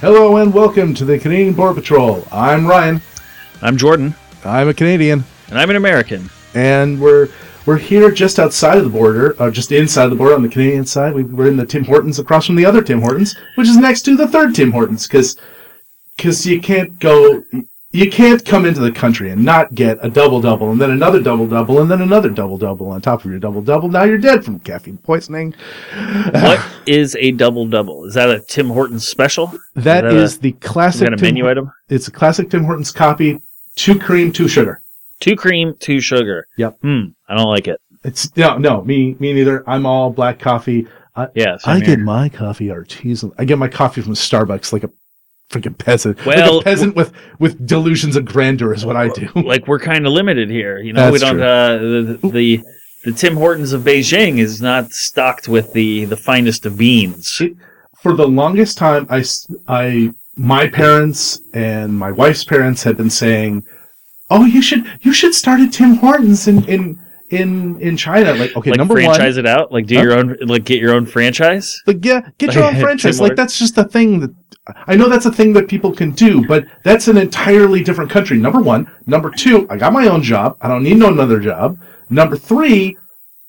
Hello 0.00 0.38
and 0.38 0.54
welcome 0.54 0.94
to 0.94 1.04
the 1.04 1.18
Canadian 1.18 1.52
Border 1.52 1.74
Patrol. 1.78 2.26
I'm 2.32 2.66
Ryan. 2.66 3.02
I'm 3.60 3.76
Jordan, 3.76 4.14
I'm 4.46 4.68
a 4.68 4.74
Canadian, 4.74 5.24
and 5.48 5.58
I'm 5.58 5.68
an 5.68 5.76
American. 5.76 6.30
and 6.54 6.98
we're 6.98 7.28
we're 7.66 7.76
here 7.76 8.10
just 8.10 8.38
outside 8.38 8.78
of 8.78 8.84
the 8.84 8.90
border, 8.90 9.36
or 9.38 9.50
just 9.50 9.70
inside 9.72 10.08
the 10.08 10.14
border 10.14 10.34
on 10.34 10.42
the 10.42 10.48
Canadian 10.48 10.86
side. 10.86 11.12
We, 11.12 11.24
we're 11.24 11.48
in 11.48 11.58
the 11.58 11.66
Tim 11.66 11.84
Hortons 11.84 12.18
across 12.18 12.46
from 12.46 12.56
the 12.56 12.64
other 12.64 12.80
Tim 12.82 13.02
Hortons, 13.02 13.36
which 13.56 13.68
is 13.68 13.76
next 13.76 14.02
to 14.02 14.16
the 14.16 14.26
third 14.26 14.54
Tim 14.54 14.72
Hortons, 14.72 15.06
because 15.06 15.36
because 16.16 16.46
you 16.46 16.60
can't 16.62 16.98
go. 16.98 17.44
You 17.92 18.08
can't 18.08 18.44
come 18.44 18.66
into 18.66 18.80
the 18.80 18.92
country 18.92 19.30
and 19.30 19.44
not 19.44 19.74
get 19.74 19.98
a 20.00 20.08
double 20.08 20.40
double, 20.40 20.70
and 20.70 20.80
then 20.80 20.92
another 20.92 21.20
double 21.20 21.48
double, 21.48 21.80
and 21.80 21.90
then 21.90 22.00
another 22.00 22.30
double 22.30 22.56
double 22.56 22.86
on 22.88 23.00
top 23.00 23.24
of 23.24 23.30
your 23.32 23.40
double 23.40 23.62
double. 23.62 23.88
Now 23.88 24.04
you're 24.04 24.16
dead 24.16 24.44
from 24.44 24.60
caffeine 24.60 24.98
poisoning. 24.98 25.54
What 26.30 26.64
is 26.86 27.16
a 27.18 27.32
double 27.32 27.66
double? 27.66 28.04
Is 28.04 28.14
that 28.14 28.30
a 28.30 28.38
Tim 28.40 28.68
Hortons 28.68 29.08
special? 29.08 29.48
That 29.74 30.04
Is 30.04 30.12
that 30.14 30.22
is 30.22 30.38
the 30.38 30.50
Is 30.50 30.56
classic. 30.60 31.00
that 31.00 31.14
a 31.14 31.16
Tim 31.16 31.34
menu 31.34 31.48
item? 31.50 31.72
It's 31.88 32.06
a 32.06 32.12
classic 32.12 32.48
Tim 32.50 32.62
Hortons 32.62 32.92
copy. 32.92 33.40
Two 33.74 33.98
cream, 33.98 34.30
two 34.30 34.46
sugar. 34.46 34.82
Two 35.18 35.34
cream, 35.34 35.74
two 35.80 36.00
sugar. 36.00 36.46
Yep. 36.58 36.78
Hmm. 36.82 37.02
I 37.28 37.36
don't 37.36 37.48
like 37.50 37.66
it. 37.66 37.80
It's 38.04 38.34
no, 38.36 38.56
no, 38.56 38.82
me, 38.84 39.16
me 39.18 39.32
neither. 39.32 39.68
I'm 39.68 39.84
all 39.84 40.10
black 40.10 40.38
coffee. 40.38 40.86
Yeah. 41.34 41.58
I 41.64 41.76
here. 41.78 41.86
get 41.86 41.98
my 41.98 42.28
coffee 42.28 42.70
artisan. 42.70 43.32
I 43.36 43.44
get 43.44 43.58
my 43.58 43.68
coffee 43.68 44.00
from 44.00 44.14
Starbucks 44.14 44.72
like 44.72 44.84
a 44.84 44.90
freaking 45.50 45.76
peasant. 45.76 46.24
Well, 46.24 46.56
like 46.56 46.62
a 46.62 46.64
peasant 46.64 46.96
with 46.96 47.12
with 47.38 47.66
delusions 47.66 48.16
of 48.16 48.24
grandeur 48.24 48.72
is 48.72 48.86
what 48.86 48.96
I 48.96 49.08
do. 49.08 49.28
like 49.34 49.66
we're 49.66 49.78
kind 49.80 50.06
of 50.06 50.12
limited 50.12 50.48
here. 50.48 50.78
You 50.78 50.92
know, 50.92 51.10
we 51.10 51.18
don't. 51.18 51.40
Uh, 51.40 51.78
the, 51.78 52.30
the 52.32 52.62
the 53.04 53.12
Tim 53.12 53.36
Hortons 53.36 53.72
of 53.72 53.82
Beijing 53.82 54.38
is 54.38 54.62
not 54.62 54.92
stocked 54.92 55.48
with 55.48 55.72
the 55.72 56.04
the 56.06 56.16
finest 56.16 56.66
of 56.66 56.78
beans. 56.78 57.42
For 58.02 58.14
the 58.14 58.26
longest 58.28 58.78
time, 58.78 59.06
I 59.10 59.24
I 59.68 60.12
my 60.36 60.68
parents 60.68 61.40
and 61.52 61.98
my 61.98 62.12
wife's 62.12 62.44
parents 62.44 62.82
had 62.82 62.96
been 62.96 63.10
saying, 63.10 63.64
"Oh, 64.30 64.44
you 64.44 64.62
should 64.62 64.84
you 65.02 65.12
should 65.12 65.34
start 65.34 65.60
a 65.60 65.68
Tim 65.68 65.96
Hortons 65.96 66.46
in 66.48 66.64
in 66.66 66.98
in 67.30 67.80
in 67.80 67.96
China." 67.96 68.34
Like, 68.34 68.56
okay, 68.56 68.70
like 68.70 68.78
number 68.78 68.94
one, 68.94 69.04
franchise 69.04 69.36
it 69.36 69.46
out. 69.46 69.72
Like 69.72 69.86
do 69.86 69.96
Huh? 69.96 70.02
your 70.02 70.12
own. 70.14 70.36
Like 70.40 70.64
get 70.64 70.80
your 70.80 70.94
own 70.94 71.04
franchise. 71.06 71.82
Like, 71.86 72.04
yeah, 72.04 72.20
get 72.38 72.54
your 72.54 72.64
own 72.64 72.76
franchise. 72.80 73.20
Like, 73.20 73.36
that's 73.36 73.58
just 73.58 73.74
the 73.74 73.84
thing 73.84 74.20
that 74.20 74.30
I 74.86 74.94
know 74.94 75.08
that's 75.08 75.26
a 75.26 75.32
thing 75.32 75.52
that 75.54 75.68
people 75.68 75.92
can 75.92 76.12
do, 76.12 76.46
but 76.46 76.64
that's 76.84 77.08
an 77.08 77.16
entirely 77.16 77.82
different 77.82 78.10
country. 78.10 78.38
Number 78.38 78.60
one. 78.60 78.90
Number 79.06 79.30
two, 79.30 79.66
I 79.70 79.76
got 79.76 79.92
my 79.92 80.06
own 80.06 80.22
job. 80.22 80.56
I 80.60 80.68
don't 80.68 80.82
need 80.82 80.98
no 80.98 81.08
another 81.08 81.40
job. 81.40 81.78
Number 82.08 82.36
three, 82.36 82.96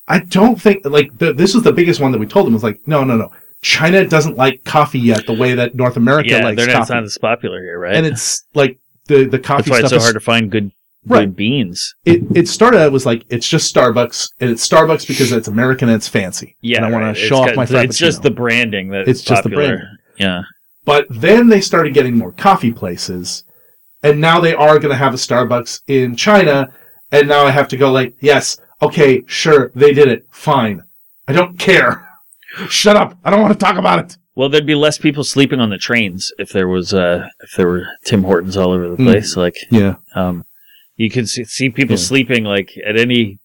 I 0.08 0.20
don't 0.20 0.60
think, 0.60 0.86
like, 0.86 1.16
the, 1.20 1.34
this 1.34 1.54
was 1.54 1.64
the 1.64 1.74
biggest 1.74 2.00
one 2.02 2.12
that 2.12 2.18
we 2.20 2.26
told 2.26 2.46
them 2.48 2.54
was 2.54 2.64
like, 2.64 2.80
no, 2.88 3.04
no, 3.04 3.18
no. 3.18 3.30
China 3.62 4.08
doesn't 4.08 4.38
like 4.38 4.64
coffee 4.64 5.00
yet 5.00 5.28
the 5.28 5.34
way 5.34 5.54
that 5.54 5.76
North 5.76 5.96
America 5.96 6.30
yeah, 6.30 6.44
likes 6.44 6.58
they're 6.58 6.66
not, 6.68 6.80
it's 6.82 6.90
coffee. 6.90 6.94
not 6.96 7.04
as 7.04 7.18
popular 7.20 7.62
here, 7.62 7.78
right? 7.78 7.96
and 7.96 8.06
it's 8.08 8.44
like 8.56 8.80
the, 9.08 9.26
the 9.26 9.38
coffee 9.38 9.70
that's 9.70 9.70
why 9.70 9.78
stuff 9.78 9.84
it's 9.84 9.90
so 9.92 9.98
is 9.98 10.04
hard 10.04 10.14
to 10.16 10.20
find 10.20 10.50
good, 10.52 10.72
Right. 11.06 11.22
good 11.26 11.36
beans. 11.36 11.94
it, 12.06 12.22
it 12.36 12.48
started 12.48 12.80
out 12.82 12.92
was 12.92 13.06
like 13.06 13.24
it's 13.30 13.48
just 13.48 13.74
Starbucks, 13.76 14.30
and 14.40 14.50
it's 14.50 14.68
Starbucks 14.68 15.08
because 15.08 15.32
it's 15.32 15.48
American 15.48 15.90
and 15.90 15.96
it's 15.98 16.08
fancy. 16.08 16.56
Yeah, 16.62 16.78
and 16.78 16.86
I 16.88 16.92
want 16.92 17.04
right. 17.04 17.16
to 17.16 17.20
show 17.22 17.38
off 17.38 17.48
It's 17.50 17.58
my 17.58 17.66
got- 17.68 17.86
It's 17.86 17.98
just 18.00 18.24
the 18.24 18.32
branding 18.32 18.90
that 18.90 19.08
It's 19.08 19.22
just 19.22 19.44
the 19.44 19.50
popular. 19.50 19.68
branding. 19.78 19.98
Yeah. 20.18 20.42
But 20.86 21.06
then 21.10 21.50
they 21.50 21.62
started 21.62 21.94
getting 21.94 22.18
more 22.18 22.32
coffee 22.32 22.72
places, 22.72 23.44
and 24.02 24.20
now 24.20 24.40
they 24.40 24.54
are 24.54 24.80
going 24.80 24.92
to 24.92 24.98
have 24.98 25.14
a 25.14 25.18
Starbucks 25.18 25.82
in 25.88 26.16
China. 26.16 26.72
And 27.12 27.28
now 27.28 27.46
I 27.46 27.52
have 27.52 27.68
to 27.70 27.78
go 27.78 27.92
like, 27.92 28.16
yes, 28.22 28.58
okay, 28.82 29.24
sure, 29.28 29.72
they 29.76 29.94
did 29.94 30.08
it, 30.08 30.26
fine. 30.32 30.84
I 31.28 31.34
don't 31.34 31.60
care. 31.60 32.08
Shut 32.70 32.96
up. 32.98 33.18
I 33.24 33.30
don't 33.30 33.42
want 33.42 33.54
to 33.54 33.60
talk 33.60 33.78
about 33.78 34.00
it. 34.00 34.18
Well, 34.34 34.48
there'd 34.50 34.66
be 34.66 34.76
less 34.76 34.98
people 34.98 35.24
sleeping 35.26 35.60
on 35.60 35.70
the 35.70 35.78
trains 35.78 36.32
if 36.40 36.52
there 36.52 36.68
was 36.70 36.94
uh 36.94 37.28
if 37.42 37.52
there 37.58 37.68
were 37.68 37.88
Tim 38.06 38.24
Hortons 38.24 38.56
all 38.58 38.72
over 38.72 38.90
the 38.90 38.96
Hmm. 38.96 39.06
place. 39.06 39.36
Like, 39.36 39.56
Yeah. 39.70 39.96
um, 40.16 40.46
you 40.96 41.10
could 41.10 41.28
see, 41.30 41.44
see 41.44 41.70
people 41.70 41.96
Yeah. 41.98 42.02
sleeping 42.04 42.44
like 42.46 42.72
at 42.86 42.98
any 42.98 43.40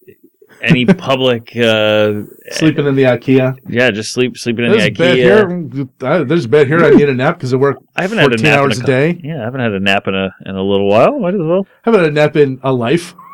any 0.63 0.85
public. 1.09 1.55
uh 1.57 2.23
Sleeping 2.51 2.87
in 2.87 2.95
the 2.97 3.05
IKEA. 3.05 3.59
Yeah, 3.69 3.91
just 3.91 4.13
sleep 4.13 4.37
sleeping 4.39 4.65
in 4.67 4.71
There's 4.73 4.85
the 4.85 4.89
a 4.89 4.93
bed 4.95 5.17
IKEA. 5.17 5.75
here. 5.75 5.89
Uh, 6.09 6.25
There's 6.25 6.45
a 6.45 6.49
bed 6.49 6.67
here. 6.67 6.85
I 6.85 6.91
need 6.91 7.09
a 7.09 7.15
nap 7.15 7.37
because 7.39 7.53
I 7.53 7.57
work 7.57 7.79
I 7.97 8.03
haven't 8.03 8.19
had 8.19 8.27
a 8.27 8.39
14 8.39 8.45
nap 8.45 8.59
hours 8.59 8.79
in 8.79 8.85
a 8.85 8.87
day. 8.87 9.21
Yeah, 9.23 9.41
I 9.41 9.45
haven't 9.45 9.61
had 9.61 9.73
a 9.73 9.81
nap 9.81 10.07
in 10.09 10.15
a 10.15 10.35
in 10.47 10.55
a 10.57 10.63
little 10.63 10.89
while. 10.89 11.19
Might 11.19 11.35
as 11.35 11.41
well. 11.41 11.67
I 11.85 11.91
haven't 11.91 12.01
had 12.01 12.11
a 12.11 12.15
nap 12.15 12.37
in 12.37 12.61
a 12.63 12.73
life. 12.73 13.15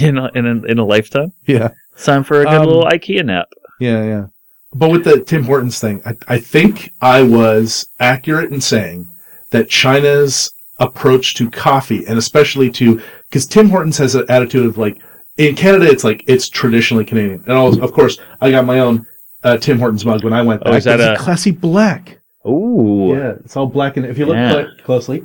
In 0.00 0.18
a, 0.18 0.28
in 0.34 0.46
a, 0.48 0.64
in 0.64 0.78
a 0.80 0.84
lifetime. 0.84 1.32
Yeah. 1.46 1.68
It's 1.92 2.04
time 2.04 2.24
for 2.24 2.40
a 2.40 2.44
good 2.44 2.54
Um, 2.54 2.66
little 2.66 2.86
IKEA 2.86 3.24
nap. 3.24 3.46
Yeah, 3.78 4.02
yeah. 4.02 4.26
But 4.74 4.90
with 4.90 5.04
the 5.04 5.20
Tim 5.22 5.44
Hortons 5.44 5.78
thing, 5.78 6.02
I, 6.04 6.16
I 6.26 6.38
think 6.40 6.90
I 7.00 7.22
was 7.22 7.86
accurate 8.00 8.50
in 8.50 8.60
saying 8.60 9.08
that 9.50 9.68
China's 9.68 10.50
approach 10.80 11.34
to 11.36 11.48
coffee, 11.48 12.04
and 12.06 12.18
especially 12.18 12.68
to, 12.72 13.00
because 13.28 13.46
Tim 13.46 13.68
Hortons 13.68 13.98
has 13.98 14.16
an 14.16 14.24
attitude 14.28 14.66
of 14.66 14.76
like, 14.76 15.00
in 15.48 15.54
Canada, 15.56 15.86
it's 15.88 16.04
like, 16.04 16.22
it's 16.26 16.48
traditionally 16.48 17.04
Canadian. 17.04 17.42
And 17.46 17.52
also, 17.52 17.80
of 17.82 17.92
course, 17.92 18.18
I 18.40 18.50
got 18.50 18.64
my 18.64 18.80
own 18.80 19.06
uh, 19.42 19.56
Tim 19.56 19.78
Hortons 19.78 20.04
mug 20.04 20.22
when 20.22 20.32
I 20.32 20.42
went 20.42 20.62
Oh, 20.64 20.70
back. 20.70 20.78
is 20.78 20.84
that 20.84 21.00
It's 21.00 21.20
a- 21.20 21.24
classy 21.24 21.50
black? 21.50 22.20
Ooh, 22.46 23.14
Yeah, 23.16 23.32
it's 23.44 23.56
all 23.56 23.66
black. 23.66 23.96
And 23.96 24.06
if 24.06 24.18
you 24.18 24.26
look 24.26 24.36
Yeah. 24.36 24.64
closely, 24.84 25.22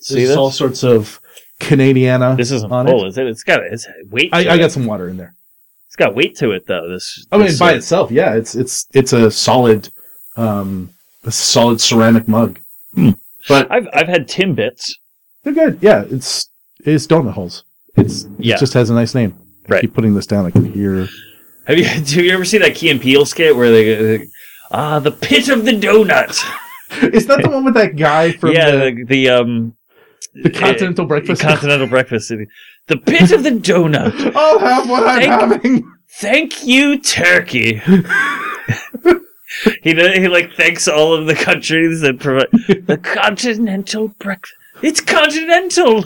see 0.00 0.16
there's 0.16 0.28
this? 0.28 0.36
all 0.36 0.50
sorts 0.50 0.82
of 0.84 1.20
Canadiana. 1.60 2.36
This 2.36 2.50
isn't 2.50 2.70
on 2.72 2.86
full, 2.86 3.04
it. 3.04 3.08
is 3.08 3.18
it? 3.18 3.26
It's 3.26 3.42
got 3.44 3.60
it's 3.62 3.86
weight. 4.10 4.30
I, 4.32 4.44
to 4.44 4.50
I 4.50 4.54
it. 4.54 4.58
got 4.58 4.72
some 4.72 4.86
water 4.86 5.08
in 5.08 5.16
there. 5.16 5.34
It's 5.88 5.96
got 5.96 6.14
weight 6.14 6.36
to 6.38 6.50
it 6.50 6.66
though. 6.66 6.88
This. 6.88 7.24
I 7.30 7.36
mean, 7.38 7.46
this, 7.46 7.58
by 7.58 7.72
uh, 7.72 7.76
itself, 7.76 8.10
yeah, 8.10 8.34
it's 8.34 8.54
it's 8.54 8.86
it's 8.92 9.12
a 9.12 9.30
solid, 9.30 9.88
um, 10.36 10.90
a 11.24 11.30
solid 11.30 11.80
ceramic 11.80 12.26
mug. 12.28 12.58
Hmm. 12.94 13.10
But 13.48 13.70
I've 13.70 13.86
I've 13.92 14.08
had 14.08 14.28
Timbits. 14.28 14.90
they're 15.44 15.52
good. 15.52 15.78
Yeah, 15.80 16.04
it's 16.10 16.48
it's 16.84 17.06
donut 17.06 17.32
holes. 17.34 17.64
It's 17.96 18.26
Yeah. 18.38 18.56
it 18.56 18.60
just 18.60 18.74
has 18.74 18.90
a 18.90 18.94
nice 18.94 19.14
name. 19.14 19.34
I 19.68 19.72
Right. 19.74 19.80
keep 19.82 19.94
putting 19.94 20.14
this 20.14 20.26
down. 20.26 20.46
I 20.46 20.50
can 20.50 20.72
hear. 20.72 21.08
Have 21.66 21.78
you 21.78 21.86
do 22.04 22.22
you 22.22 22.32
ever 22.32 22.44
see 22.44 22.58
that 22.58 22.74
Key 22.74 22.90
and 22.90 23.00
Peele 23.00 23.24
skit 23.24 23.56
where 23.56 23.70
they, 23.70 23.94
they 23.94 24.26
ah 24.70 24.98
the 24.98 25.10
pit 25.12 25.48
of 25.48 25.64
the 25.64 25.72
donut? 25.72 26.38
Is 27.14 27.26
that 27.26 27.42
the 27.42 27.48
one 27.50 27.64
with 27.64 27.74
that 27.74 27.96
guy 27.96 28.32
from 28.32 28.52
yeah, 28.52 28.70
the, 28.70 28.78
the, 28.90 29.04
the 29.04 29.28
um 29.30 29.74
the 30.42 30.50
Continental 30.50 31.06
Breakfast? 31.06 31.40
continental 31.40 31.86
breakfast. 31.86 32.28
The 32.88 32.96
pit 32.98 33.30
of 33.32 33.42
the 33.44 33.50
donut. 33.50 34.32
I'll 34.34 34.58
have 34.58 34.88
what 34.90 35.06
I'm 35.06 35.20
Thank- 35.20 35.40
having. 35.62 35.90
Thank 36.20 36.64
you, 36.66 36.98
Turkey. 37.00 37.80
he 39.82 39.94
he 39.94 40.28
like 40.28 40.52
thanks 40.54 40.86
all 40.88 41.14
of 41.14 41.26
the 41.26 41.34
countries 41.34 42.00
that 42.02 42.18
provide 42.20 42.48
the 42.86 42.98
continental 43.02 44.08
breakfast. 44.18 44.54
It's 44.82 45.00
continental. 45.00 46.04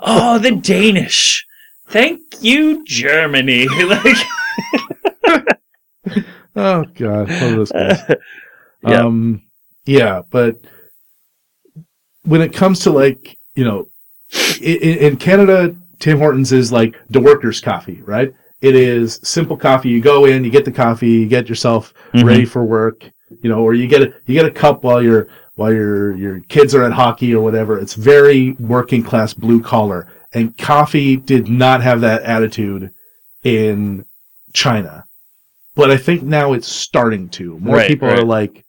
Oh, 0.00 0.38
the 0.38 0.52
Danish. 0.52 1.46
Thank 1.88 2.20
you, 2.40 2.84
Germany. 2.84 3.66
like, 3.84 4.16
Oh 6.58 6.84
God, 6.94 7.28
one 7.28 7.42
of 7.42 7.56
those 7.56 7.72
guys. 7.72 8.00
Yeah. 8.86 9.00
Um, 9.00 9.42
yeah, 9.84 10.22
but 10.30 10.58
when 12.22 12.40
it 12.40 12.52
comes 12.52 12.80
to 12.80 12.90
like, 12.90 13.36
you 13.56 13.64
know, 13.64 13.86
in, 14.62 14.76
in 14.98 15.16
Canada, 15.16 15.74
Tim 15.98 16.18
Hortons 16.18 16.52
is 16.52 16.70
like 16.70 16.94
the 17.10 17.18
workers' 17.20 17.60
coffee, 17.60 18.00
right? 18.02 18.32
It 18.60 18.76
is 18.76 19.18
simple 19.24 19.56
coffee. 19.56 19.88
You 19.88 20.00
go 20.00 20.24
in, 20.26 20.44
you 20.44 20.50
get 20.50 20.64
the 20.64 20.70
coffee, 20.70 21.10
you 21.10 21.26
get 21.26 21.48
yourself 21.48 21.92
Mhm. 22.12 22.24
ready 22.24 22.44
for 22.44 22.64
work, 22.64 23.10
you 23.42 23.50
know, 23.50 23.60
or 23.60 23.74
you 23.74 23.88
get 23.88 24.02
a, 24.02 24.14
you 24.26 24.34
get 24.34 24.46
a 24.46 24.50
cup 24.50 24.84
while 24.84 25.02
your 25.02 25.26
while 25.56 25.72
your 25.72 26.16
your 26.16 26.40
kids 26.40 26.74
are 26.74 26.84
at 26.84 26.92
hockey 26.92 27.34
or 27.34 27.42
whatever. 27.42 27.78
It's 27.78 27.94
very 27.94 28.52
working 28.52 29.02
class 29.02 29.34
blue 29.34 29.60
collar. 29.60 30.08
And 30.32 30.56
coffee 30.56 31.16
did 31.16 31.48
not 31.48 31.82
have 31.82 32.00
that 32.02 32.22
attitude 32.22 32.90
in 33.42 34.04
China. 34.52 35.04
But 35.74 35.90
I 35.90 35.96
think 35.98 36.22
now 36.22 36.52
it's 36.52 36.68
starting 36.68 37.28
to. 37.30 37.58
More 37.58 37.76
Right, 37.76 37.88
people 37.88 38.08
are 38.08 38.22
like, 38.22 38.64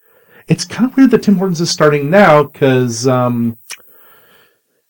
it's 0.48 0.66
kind 0.66 0.90
of 0.90 0.96
weird 0.98 1.12
that 1.12 1.24
Tim 1.24 1.36
Hortons 1.38 1.62
is 1.62 1.70
starting 1.70 2.10
now 2.10 2.44
because 2.44 3.08
um, 3.08 3.58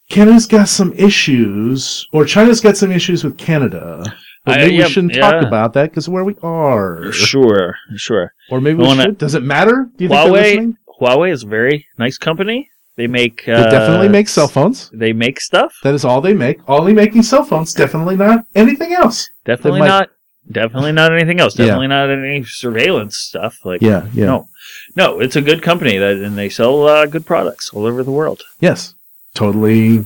Canada's 0.09 0.45
got 0.47 0.67
some 0.69 0.93
issues, 0.93 2.07
or 2.13 2.25
China's 2.25 2.61
got 2.61 2.77
some 2.77 2.91
issues 2.91 3.23
with 3.23 3.37
Canada. 3.37 4.03
But 4.45 4.55
I- 4.59 4.63
maybe 4.63 4.75
yeah, 4.75 4.85
we 4.85 4.91
shouldn't 4.91 5.13
talk 5.15 5.43
about 5.43 5.73
that 5.73 5.89
because 5.91 6.07
where 6.07 6.23
we 6.23 6.35
are. 6.41 7.11
Sure, 7.11 7.75
sure. 7.95 8.33
Or 8.49 8.61
maybe 8.61 8.77
we 8.79 8.85
I 8.85 8.87
wanna- 8.87 9.03
should. 9.03 9.17
Does 9.17 9.35
it 9.35 9.43
matter? 9.43 9.89
Do 9.97 10.03
you 10.05 10.09
Huawei? 10.09 10.75
Huawei 10.99 11.31
is 11.31 11.43
a 11.43 11.47
very 11.47 11.85
nice 11.97 12.17
company. 12.17 12.69
They 12.95 13.07
make. 13.07 13.45
They 13.45 13.53
Uh, 13.53 13.69
definitely 13.69 14.09
make 14.09 14.27
cell 14.27 14.47
phones. 14.47 14.89
They 14.91 15.13
make 15.13 15.39
stuff. 15.39 15.75
That 15.83 15.93
is 15.93 16.03
all 16.03 16.19
they 16.21 16.33
make. 16.33 16.57
Only 16.67 16.93
making 16.93 17.23
cell 17.23 17.43
phones. 17.43 17.73
Definitely 17.73 18.15
not 18.15 18.45
anything 18.55 18.93
else. 18.93 19.29
Definitely 19.45 19.81
might- 19.81 19.87
not. 19.87 20.09
Definitely 20.49 20.93
not 20.93 21.11
anything 21.11 21.41
else. 21.41 21.59
Yeah. 21.59 21.65
Definitely 21.65 21.87
not 21.89 22.09
any 22.09 22.41
surveillance 22.45 23.17
stuff. 23.17 23.59
Like 23.65 23.81
Yeah, 23.81 24.05
yeah. 24.13 24.25
no, 24.27 24.47
no. 24.95 25.19
It's 25.19 25.35
a 25.35 25.41
good 25.41 25.61
company 25.61 25.97
that, 25.97 26.15
and 26.15 26.37
they 26.37 26.47
sell 26.47 26.87
uh, 26.87 27.05
good 27.05 27.25
products 27.25 27.69
all 27.73 27.85
over 27.85 28.01
the 28.01 28.11
world. 28.11 28.43
Yes. 28.61 28.95
Totally 29.35 30.05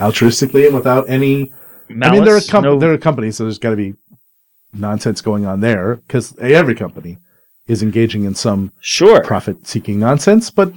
altruistically 0.00 0.64
and 0.66 0.74
without 0.74 1.08
any 1.08 1.52
Malice, 1.90 2.10
I 2.12 2.14
mean, 2.14 2.24
they're 2.24 2.40
com- 2.40 2.64
no- 2.64 2.78
they're 2.78 2.94
a 2.94 2.98
company, 2.98 3.30
so 3.30 3.44
there's 3.44 3.58
got 3.58 3.70
to 3.70 3.76
be 3.76 3.92
nonsense 4.72 5.20
going 5.20 5.44
on 5.44 5.60
there 5.60 5.96
because 5.96 6.34
every 6.38 6.74
company 6.74 7.18
is 7.66 7.82
engaging 7.82 8.24
in 8.24 8.34
some 8.34 8.72
sure. 8.80 9.22
profit-seeking 9.22 9.98
nonsense. 9.98 10.50
But 10.50 10.72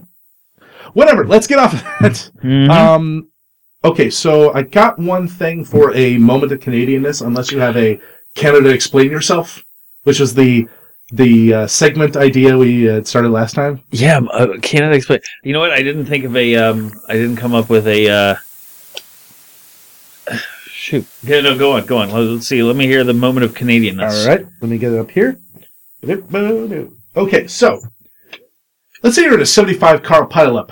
Whatever. 0.94 1.25
Let's 1.25 1.48
get 1.48 1.60
off 1.60 1.74
of 1.74 1.84
that. 2.01 2.30
Mhm. 2.44 2.69
Um, 2.69 3.28
okay, 3.84 4.10
so 4.10 4.54
I 4.54 4.62
got 4.63 4.98
one 4.98 5.28
thing 5.28 5.66
for 5.66 5.94
a 5.94 6.18
moment 6.18 6.51
of 6.51 6.60
Canadianness, 6.60 7.25
unless 7.25 7.51
you 7.51 7.60
have 7.60 7.78
a 7.78 8.00
Canada 8.36 8.69
explain 8.69 9.12
yourself, 9.12 9.63
which 10.04 10.19
was 10.19 10.34
the 10.34 10.68
the 11.12 11.54
uh, 11.54 11.68
segment 11.68 12.18
idea 12.18 12.57
we 12.57 12.90
uh, 12.90 13.01
started 13.04 13.30
last 13.30 13.56
time. 13.56 13.81
yeah, 13.92 14.19
uh, 14.31 14.57
Canada 14.62 14.95
explain. 14.95 15.19
You 15.44 15.54
know 15.54 15.60
what? 15.60 15.72
I 15.72 15.81
didn't 15.81 16.06
think 16.06 16.25
of 16.25 16.36
a. 16.36 16.56
Um, 16.56 16.92
I 17.07 17.13
didn't 17.13 17.38
come 17.38 17.54
up 17.54 17.69
with 17.69 17.88
a. 17.88 18.10
Uh, 18.10 18.36
shoot. 20.66 21.06
Yeah, 21.24 21.42
no, 21.42 21.57
go 21.57 21.74
on, 21.74 21.86
go 21.86 21.98
on. 21.98 22.12
Let's 22.12 22.48
see. 22.48 22.63
Let 22.63 22.75
me 22.75 22.88
hear 22.88 23.04
the 23.04 23.13
moment 23.13 23.45
of 23.45 23.54
Canadianness. 23.54 24.22
All 24.24 24.28
right, 24.28 24.45
let 24.62 24.69
me 24.69 24.78
get 24.78 24.94
it 24.94 25.00
up 25.00 25.12
here. 25.12 25.38
Okay, 26.04 27.48
so 27.48 27.80
let's 29.04 29.16
say 29.16 29.24
you're 29.24 29.34
in 29.36 29.42
a 29.42 29.46
75 29.46 30.04
car 30.04 30.28
pileup. 30.28 30.72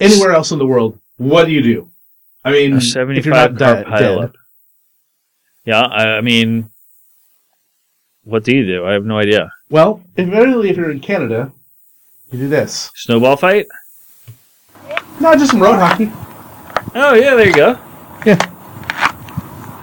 Anywhere 0.00 0.32
else 0.32 0.50
in 0.50 0.58
the 0.58 0.66
world, 0.66 0.98
what 1.16 1.46
do 1.46 1.52
you 1.52 1.62
do? 1.62 1.90
I 2.44 2.52
mean, 2.52 2.74
A 2.74 2.76
if 2.76 2.94
you're 2.94 3.04
75 3.04 3.52
not 3.52 3.58
car 3.58 3.74
dead, 3.74 3.86
pileup. 3.86 4.34
Yeah, 5.64 5.80
I, 5.82 6.18
I 6.18 6.20
mean, 6.20 6.70
what 8.24 8.44
do 8.44 8.54
you 8.54 8.64
do? 8.64 8.86
I 8.86 8.92
have 8.92 9.04
no 9.04 9.18
idea. 9.18 9.52
Well, 9.68 10.02
invariably, 10.16 10.70
if 10.70 10.76
you're 10.76 10.90
in 10.90 11.00
Canada, 11.00 11.52
you 12.30 12.38
do 12.38 12.48
this. 12.48 12.90
Snowball 12.94 13.36
fight? 13.36 13.66
No, 15.20 15.34
just 15.34 15.50
some 15.50 15.62
road 15.62 15.78
hockey. 15.78 16.10
Oh 16.94 17.14
yeah, 17.14 17.34
there 17.34 17.46
you 17.46 17.54
go. 17.54 17.78
Yeah. 18.24 18.38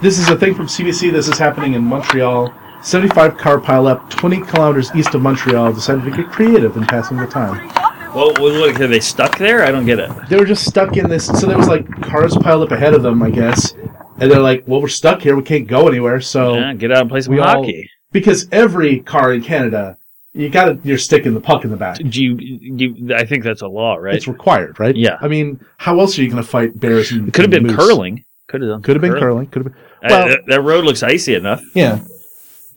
This 0.02 0.20
is 0.20 0.30
a 0.30 0.36
thing 0.38 0.54
from 0.54 0.68
CBC. 0.68 1.12
This 1.12 1.28
is 1.28 1.38
happening 1.38 1.74
in 1.74 1.84
Montreal. 1.84 2.54
75 2.84 3.38
car 3.38 3.60
pileup, 3.60 4.10
20 4.10 4.42
kilometers 4.42 4.92
east 4.96 5.16
of 5.16 5.22
Montreal, 5.22 5.74
decided 5.74 6.04
to 6.06 6.12
get 6.12 6.30
creative 6.30 6.76
in 6.76 6.86
passing 6.86 7.18
the 7.18 7.26
time. 7.28 7.68
Well, 8.14 8.34
what, 8.40 8.80
are 8.82 8.88
they 8.88 9.00
stuck 9.00 9.38
there? 9.40 9.64
I 9.64 9.72
don't 9.72 9.86
get 9.86 10.00
it. 10.00 10.12
They 10.30 10.38
were 10.38 10.46
just 10.46 10.66
stuck 10.66 10.98
in 10.98 11.10
this. 11.10 11.26
So 11.26 11.48
there 11.48 11.58
was 11.58 11.68
like 11.68 11.90
cars 12.04 12.36
piled 12.38 12.62
up 12.64 12.72
ahead 12.72 12.94
of 12.94 13.02
them, 13.02 13.24
I 13.24 13.32
guess. 13.32 13.74
And 14.20 14.30
they're 14.32 14.40
like, 14.40 14.64
well, 14.68 14.82
we're 14.82 14.88
stuck 14.90 15.22
here. 15.22 15.36
We 15.36 15.42
can't 15.44 15.66
go 15.68 15.88
anywhere. 15.88 16.22
So, 16.22 16.56
Yeah, 16.56 16.74
get 16.74 16.92
out 16.92 17.02
and 17.02 17.10
play 17.10 17.22
some 17.22 17.34
we 17.34 17.40
all- 17.40 17.48
hockey. 17.64 17.90
because 18.12 18.48
every 18.52 19.00
car 19.00 19.34
in 19.34 19.42
Canada, 19.42 19.98
you 20.34 20.50
got 20.50 20.86
you're 20.86 20.98
sticking 21.00 21.34
the 21.34 21.42
puck 21.42 21.64
in 21.64 21.72
the 21.72 21.78
back. 21.78 21.98
Do 21.98 22.24
you, 22.24 22.36
you? 22.38 23.16
I 23.16 23.26
think 23.26 23.44
that's 23.44 23.62
a 23.62 23.68
law, 23.68 23.96
right? 23.96 24.14
It's 24.16 24.28
required, 24.28 24.80
right? 24.80 24.96
Yeah. 24.96 25.18
I 25.22 25.28
mean, 25.28 25.60
how 25.78 26.00
else 26.00 26.18
are 26.20 26.24
you 26.24 26.30
going 26.30 26.42
to 26.44 26.48
fight 26.48 26.80
bears 26.80 27.12
and 27.12 27.28
It 27.30 27.34
could 27.34 27.44
have 27.44 27.52
been 27.52 27.64
moose? 27.68 27.76
curling. 27.76 28.24
Could 28.48 28.62
have 28.62 28.70
done. 28.70 28.82
Could 28.84 28.96
have 28.96 29.02
been 29.02 29.14
curling. 29.20 29.48
Could 29.48 29.64
have 29.66 29.74
been. 29.74 29.82
Uh, 30.04 30.08
Well- 30.10 30.28
that, 30.28 30.40
that 30.48 30.62
road 30.62 30.86
looks 30.86 31.02
icy 31.02 31.34
enough. 31.34 31.64
Yeah. 31.74 32.00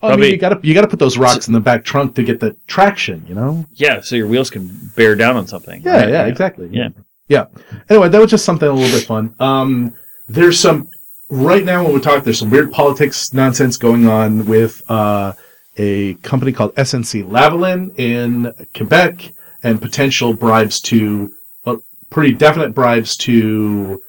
Well, 0.06 0.18
I 0.18 0.20
mean, 0.20 0.32
you 0.32 0.38
got 0.38 0.48
to 0.50 0.66
you 0.66 0.74
got 0.74 0.82
to 0.82 0.88
put 0.88 0.98
those 0.98 1.18
rocks 1.18 1.46
in 1.46 1.52
the 1.52 1.60
back 1.60 1.84
trunk 1.84 2.14
to 2.16 2.22
get 2.22 2.40
the 2.40 2.56
traction. 2.66 3.24
You 3.28 3.34
know. 3.34 3.66
Yeah, 3.72 4.00
so 4.00 4.16
your 4.16 4.26
wheels 4.26 4.50
can 4.50 4.68
bear 4.96 5.14
down 5.14 5.36
on 5.36 5.46
something. 5.46 5.82
Yeah, 5.82 5.96
right? 5.96 6.08
yeah, 6.08 6.26
exactly. 6.26 6.68
Yeah. 6.72 6.88
yeah. 7.28 7.46
Anyway, 7.88 8.08
that 8.08 8.20
was 8.20 8.30
just 8.30 8.44
something 8.44 8.68
a 8.68 8.72
little 8.72 8.98
bit 8.98 9.06
fun. 9.06 9.34
Um, 9.40 9.94
there's 10.28 10.58
some 10.58 10.88
right 11.28 11.64
now 11.64 11.84
when 11.84 11.94
we 11.94 12.00
talk. 12.00 12.24
There's 12.24 12.38
some 12.38 12.50
weird 12.50 12.72
politics 12.72 13.32
nonsense 13.32 13.76
going 13.76 14.06
on 14.06 14.46
with 14.46 14.82
uh, 14.90 15.32
a 15.76 16.14
company 16.14 16.52
called 16.52 16.74
SNC 16.74 17.28
Lavalin 17.28 17.98
in 17.98 18.52
Quebec 18.74 19.32
and 19.62 19.80
potential 19.80 20.32
bribes 20.32 20.80
to, 20.80 21.32
well, 21.64 21.78
pretty 22.10 22.34
definite 22.34 22.74
bribes 22.74 23.16
to 23.16 24.00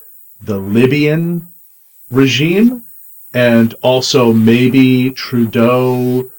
the 0.41 0.57
Libyan 0.57 1.47
regime, 2.09 2.83
and 3.33 3.73
also 3.81 4.33
maybe 4.33 5.11
Trudeau 5.11 6.29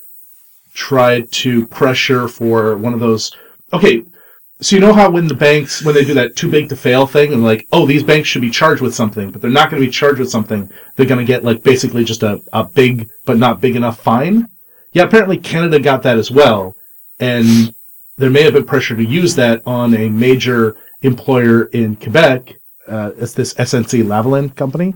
tried 0.75 1.31
to 1.32 1.67
pressure 1.67 2.29
for 2.29 2.76
one 2.76 2.94
of 2.94 3.00
those. 3.00 3.37
Okay, 3.73 4.05
so 4.61 4.75
you 4.75 4.81
know 4.81 4.93
how 4.93 5.11
when 5.11 5.29
the 5.29 5.35
banks 5.35 5.85
when 5.85 5.94
they 5.94 6.05
do 6.05 6.14
that 6.14 6.35
too 6.35 6.50
big 6.50 6.69
to 6.69 6.76
fail 6.76 7.06
thing 7.06 7.32
and 7.32 7.44
like 7.44 7.69
oh 7.73 7.87
these 7.87 8.02
banks 8.02 8.29
should 8.29 8.43
be 8.43 8.50
charged 8.50 8.82
with 8.82 8.94
something 8.94 9.31
but 9.31 9.40
they're 9.40 9.50
not 9.50 9.70
going 9.70 9.81
to 9.81 9.87
be 9.87 9.93
charged 9.93 10.19
with 10.19 10.31
something. 10.31 10.70
They're 10.96 11.06
going 11.06 11.25
to 11.25 11.32
get 11.32 11.44
like 11.44 11.62
basically 11.62 12.05
just 12.05 12.23
a, 12.23 12.40
a 12.52 12.64
big 12.64 13.08
but 13.25 13.38
not 13.38 13.61
big 13.61 13.76
enough 13.76 14.00
fine? 14.00 14.49
Yeah 14.93 15.05
apparently 15.05 15.37
canada 15.37 15.79
got 15.79 16.02
that 16.02 16.19
as 16.19 16.31
well. 16.31 16.75
And 17.20 17.75
there 18.17 18.31
may 18.31 18.43
have 18.43 18.55
been 18.55 18.64
pressure 18.64 18.96
to 18.96 19.05
use 19.05 19.37
that 19.37 19.62
on 19.64 19.94
a 19.94 20.08
major 20.08 20.76
employer 21.02 21.64
in 21.67 21.94
quebec 21.94 22.55
uh, 22.88 23.12
it's 23.19 23.35
this 23.35 23.55
snc 23.55 24.02
lavalin 24.02 24.55
company 24.56 24.93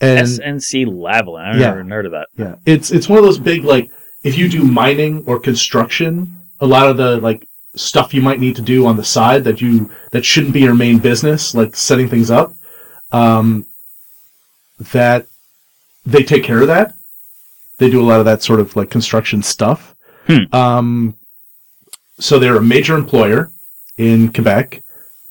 and 0.00 0.26
SNC 0.26 0.86
Lavalin. 0.86 1.44
I've 1.54 1.60
Yeah. 1.60 1.74
never 1.74 1.84
heard 1.84 2.06
of 2.06 2.12
that. 2.12 2.28
yeah, 2.36 2.54
it's 2.66 2.90
it's 2.90 3.08
one 3.08 3.18
of 3.18 3.24
those 3.24 3.38
big 3.38 3.64
like 3.64 3.90
if 4.22 4.36
you 4.38 4.48
do 4.48 4.62
mining 4.62 5.24
or 5.26 5.38
construction, 5.38 6.36
a 6.60 6.66
lot 6.66 6.88
of 6.88 6.96
the 6.96 7.16
like 7.18 7.46
stuff 7.74 8.12
you 8.14 8.20
might 8.22 8.38
need 8.40 8.54
to 8.56 8.62
do 8.62 8.86
on 8.86 8.96
the 8.96 9.04
side 9.04 9.44
that 9.44 9.60
you 9.60 9.90
that 10.10 10.24
shouldn't 10.24 10.52
be 10.52 10.60
your 10.60 10.74
main 10.74 10.98
business, 10.98 11.54
like 11.54 11.74
setting 11.76 12.08
things 12.08 12.30
up, 12.30 12.52
um, 13.12 13.64
that 14.92 15.26
they 16.04 16.22
take 16.22 16.44
care 16.44 16.60
of 16.60 16.66
that. 16.68 16.94
They 17.78 17.90
do 17.90 18.00
a 18.00 18.04
lot 18.06 18.18
of 18.20 18.26
that 18.26 18.42
sort 18.42 18.60
of 18.60 18.76
like 18.76 18.90
construction 18.90 19.42
stuff. 19.42 19.94
Hmm. 20.26 20.54
Um, 20.54 21.16
so 22.20 22.38
they're 22.38 22.56
a 22.56 22.62
major 22.62 22.94
employer 22.96 23.50
in 23.96 24.32
Quebec. 24.32 24.82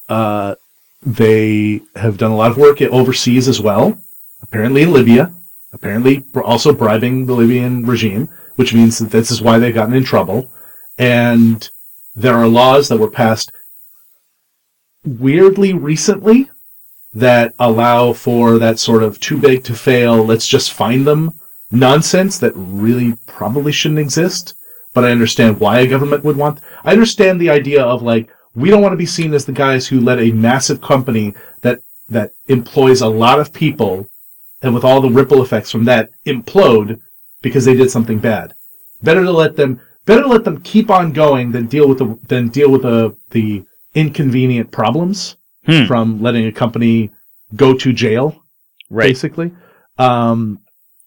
Uh, 0.10 0.56
they 1.04 1.82
have 1.96 2.18
done 2.18 2.32
a 2.32 2.36
lot 2.36 2.52
of 2.52 2.58
work 2.58 2.82
overseas 2.82 3.48
as 3.48 3.62
well 3.62 3.98
apparently 4.42 4.84
in 4.84 4.94
Libya, 4.94 5.34
apparently 5.74 6.24
also 6.36 6.74
bribing 6.74 7.26
the 7.26 7.34
Libyan 7.34 7.86
regime, 7.86 8.30
which 8.56 8.74
means 8.74 9.00
that 9.00 9.12
this 9.12 9.32
is 9.32 9.42
why 9.42 9.58
they've 9.58 9.74
gotten 9.74 9.96
in 9.96 10.04
trouble. 10.04 10.52
And 10.98 11.70
there 12.16 12.36
are 12.36 12.48
laws 12.48 12.90
that 12.90 12.98
were 12.98 13.10
passed 13.10 13.52
weirdly 15.04 15.74
recently 15.74 16.50
that 17.14 17.54
allow 17.60 18.14
for 18.14 18.58
that 18.58 18.80
sort 18.80 19.04
of 19.04 19.20
too 19.20 19.38
big 19.38 19.64
to 19.66 19.74
fail, 19.74 20.24
let's 20.24 20.48
just 20.48 20.74
find 20.74 21.06
them 21.06 21.32
nonsense 21.72 22.38
that 22.40 22.54
really 22.56 23.18
probably 23.28 23.72
shouldn't 23.72 24.00
exist. 24.00 24.54
But 24.94 25.06
I 25.06 25.12
understand 25.12 25.60
why 25.60 25.80
a 25.80 25.88
government 25.88 26.24
would 26.24 26.36
want. 26.36 26.60
I 26.84 26.92
understand 26.92 27.40
the 27.40 27.50
idea 27.50 27.82
of 27.82 28.02
like, 28.02 28.30
we 28.54 28.70
don't 28.70 28.82
want 28.82 28.92
to 28.94 28.98
be 28.98 29.06
seen 29.06 29.34
as 29.34 29.46
the 29.46 29.54
guys 29.54 29.88
who 29.88 30.02
let 30.02 30.20
a 30.20 30.34
massive 30.34 30.82
company 30.82 31.34
that, 31.62 31.80
that 32.10 32.32
employs 32.48 33.02
a 33.02 33.08
lot 33.08 33.40
of 33.40 33.54
people 33.54 34.10
and 34.62 34.74
with 34.74 34.84
all 34.84 35.02
the 35.02 35.10
ripple 35.10 35.42
effects 35.42 35.72
from 35.72 35.86
that 35.86 36.10
implode 36.26 37.00
because 37.42 37.66
they 37.66 37.76
did 37.76 37.90
something 37.92 38.20
bad. 38.20 38.54
Better 39.02 39.24
to 39.24 39.32
let 39.32 39.56
them 39.56 39.80
better 40.06 40.22
to 40.24 40.28
let 40.28 40.44
them 40.44 40.62
keep 40.62 40.90
on 40.90 41.12
going 41.12 41.52
than 41.52 41.68
deal 41.68 41.88
with 41.88 41.98
the 42.00 42.18
than 42.28 42.50
deal 42.50 42.70
with 42.72 42.84
the 42.84 43.16
the 43.32 43.64
inconvenient 43.96 44.72
problems 44.72 45.36
Hmm. 45.66 45.86
from 45.86 46.22
letting 46.24 46.48
a 46.48 46.52
company 46.52 47.12
go 47.56 47.76
to 47.76 47.94
jail, 47.94 48.42
Right. 48.90 49.10
basically. 49.10 49.52
Um, 50.00 50.60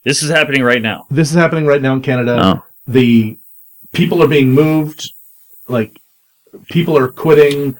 This 0.04 0.22
is 0.22 0.30
happening 0.30 0.62
right 0.62 0.80
now. 0.82 1.06
this 1.10 1.30
is 1.30 1.34
happening 1.36 1.66
right 1.66 1.82
now 1.82 1.94
in 1.94 2.02
Canada. 2.02 2.38
Oh. 2.40 2.62
The 2.86 3.36
people 3.92 4.22
are 4.22 4.28
being 4.28 4.52
moved, 4.52 5.10
like 5.68 5.98
people 6.70 6.96
are 6.96 7.08
quitting. 7.08 7.76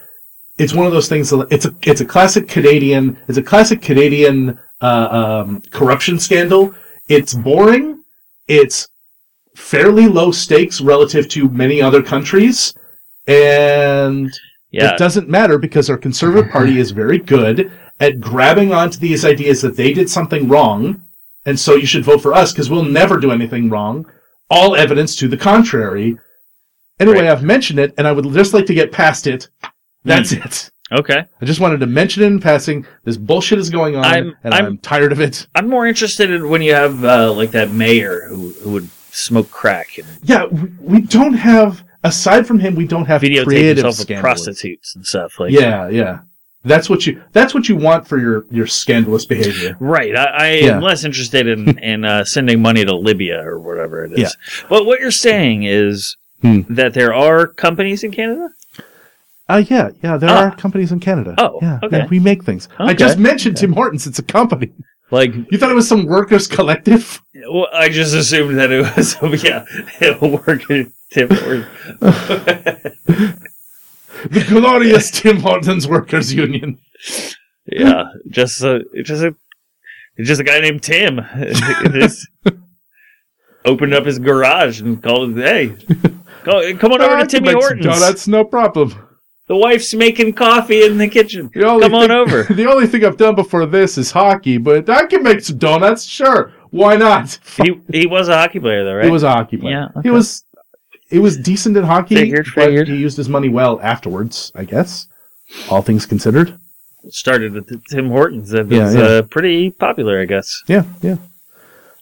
It's 0.59 0.75
one 0.75 0.87
of 0.87 0.93
those 0.93 1.09
things. 1.09 1.33
It's 1.51 1.65
a 1.67 1.75
it's 1.83 2.01
a 2.01 2.05
classic 2.05 2.49
Canadian. 2.49 3.19
It's 3.29 3.39
a 3.39 3.43
classic 3.43 3.81
Canadian 3.83 4.59
uh, 4.81 5.43
um, 5.45 5.61
corruption 5.71 6.19
scandal. 6.19 6.75
It's 7.09 7.35
boring. 7.35 8.03
It's 8.49 8.89
fairly 9.57 10.07
low 10.07 10.31
stakes 10.33 10.81
relative 10.81 11.29
to 11.31 11.49
many 11.49 11.81
other 11.81 12.03
countries, 12.03 12.75
and 13.27 14.31
Yeah. 14.71 14.93
it 14.93 14.99
doesn't 14.99 15.29
matter 15.29 15.59
because 15.59 15.89
our 15.89 15.97
Conservative 15.97 16.51
Party 16.51 16.79
is 16.79 16.91
very 16.91 17.19
good 17.19 17.71
at 18.01 18.21
grabbing 18.21 18.73
onto 18.73 18.99
these 18.99 19.25
ideas 19.25 19.63
that 19.63 19.77
they 19.77 19.93
did 19.93 20.11
something 20.11 20.49
wrong, 20.49 21.01
and 21.47 21.59
so 21.59 21.75
you 21.77 21.87
should 21.87 22.05
vote 22.05 22.21
for 22.23 22.35
us 22.35 22.53
because 22.53 22.69
we'll 22.69 22.85
never 22.85 23.19
do 23.19 23.31
anything 23.31 23.71
wrong. 23.71 24.05
All 24.51 24.75
evidence 24.75 25.15
to 25.17 25.29
the 25.29 25.37
contrary. 25.37 26.19
Anyway, 27.01 27.19
Right. 27.21 27.29
I've 27.31 27.43
mentioned 27.43 27.79
it, 27.79 27.95
and 27.97 28.07
I 28.07 28.13
would 28.13 28.31
just 28.33 28.53
like 28.55 28.67
to 28.67 28.75
get 28.75 28.93
past 28.93 29.27
it. 29.27 29.49
That's 30.05 30.33
it. 30.33 30.71
Okay. 30.95 31.25
I 31.41 31.45
just 31.45 31.61
wanted 31.61 31.81
to 31.81 31.87
mention 31.87 32.23
it 32.23 32.27
in 32.27 32.41
passing. 32.41 32.87
This 33.05 33.17
bullshit 33.17 33.59
is 33.59 33.71
going 33.71 33.97
on, 33.97 34.05
I'm- 34.05 34.37
and 34.45 34.55
I'm- 34.55 34.67
I'm, 34.67 34.79
tired 34.79 35.13
of 35.13 35.21
it. 35.21 35.47
I'm 35.55 35.69
more 35.69 35.87
interested 35.87 36.31
in 36.31 36.49
when 36.49 36.63
you 36.63 36.75
have 36.75 37.05
uh, 37.05 37.33
like 37.33 37.51
that 37.53 37.71
mayor 37.71 38.29
who, 38.29 38.51
who 38.63 38.71
would 38.73 38.89
smoke 39.11 39.51
crack 39.51 39.99
and 39.99 40.07
Yeah, 40.23 40.45
we, 40.47 40.69
we 40.81 41.01
don't 41.01 41.35
have. 41.35 41.83
Aside 42.03 42.47
from 42.47 42.59
him, 42.59 42.75
we 42.75 42.87
don't 42.87 43.07
have 43.07 43.23
videotape 43.23 43.45
creative 43.45 43.85
himself 43.85 44.09
with 44.09 44.21
prostitutes 44.21 44.95
and 44.95 45.07
stuff. 45.07 45.41
Like 45.41 45.53
Yeah, 45.53 45.89
yeah. 45.89 46.19
That's 46.67 46.89
what 46.91 47.07
you. 47.07 47.23
That's 47.33 47.55
what 47.55 47.69
you 47.69 47.77
want 47.77 48.07
for 48.07 48.19
your 48.19 48.45
your 48.51 48.67
scandalous 48.67 49.25
behavior. 49.25 49.77
Right. 49.81 50.15
I, 50.17 50.25
I 50.25 50.51
Yeah. 50.57 50.77
am 50.77 50.83
less 50.83 51.05
interested 51.05 51.47
in, 51.47 51.79
in 51.83 52.05
uh, 52.05 52.25
sending 52.25 52.61
money 52.63 52.85
to 52.85 52.95
Libya 52.95 53.43
or 53.47 53.59
whatever 53.59 54.05
it 54.05 54.13
is. 54.13 54.19
Yeah. 54.19 54.65
But 54.69 54.85
what 54.87 55.01
you're 55.01 55.11
saying 55.11 55.63
is 55.65 56.17
Hmm. 56.43 56.61
that 56.69 56.93
there 56.93 57.15
are 57.15 57.47
companies 57.47 58.05
in 58.05 58.11
Canada? 58.11 58.51
Uh, 59.49 59.63
yeah, 59.69 59.91
yeah. 60.03 60.17
There 60.17 60.31
Ah. 60.31 60.45
are 60.45 60.57
companies 60.57 60.91
in 60.93 61.01
Canada. 61.01 61.35
Oh, 61.39 61.59
yeah, 61.61 61.79
okay. 61.83 61.99
yeah, 61.99 62.07
we 62.07 62.19
make 62.19 62.45
things. 62.45 62.69
I 62.79 62.95
just 62.95 63.19
mentioned 63.19 63.57
Tim 63.59 63.73
Hortons. 63.73 64.07
It's 64.07 64.19
a 64.19 64.23
company. 64.23 64.73
Like, 65.11 65.35
You 65.51 65.59
thought 65.59 65.71
it 65.71 65.75
was 65.75 65.87
some 65.87 66.07
workers' 66.07 66.47
collective? 66.47 67.21
well, 67.53 67.69
I 67.73 67.89
just 67.91 68.15
assumed 68.15 68.59
that 68.59 68.71
it 68.73 68.97
was, 68.97 69.17
yeah, 69.45 69.65
it'll 70.01 70.31
work. 70.31 70.63
Tip 71.11 71.31
or, 71.31 71.69
the 73.11 74.45
glorious 74.49 75.11
Tim 75.11 75.41
Hortons 75.41 75.87
Workers 75.87 76.33
Union. 76.35 76.79
Yeah, 77.67 78.05
just 78.31 78.63
a 78.63 78.85
just 79.05 79.23
a 79.23 79.35
just 80.19 80.41
a 80.41 80.45
guy 80.45 80.61
named 80.61 80.83
Tim. 80.83 81.21
just 81.93 82.27
opened 83.65 83.95
up 83.95 84.07
his 84.07 84.19
garage 84.19 84.81
and 84.81 85.03
called 85.03 85.39
it. 85.39 85.45
Hey, 85.45 85.77
go, 86.45 86.77
come 86.79 86.93
on 86.93 87.01
over 87.03 87.17
I 87.17 87.23
to 87.23 87.27
can 87.27 87.45
Timmy 87.45 87.53
Hortons. 87.53 87.85
Donuts, 87.87 88.27
no 88.27 88.45
problem. 88.45 88.95
The 89.47 89.57
wife's 89.57 89.93
making 89.93 90.33
coffee 90.35 90.85
in 90.85 90.97
the 90.97 91.07
kitchen. 91.09 91.51
The 91.55 91.67
only 91.67 91.83
Come 91.83 91.95
on 91.95 92.09
thing- 92.09 92.11
over. 92.17 92.45
The 92.55 92.67
only 92.67 92.87
thing 92.87 93.05
I've 93.05 93.17
done 93.19 93.35
before 93.35 93.67
this 93.67 93.99
is 93.99 94.11
hockey, 94.11 94.57
but 94.59 94.89
I 94.89 95.05
can 95.07 95.23
make 95.23 95.41
some 95.43 95.59
donuts. 95.59 96.05
Sure, 96.05 96.53
why 96.71 96.97
not? 96.97 97.39
He 97.63 97.79
he 97.93 98.07
was 98.07 98.29
a 98.29 98.37
hockey 98.37 98.59
player 98.61 98.85
though, 98.85 98.95
right? 98.95 99.05
He 99.05 99.11
was 99.11 99.23
a 99.23 99.31
hockey 99.31 99.59
player. 99.59 99.91
Yeah, 99.95 100.03
He 100.03 100.11
was. 100.11 100.45
He 101.11 101.19
was 101.19 101.37
decent 101.37 101.77
in 101.77 101.85
hockey, 101.85 102.15
Figured, 102.17 102.47
but 102.57 102.65
figured. 102.65 102.89
he 102.89 102.97
used 102.97 103.17
his 103.19 103.29
money 103.29 103.49
well 103.49 103.79
afterwards. 103.83 104.51
I 104.55 104.65
guess, 104.65 105.07
all 105.71 105.83
things 105.83 106.07
considered. 106.07 106.59
started 107.11 107.55
at 107.57 107.67
the 107.67 107.81
Tim 107.91 108.09
Hortons. 108.09 108.49
That 108.51 108.69
Yeah, 108.71 108.85
was 108.87 108.95
yeah. 108.97 109.03
Uh, 109.03 109.23
pretty 109.23 109.71
popular, 109.71 110.21
I 110.21 110.25
guess. 110.25 110.63
Yeah, 110.67 110.85
yeah. 111.03 111.17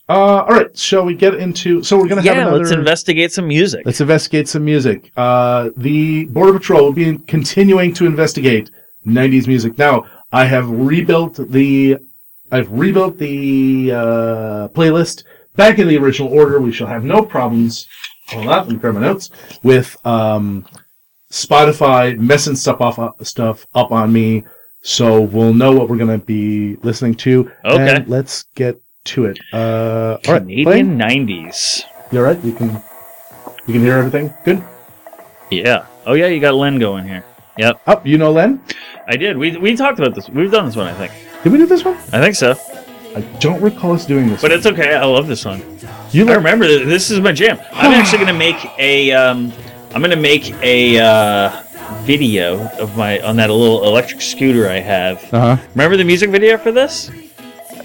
Uh, 0.09 0.13
all 0.43 0.49
right, 0.49 0.77
shall 0.77 1.05
we 1.05 1.15
get 1.15 1.35
into? 1.35 1.83
So 1.83 1.97
we're 1.97 2.09
gonna 2.09 2.23
have 2.23 2.37
Yeah, 2.37 2.43
another. 2.43 2.59
let's 2.59 2.71
investigate 2.73 3.33
some 3.33 3.47
music. 3.49 3.83
Let's 3.87 4.01
investigate 4.01 4.49
some 4.49 4.65
music. 4.65 5.11
Uh, 5.17 5.71
the 5.77 6.25
Border 6.27 6.55
Patrol 6.59 6.85
will 6.85 6.93
be 6.93 7.19
continuing 7.27 7.95
to 7.95 8.07
investigate 8.07 8.71
90s 9.07 9.47
music. 9.47 9.79
Now, 9.79 10.05
I 10.33 10.45
have 10.47 10.69
rebuilt 10.69 11.37
the, 11.51 11.99
I've 12.51 12.71
rebuilt 12.71 13.19
the 13.19 13.93
uh, 13.93 14.69
playlist 14.69 15.25
back 15.57 15.79
in 15.79 15.89
the 15.89 15.97
original 15.99 16.33
order. 16.33 16.61
We 16.61 16.73
shall 16.73 16.89
have 16.89 17.05
no 17.05 17.23
problems. 17.23 17.87
Hold 18.29 18.47
on, 18.49 18.51
let 18.51 18.69
me 18.69 18.77
grab 18.77 18.95
my 18.95 19.01
notes 19.03 19.31
with 19.63 19.97
um, 20.07 20.67
Spotify 21.31 22.19
messing 22.19 22.57
stuff 22.57 22.81
off 22.81 22.99
uh, 22.99 23.11
stuff 23.23 23.67
up 23.75 23.91
on 23.93 24.13
me, 24.13 24.45
so 24.83 25.21
we'll 25.21 25.55
know 25.55 25.73
what 25.73 25.89
we're 25.89 25.97
gonna 25.97 26.19
be 26.19 26.77
listening 26.83 27.15
to. 27.17 27.51
Okay. 27.65 27.97
And 27.97 28.09
let's 28.09 28.45
get 28.55 28.81
to 29.05 29.27
it. 29.27 29.39
Uh, 29.53 30.19
all 30.27 30.35
right, 30.35 30.43
Canadian 30.43 30.97
nineties. 30.97 31.85
You 32.11 32.19
all 32.19 32.25
right? 32.25 32.43
You 32.45 32.53
can, 32.53 32.69
you 33.67 33.73
can 33.75 33.81
hear 33.83 33.95
everything. 33.95 34.33
Good. 34.45 34.63
Yeah. 35.51 35.87
Oh 36.07 36.15
yeah, 36.15 36.27
you 36.29 36.41
got 36.41 36.55
Len 36.55 36.79
going 36.79 37.05
here. 37.07 37.25
Yep, 37.59 37.81
Oh, 37.87 38.01
you 38.05 38.17
know 38.17 38.33
Len? 38.33 38.63
I 39.07 39.17
did. 39.17 39.37
We 39.37 39.57
we 39.59 39.77
talked 39.77 39.99
about 39.99 40.15
this. 40.15 40.29
We've 40.31 40.51
done 40.51 40.67
this 40.67 40.77
one, 40.77 40.87
I 40.87 40.95
think. 40.95 41.13
Did 41.43 41.53
we 41.53 41.59
do 41.59 41.67
this 41.67 41.85
one? 41.85 41.97
I 42.13 42.21
think 42.21 42.35
so. 42.35 42.55
I 43.15 43.21
don't 43.41 43.61
recall 43.61 43.93
us 43.93 44.07
doing 44.07 44.29
this. 44.29 44.41
But 44.41 44.51
one. 44.53 44.59
it's 44.59 44.67
okay. 44.67 44.95
I 44.95 45.05
love 45.05 45.27
this 45.27 45.43
song. 45.43 45.61
you 46.13 46.27
I 46.31 46.35
remember 46.35 46.67
th- 46.67 46.87
this 46.87 47.11
is 47.11 47.21
my 47.21 47.33
jam. 47.33 47.59
I'm 47.73 47.93
actually 48.01 48.19
gonna 48.19 48.33
make 48.39 48.57
a 48.79 49.13
um, 49.13 49.53
I'm 49.95 50.01
gonna 50.01 50.17
make 50.17 50.51
a 50.63 50.99
uh, 50.99 51.63
video 52.05 52.69
of 52.79 52.97
my 52.97 53.21
on 53.21 53.37
that 53.37 53.51
little 53.51 53.85
electric 53.85 54.23
scooter 54.23 54.69
I 54.69 54.79
have. 54.81 55.23
uh 55.35 55.57
huh. 55.57 55.63
Remember 55.75 55.97
the 55.99 56.05
music 56.05 56.31
video 56.31 56.57
for 56.57 56.73
this? 56.73 57.11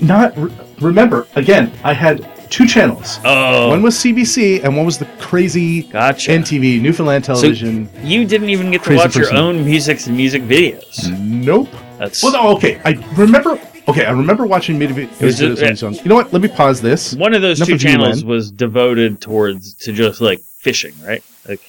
Not 0.02 0.38
re- 0.38 0.52
remember 0.80 1.28
again. 1.36 1.72
I 1.84 1.94
had 1.94 2.28
two 2.50 2.66
channels. 2.66 3.20
Oh, 3.26 3.70
One 3.70 3.82
was 3.82 3.96
CBC 3.96 4.64
and 4.64 4.76
one 4.78 4.86
was 4.86 4.98
the 4.98 5.06
crazy 5.20 5.84
gotcha. 5.84 6.32
NTV 6.32 6.82
Newfoundland 6.82 7.24
Television. 7.26 7.90
You 8.02 8.26
didn't 8.26 8.50
even 8.50 8.72
get 8.72 8.84
to 8.84 8.96
watch 8.96 9.16
your 9.16 9.34
own 9.36 9.66
music 9.66 10.06
and 10.08 10.16
music 10.16 10.44
videos. 10.44 11.10
nope. 11.20 11.68
That's 11.98 12.22
Well, 12.24 12.34
no, 12.34 12.56
okay. 12.58 12.80
I 12.86 12.92
remember. 13.16 13.60
Okay, 13.90 14.06
I 14.06 14.12
remember 14.12 14.46
watching 14.46 14.78
music 14.78 15.10
videos 15.12 15.38
just- 15.40 15.64
on 15.64 15.76
songs. 15.76 15.98
You 16.04 16.10
know 16.10 16.16
what? 16.16 16.32
Let 16.34 16.42
me 16.42 16.48
pause 16.50 16.82
this. 16.82 17.14
one 17.16 17.34
of 17.34 17.42
those 17.42 17.60
Enough 17.60 17.68
two 17.70 17.78
channels 17.78 18.24
was 18.24 18.52
devoted 18.52 19.20
towards 19.22 19.74
to 19.86 19.94
just 19.94 20.22
like 20.22 20.40
fishing, 20.42 20.94
right? 21.06 21.24
Like 21.48 21.62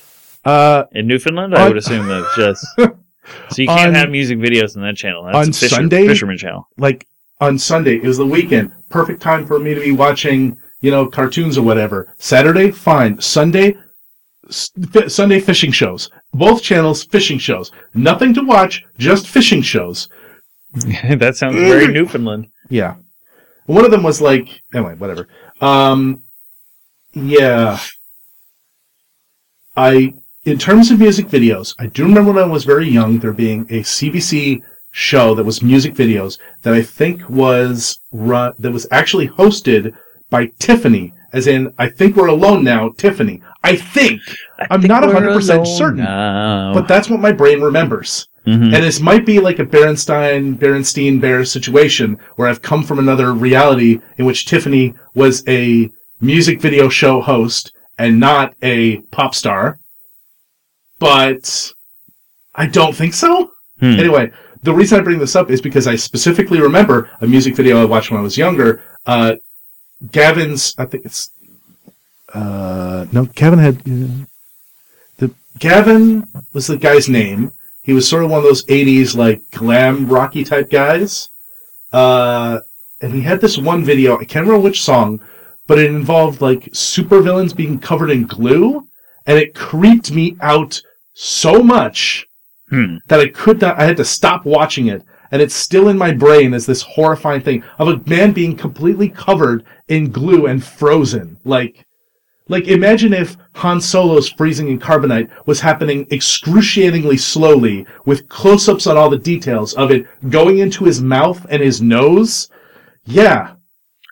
Uh, 0.45 0.85
in 0.93 1.07
Newfoundland, 1.07 1.55
I 1.55 1.67
would 1.69 1.77
assume 1.77 2.07
that's 2.09 2.37
just. 2.37 2.67
So 3.51 3.61
you 3.61 3.69
can't 3.69 3.89
On- 3.89 3.95
have 3.95 4.09
music 4.09 4.39
videos 4.39 4.75
on 4.75 4.83
that 4.85 4.97
channel. 4.97 5.25
That's 5.25 5.37
on 5.37 5.49
a 5.51 5.53
fisher, 5.53 5.75
Sunday? 5.75 6.07
fisherman 6.07 6.39
channel. 6.39 6.67
like 6.79 7.07
on 7.41 7.59
Sunday, 7.59 7.97
it 7.97 8.03
was 8.03 8.19
the 8.19 8.27
weekend. 8.27 8.73
Perfect 8.89 9.23
time 9.23 9.47
for 9.47 9.59
me 9.59 9.75
to 9.75 9.81
be 9.81 9.93
watching, 9.93 10.57
you 10.81 10.91
know, 10.91 11.07
cartoons 11.07 11.57
or 11.59 11.63
whatever. 11.63 12.15
Saturday, 12.19 12.71
fine. 12.71 13.21
Sunday, 13.21 13.77
fi- 14.51 15.09
Sunday 15.09 15.41
fishing 15.41 15.73
shows. 15.73 16.11
Both 16.33 16.63
channels, 16.63 17.05
fishing 17.05 17.39
shows. 17.39 17.71
Nothing 17.95 18.35
to 18.35 18.43
watch, 18.43 18.85
just 18.99 19.29
fishing 19.29 19.63
shows. 19.63 20.09
that 20.73 21.37
sounds 21.37 21.57
very 21.57 21.89
Newfoundland. 21.89 22.49
Yeah. 22.69 22.97
One 23.67 23.85
of 23.85 23.91
them 23.91 24.03
was 24.03 24.21
like, 24.21 24.63
anyway, 24.75 24.95
whatever. 24.95 25.29
Um, 25.61 26.23
yeah. 27.13 27.79
I, 29.77 30.15
in 30.45 30.59
terms 30.59 30.91
of 30.91 30.99
music 30.99 31.27
videos, 31.29 31.75
I 31.79 31.87
do 31.87 32.05
remember 32.05 32.33
when 32.33 32.43
I 32.43 32.49
was 32.49 32.65
very 32.65 32.89
young, 32.89 33.19
there 33.19 33.33
being 33.33 33.63
a 33.71 33.83
CBC 33.83 34.63
show 34.91 35.35
that 35.35 35.45
was 35.45 35.63
music 35.63 35.95
videos 35.95 36.39
that 36.63 36.75
I 36.75 36.83
think 36.83 37.29
was 37.29 37.99
run, 38.13 38.53
that 38.59 38.73
was 38.73 38.87
actually 38.91 39.29
hosted 39.29 39.93
by 40.31 40.47
Tiffany, 40.59 41.13
as 41.33 41.47
in, 41.47 41.73
I 41.79 41.89
think 41.89 42.17
we're 42.17 42.27
alone 42.27 42.65
now, 42.65 42.91
Tiffany. 42.97 43.43
I 43.63 43.77
think, 43.77 44.21
I'm 44.71 44.81
not 44.83 45.03
100% 45.03 45.67
certain, 45.67 46.05
No. 46.05 46.73
but 46.75 46.89
that's 46.89 47.09
what 47.11 47.21
my 47.21 47.33
brain 47.33 47.61
remembers. 47.61 48.29
Mhm. 48.47 48.75
And 48.75 48.83
this 48.85 49.01
might 49.01 49.27
be 49.27 49.41
like 49.41 49.59
a 49.59 49.65
Berenstein, 49.67 50.57
Berenstein 50.59 51.21
Bear 51.21 51.45
situation 51.45 52.17
where 52.37 52.49
I've 52.49 52.63
come 52.63 52.83
from 52.83 52.99
another 52.99 53.35
reality 53.35 54.01
in 54.17 54.25
which 54.25 54.47
Tiffany 54.47 54.95
was 55.15 55.43
a 55.47 55.91
music 56.21 56.61
video 56.61 56.89
show 56.89 57.21
host 57.21 57.73
and 57.99 58.19
not 58.19 58.55
a 58.63 58.99
pop 59.11 59.35
star. 59.35 59.79
But 60.99 61.73
I 62.55 62.67
don't 62.67 62.95
think 62.97 63.15
so. 63.15 63.51
Hmm. 63.81 63.99
Anyway, 63.99 64.31
the 64.63 64.75
reason 64.75 64.99
I 64.99 65.03
bring 65.03 65.19
this 65.19 65.37
up 65.37 65.51
is 65.51 65.61
because 65.61 65.87
I 65.87 65.97
specifically 65.97 66.61
remember 66.61 67.11
a 67.21 67.27
music 67.27 67.55
video 67.57 67.81
I 67.81 67.85
watched 67.85 68.11
when 68.11 68.21
I 68.21 68.23
was 68.23 68.37
younger. 68.37 68.83
Uh, 69.07 69.37
Gavin's, 70.11 70.75
I 70.79 70.85
think 70.85 71.05
it's, 71.05 71.31
uh, 72.35 73.07
no, 73.13 73.27
Gavin 73.27 73.59
had, 73.59 73.79
uh, 73.81 74.27
the, 75.19 75.35
Gavin 75.59 76.27
was 76.53 76.67
the 76.67 76.77
guy's 76.77 77.09
name. 77.09 77.53
He 77.83 77.93
was 77.93 78.09
sort 78.09 78.25
of 78.25 78.31
one 78.31 78.39
of 78.39 78.45
those 78.45 78.67
80s, 78.67 79.17
like, 79.17 79.43
glam 79.51 80.09
rocky 80.09 80.45
type 80.45 80.71
guys. 80.71 81.31
Uh, 81.93 82.61
and 83.01 83.15
he 83.15 83.23
had 83.23 83.41
this 83.41 83.57
one 83.57 83.85
video, 83.85 84.19
I 84.19 84.25
can't 84.25 84.47
remember 84.47 84.65
which 84.65 84.83
song, 84.83 85.21
but 85.67 85.79
it 85.79 85.91
involved, 85.91 86.41
like, 86.41 86.65
supervillains 86.73 87.57
being 87.57 87.79
covered 87.79 88.11
in 88.11 88.27
glue, 88.27 88.89
and 89.27 89.39
it 89.39 89.55
creeped 89.55 90.11
me 90.11 90.37
out 90.41 90.81
so 91.15 91.63
much 91.63 92.28
Hmm. 92.71 92.97
that 93.09 93.21
I 93.21 93.29
could 93.29 93.61
not, 93.61 93.79
I 93.79 93.85
had 93.85 93.97
to 93.97 94.05
stop 94.05 94.45
watching 94.45 94.89
it. 94.89 95.03
And 95.31 95.43
it's 95.43 95.55
still 95.55 95.89
in 95.89 95.99
my 95.99 96.13
brain 96.13 96.55
as 96.55 96.67
this 96.67 96.83
horrifying 96.83 97.43
thing 97.43 97.63
of 97.79 97.89
a 97.89 98.01
man 98.09 98.33
being 98.33 98.57
completely 98.57 99.09
covered 99.09 99.65
in 99.89 100.11
glue 100.11 100.47
and 100.47 100.65
frozen. 100.65 101.39
Like, 101.45 101.87
like 102.49 102.67
imagine 102.67 103.13
if 103.13 103.37
Han 103.57 103.81
Solo's 103.81 104.31
freezing 104.31 104.69
in 104.69 104.79
carbonite 104.79 105.31
was 105.47 105.61
happening 105.61 106.07
excruciatingly 106.11 107.19
slowly 107.19 107.87
with 108.07 108.29
close-ups 108.29 108.87
on 108.87 108.97
all 108.97 109.11
the 109.11 109.19
details 109.19 109.75
of 109.75 109.91
it 109.91 110.07
going 110.31 110.59
into 110.59 110.85
his 110.85 111.03
mouth 111.03 111.45
and 111.51 111.63
his 111.63 111.83
nose. 111.83 112.49
Yeah. 113.05 113.55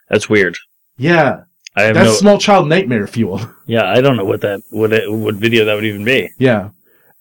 That's 0.09 0.29
weird. 0.29 0.55
Yeah. 0.97 1.43
That's 1.75 1.95
no. 1.95 2.13
small 2.13 2.37
child 2.39 2.67
nightmare 2.69 3.05
fuel. 3.07 3.41
yeah, 3.67 3.91
I 3.91 4.01
don't 4.01 4.17
know 4.17 4.25
what 4.25 4.41
that 4.41 4.61
what 4.71 4.93
it, 4.93 5.11
what 5.11 5.35
video 5.35 5.65
that 5.65 5.75
would 5.75 5.85
even 5.85 6.03
be. 6.03 6.29
yeah. 6.39 6.69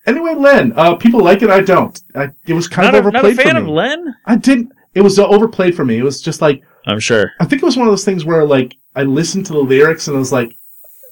Anyway, 0.06 0.34
Len, 0.34 0.72
uh, 0.76 0.94
people 0.96 1.20
like 1.22 1.42
it. 1.42 1.50
I 1.50 1.60
don't. 1.60 2.00
I, 2.14 2.30
it 2.46 2.52
was 2.54 2.68
kind 2.68 2.86
Not 2.86 2.94
of 2.94 3.06
a, 3.06 3.10
not 3.10 3.25
overplayed 3.25 3.38
a 3.40 3.42
fan 3.42 3.54
for 3.54 3.60
of 3.60 3.66
me. 3.66 3.72
Len. 3.72 4.14
I 4.25 4.36
didn't. 4.36 4.72
It 4.94 5.00
was 5.02 5.18
uh, 5.18 5.26
overplayed 5.26 5.75
for 5.75 5.84
me. 5.84 5.98
It 5.98 6.04
was 6.04 6.20
just 6.22 6.40
like 6.40 6.62
I'm 6.86 7.00
sure. 7.00 7.32
I 7.40 7.44
think 7.44 7.62
it 7.62 7.66
was 7.66 7.76
one 7.76 7.86
of 7.88 7.92
those 7.92 8.04
things 8.04 8.25
where 8.25 8.44
like 8.44 8.76
I 8.94 9.02
listened 9.02 9.46
to 9.46 9.52
the 9.52 9.58
lyrics 9.58 10.06
and 10.08 10.16
I 10.16 10.20
was 10.20 10.32
like, 10.32 10.56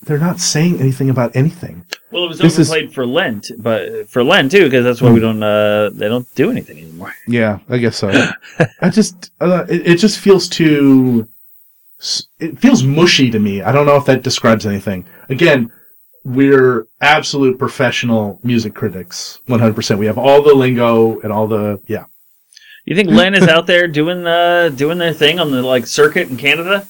they're 0.02 0.18
not 0.18 0.38
saying 0.40 0.80
anything 0.80 1.10
about 1.10 1.34
anything. 1.34 1.84
Well, 2.10 2.24
it 2.26 2.28
was 2.28 2.38
This 2.38 2.58
is- 2.58 2.70
overplayed 2.70 2.94
for 2.94 3.04
Lent, 3.06 3.50
but 3.58 4.08
for 4.08 4.22
Len 4.22 4.48
too, 4.48 4.64
because 4.64 4.84
that's 4.84 5.02
why 5.02 5.10
we 5.10 5.18
don't. 5.20 5.42
Uh, 5.42 5.90
they 5.90 6.08
don't 6.08 6.32
do 6.36 6.50
anything 6.50 6.78
anymore. 6.78 7.12
Yeah, 7.26 7.58
I 7.68 7.78
guess 7.78 7.96
so. 7.96 8.10
I 8.80 8.90
just 8.90 9.30
uh, 9.40 9.64
it, 9.68 9.86
it 9.88 9.96
just 9.98 10.18
feels 10.20 10.48
too. 10.48 11.26
It 12.38 12.58
feels 12.58 12.82
mushy 12.84 13.30
to 13.30 13.38
me. 13.38 13.62
I 13.62 13.72
don't 13.72 13.86
know 13.86 13.96
if 13.96 14.04
that 14.06 14.22
describes 14.22 14.66
anything. 14.66 15.06
Again, 15.30 15.72
we're 16.24 16.86
absolute 17.00 17.58
professional 17.58 18.40
music 18.42 18.74
critics, 18.74 19.40
one 19.46 19.60
hundred 19.60 19.76
percent. 19.76 20.00
We 20.00 20.06
have 20.06 20.18
all 20.18 20.42
the 20.42 20.54
lingo 20.54 21.20
and 21.20 21.32
all 21.32 21.46
the 21.46 21.80
yeah. 21.86 22.04
You 22.86 22.94
think 22.96 23.10
Len 23.10 23.34
is 23.34 23.48
out 23.48 23.66
there 23.66 23.88
doing 23.88 24.26
uh 24.26 24.70
doing 24.70 24.98
their 24.98 25.12
thing 25.12 25.38
on 25.38 25.50
the 25.50 25.62
like 25.62 25.86
circuit 25.86 26.28
in 26.28 26.36
Canada? 26.36 26.86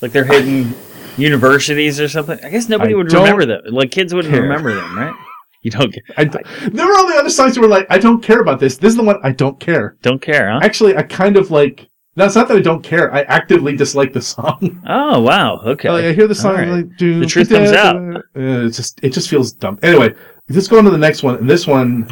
Like 0.00 0.12
they're 0.12 0.24
hitting 0.24 0.74
universities 1.16 2.00
or 2.00 2.08
something? 2.08 2.38
I 2.44 2.50
guess 2.50 2.68
nobody 2.68 2.94
I 2.94 2.96
would 2.96 3.12
remember 3.12 3.46
them. 3.46 3.62
Like 3.70 3.90
kids 3.90 4.12
wouldn't 4.14 4.32
care. 4.32 4.42
remember 4.42 4.74
them, 4.74 4.98
right? 4.98 5.14
You 5.62 5.70
don't 5.70 5.92
ca- 5.92 6.14
I, 6.16 6.24
there 6.24 6.86
were 6.86 6.96
all 6.96 7.06
the 7.06 7.16
other 7.16 7.30
songs 7.30 7.54
that 7.54 7.60
were 7.60 7.68
like, 7.68 7.86
I 7.88 7.98
don't 7.98 8.20
care 8.20 8.40
about 8.40 8.58
this. 8.58 8.78
This 8.78 8.90
is 8.90 8.96
the 8.96 9.04
one 9.04 9.20
I 9.22 9.30
don't 9.30 9.60
care. 9.60 9.96
don't 10.02 10.20
care, 10.20 10.50
huh? 10.50 10.58
Actually, 10.62 10.96
I 10.96 11.02
kind 11.02 11.36
of 11.36 11.52
like. 11.52 11.88
No, 12.14 12.26
it's 12.26 12.34
not 12.34 12.46
that 12.48 12.58
I 12.58 12.60
don't 12.60 12.82
care. 12.82 13.12
I 13.12 13.22
actively 13.22 13.74
dislike 13.74 14.12
the 14.12 14.20
song. 14.20 14.82
Oh 14.86 15.20
wow, 15.20 15.58
okay. 15.64 15.88
Like, 15.90 16.04
I 16.04 16.12
hear 16.12 16.26
the 16.26 16.34
song, 16.34 16.54
right. 16.56 16.68
like, 16.68 16.98
The 16.98 17.24
truth 17.26 17.48
comes 17.48 17.72
out. 17.72 17.96
uh, 17.96 18.20
it 18.34 18.70
just 18.70 19.00
it 19.02 19.10
just 19.10 19.30
feels 19.30 19.52
dumb. 19.52 19.78
Anyway, 19.82 20.14
let's 20.48 20.68
go 20.68 20.78
on 20.78 20.84
to 20.84 20.90
the 20.90 20.98
next 20.98 21.22
one. 21.22 21.36
And 21.36 21.48
this 21.48 21.66
one, 21.66 22.08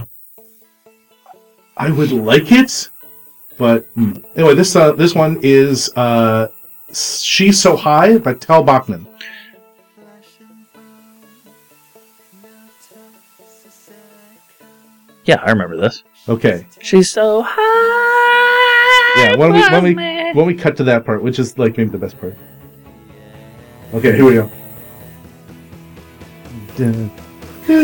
I 1.77 1.91
would 1.91 2.13
like 2.13 2.51
it, 2.53 2.89
but 3.59 3.93
mm. 3.95 4.25
anyway, 4.37 4.55
this 4.55 4.75
uh, 4.75 4.93
this 4.93 5.15
one 5.15 5.39
is 5.43 5.91
uh, 5.97 6.49
"She's 6.93 7.61
So 7.61 7.77
High" 7.77 8.17
by 8.19 8.35
Tal 8.35 8.63
Bachman. 8.63 9.07
Yeah, 15.25 15.41
I 15.45 15.51
remember 15.51 15.77
this. 15.77 16.03
Okay, 16.29 16.67
She's 16.81 17.11
so 17.11 17.43
high. 17.47 18.00
Yeah. 19.17 19.37
Why 19.37 19.47
don't 19.49 19.53
we 19.55 19.61
why 19.61 19.71
don't 19.71 19.85
we 19.85 19.95
why 19.95 20.33
don't 20.33 20.47
we 20.47 20.55
cut 20.55 20.77
to 20.79 20.85
that 20.85 21.05
part, 21.05 21.23
which 21.23 21.39
is 21.39 21.59
like 21.59 21.77
maybe 21.77 21.91
the 21.91 21.99
best 21.99 22.19
part. 22.21 22.37
Okay, 23.95 24.15
here 24.15 24.25
we 24.25 24.35
go. 24.35 24.51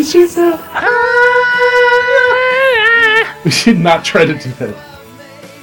She's 0.03 0.35
so. 0.35 0.57
We 3.45 3.53
should 3.53 3.79
not 3.79 4.05
try 4.05 4.25
to 4.25 4.35
do 4.37 4.51
that. 4.55 4.75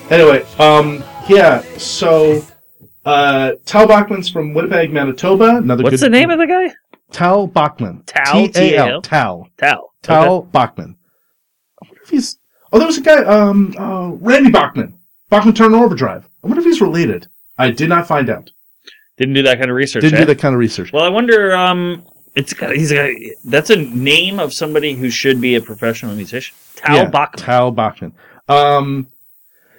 Anyway, 0.10 0.46
um, 0.58 1.04
yeah. 1.28 1.62
So, 1.78 2.42
uh, 3.04 3.54
Tal 3.66 3.88
Bachman's 3.88 4.30
from 4.30 4.54
Winnipeg, 4.54 4.94
Manitoba. 4.94 5.58
Another 5.58 5.84
What's 5.84 5.98
good 6.00 6.06
the 6.06 6.10
name 6.10 6.30
of 6.30 6.40
the 6.40 6.48
guy? 6.48 6.74
Tal 7.12 7.46
Bachman. 7.46 8.04
Tal, 8.06 8.48
T-A-L. 8.48 9.02
Tal. 9.02 9.50
Tal. 9.58 9.94
Tal 10.02 10.34
Okay. 10.36 10.48
Bachman. 10.54 10.96
I 11.82 11.88
wonder 11.88 12.02
if 12.04 12.10
he's. 12.10 12.38
Oh, 12.72 12.78
there 12.78 12.88
was 12.88 13.00
a 13.00 13.02
guy. 13.02 13.22
Um, 13.26 13.76
uh, 13.78 14.12
Randy 14.12 14.50
Bachman. 14.50 14.98
Bachman 15.34 15.56
Turner 15.56 15.84
Overdrive. 15.84 16.30
I 16.44 16.48
wonder 16.48 16.60
if 16.60 16.66
he's 16.66 16.80
related. 16.80 17.26
I 17.58 17.72
did 17.72 17.90
not 17.90 18.08
find 18.08 18.30
out. 18.30 18.52
Didn't 19.18 19.34
do 19.34 19.42
that 19.42 19.58
kind 19.58 19.72
of 19.72 19.76
research. 19.76 20.02
Didn't 20.02 20.18
eh? 20.18 20.22
do 20.22 20.26
that 20.28 20.38
kind 20.38 20.54
of 20.54 20.60
research. 20.60 20.94
Well, 20.94 21.04
I 21.04 21.10
wonder. 21.10 21.56
Um, 21.56 22.06
it's 22.36 22.54
got, 22.54 22.76
he's 22.76 22.92
got, 22.94 23.10
that's 23.44 23.72
a 23.72 23.78
name 23.78 24.40
of 24.40 24.54
somebody 24.54 24.94
who 24.94 25.10
should 25.10 25.42
be 25.42 25.56
a 25.56 25.62
professional 25.62 26.16
musician. 26.16 26.56
Tal 26.76 26.96
Yeah, 26.96 27.10
Bachman. 27.10 27.44
Tal 27.44 27.72
Bachman. 27.72 28.14
Um, 28.48 29.08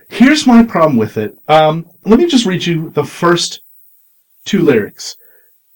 here's 0.09 0.45
my 0.45 0.65
problem 0.65 0.97
with 0.97 1.17
it. 1.19 1.39
Um, 1.47 1.89
let 2.05 2.19
me 2.19 2.27
just 2.27 2.47
read 2.47 2.67
you 2.67 2.91
the 2.91 3.05
first 3.05 3.61
two 4.45 4.61
lyrics. 4.61 5.17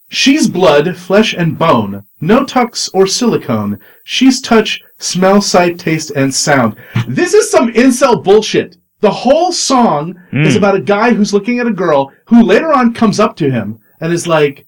She's 0.08 0.48
blood, 0.48 0.96
flesh 0.96 1.34
and 1.34 1.56
bone, 1.56 2.04
no 2.20 2.44
tux 2.44 2.90
or 2.92 3.06
silicone. 3.06 3.78
She's 4.02 4.40
touch, 4.40 4.82
smell, 4.98 5.40
sight, 5.40 5.78
taste, 5.78 6.10
and 6.16 6.34
sound. 6.34 6.74
This 7.06 7.32
is 7.32 7.48
some 7.48 7.72
incel 7.74 8.24
bullshit. 8.24 8.76
The 9.00 9.10
whole 9.10 9.52
song 9.52 10.16
is 10.32 10.54
Mm. 10.54 10.58
about 10.58 10.74
a 10.74 10.80
guy 10.80 11.12
who's 11.12 11.32
looking 11.32 11.58
at 11.60 11.66
a 11.66 11.72
girl 11.72 12.12
who 12.26 12.42
later 12.42 12.72
on 12.72 12.92
comes 12.94 13.20
up 13.20 13.36
to 13.36 13.50
him 13.50 13.78
and 14.00 14.12
is 14.12 14.26
like, 14.26 14.66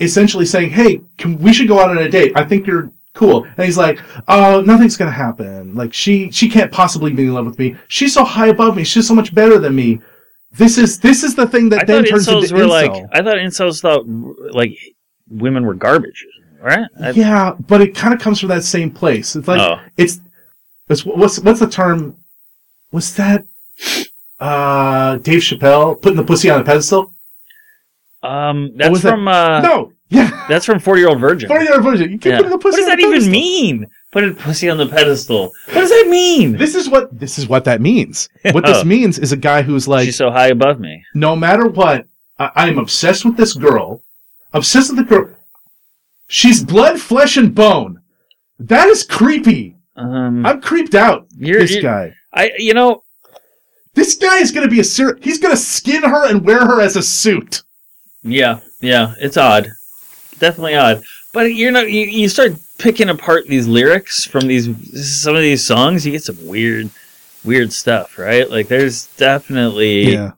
essentially 0.00 0.44
saying, 0.46 0.70
"Hey, 0.70 1.00
can, 1.18 1.38
we 1.38 1.52
should 1.52 1.68
go 1.68 1.78
out 1.80 1.90
on 1.90 1.98
a 1.98 2.08
date. 2.08 2.32
I 2.36 2.44
think 2.44 2.66
you're 2.66 2.90
cool." 3.14 3.44
And 3.56 3.64
he's 3.64 3.78
like, 3.78 3.98
"Oh, 4.28 4.60
nothing's 4.60 4.96
gonna 4.96 5.10
happen. 5.10 5.74
Like 5.74 5.92
she 5.94 6.30
she 6.30 6.48
can't 6.48 6.72
possibly 6.72 7.12
be 7.12 7.24
in 7.24 7.34
love 7.34 7.46
with 7.46 7.58
me. 7.58 7.76
She's 7.88 8.12
so 8.14 8.24
high 8.24 8.48
above 8.48 8.76
me. 8.76 8.84
She's 8.84 9.06
so 9.08 9.14
much 9.14 9.34
better 9.34 9.58
than 9.58 9.74
me. 9.74 10.00
This 10.52 10.78
is 10.78 10.98
this 11.00 11.22
is 11.22 11.34
the 11.34 11.46
thing 11.46 11.68
that 11.70 11.82
I 11.82 11.84
then 11.84 12.04
turns 12.04 12.28
into 12.28 12.54
were 12.54 12.62
incel. 12.64 12.68
like. 12.68 12.92
I 13.12 13.22
thought 13.22 13.36
incels 13.36 13.80
thought 13.80 14.06
like 14.54 14.76
women 15.30 15.66
were 15.66 15.74
garbage, 15.74 16.24
right? 16.62 16.86
I, 17.02 17.10
yeah, 17.10 17.54
but 17.68 17.80
it 17.82 17.94
kind 17.94 18.14
of 18.14 18.20
comes 18.20 18.40
from 18.40 18.48
that 18.50 18.64
same 18.64 18.90
place. 18.90 19.36
It's 19.36 19.48
like 19.48 19.60
Oh. 19.60 19.80
it's, 19.98 20.20
it's 20.88 21.04
what's 21.04 21.38
what's 21.40 21.60
the 21.60 21.66
term? 21.68 22.16
Was 22.92 23.14
that 23.16 23.44
uh 24.40 25.16
Dave 25.18 25.40
Chappelle 25.40 26.00
putting 26.00 26.16
the 26.16 26.24
pussy 26.24 26.50
on 26.50 26.60
a 26.60 26.64
pedestal? 26.64 27.12
Um, 28.22 28.72
that's 28.76 29.02
that? 29.02 29.10
from 29.10 29.28
uh, 29.28 29.60
no, 29.60 29.92
yeah, 30.08 30.46
that's 30.48 30.64
from 30.66 30.78
Forty 30.80 31.00
Year 31.00 31.08
Old 31.10 31.20
Virgin. 31.20 31.48
forty 31.48 31.64
year 31.64 31.80
version. 31.80 32.10
You 32.10 32.18
keep 32.18 32.30
Yeah. 32.32 32.36
putting 32.38 32.52
the 32.52 32.58
pussy. 32.58 32.82
What 32.82 32.88
does 32.88 32.98
that 32.98 33.00
even 33.16 33.30
mean? 33.30 33.86
Put 34.12 34.24
a 34.24 34.32
pussy 34.34 34.70
on 34.70 34.78
the 34.78 34.86
pedestal. 34.86 35.52
What 35.66 35.74
does 35.74 35.90
that 35.90 36.06
mean? 36.08 36.56
This 36.56 36.74
is 36.74 36.88
what 36.88 37.16
this 37.18 37.38
is 37.38 37.48
what 37.48 37.64
that 37.64 37.80
means. 37.80 38.28
What 38.52 38.64
this 38.64 38.78
Oh. 38.80 38.84
means 38.84 39.18
is 39.18 39.32
a 39.32 39.36
guy 39.36 39.62
who's 39.62 39.86
like, 39.86 40.06
She's 40.06 40.16
so 40.16 40.30
high 40.30 40.48
above 40.48 40.80
me. 40.80 41.02
no 41.14 41.36
matter 41.36 41.66
what, 41.66 42.06
I, 42.38 42.50
I 42.54 42.68
am 42.68 42.78
obsessed 42.78 43.24
with 43.24 43.36
this 43.36 43.52
girl. 43.54 44.02
Obsessed 44.52 44.90
with 44.90 44.98
the 44.98 45.04
girl. 45.04 45.30
She's 46.28 46.64
blood, 46.64 46.98
flesh, 47.00 47.36
and 47.36 47.54
bone. 47.54 48.00
That 48.58 48.88
is 48.88 49.04
creepy. 49.04 49.76
Um, 49.96 50.44
I'm 50.46 50.60
creeped 50.62 50.94
out. 50.94 51.26
You're- 51.36 51.60
this 51.60 51.72
you're- 51.72 51.82
guy. 51.82 52.14
I 52.32 52.52
you 52.58 52.74
know 52.74 53.02
This 53.96 54.14
guy 54.14 54.38
is 54.38 54.52
going 54.52 54.68
to 54.68 54.70
be 54.70 54.78
a 54.80 54.84
ser- 54.84 55.18
He's 55.22 55.38
going 55.38 55.54
to 55.54 55.60
skin 55.60 56.02
her 56.02 56.30
and 56.30 56.44
wear 56.44 56.60
her 56.60 56.80
as 56.80 56.96
a 56.96 57.02
suit. 57.02 57.62
Yeah, 58.22 58.60
yeah, 58.80 59.14
it's 59.18 59.36
odd. 59.36 59.72
Definitely 60.38 60.76
odd. 60.76 61.02
But 61.32 61.54
you're 61.54 61.72
not 61.72 61.90
you, 61.90 62.02
you 62.06 62.28
start 62.28 62.52
picking 62.78 63.08
apart 63.08 63.46
these 63.48 63.66
lyrics 63.66 64.24
from 64.24 64.46
these 64.46 64.66
some 65.18 65.34
of 65.34 65.42
these 65.42 65.66
songs, 65.66 66.04
you 66.04 66.12
get 66.12 66.22
some 66.22 66.46
weird 66.46 66.90
weird 67.44 67.72
stuff, 67.72 68.18
right? 68.18 68.48
Like 68.50 68.68
there's 68.68 69.06
definitely 69.16 70.12
yeah. 70.12 70.32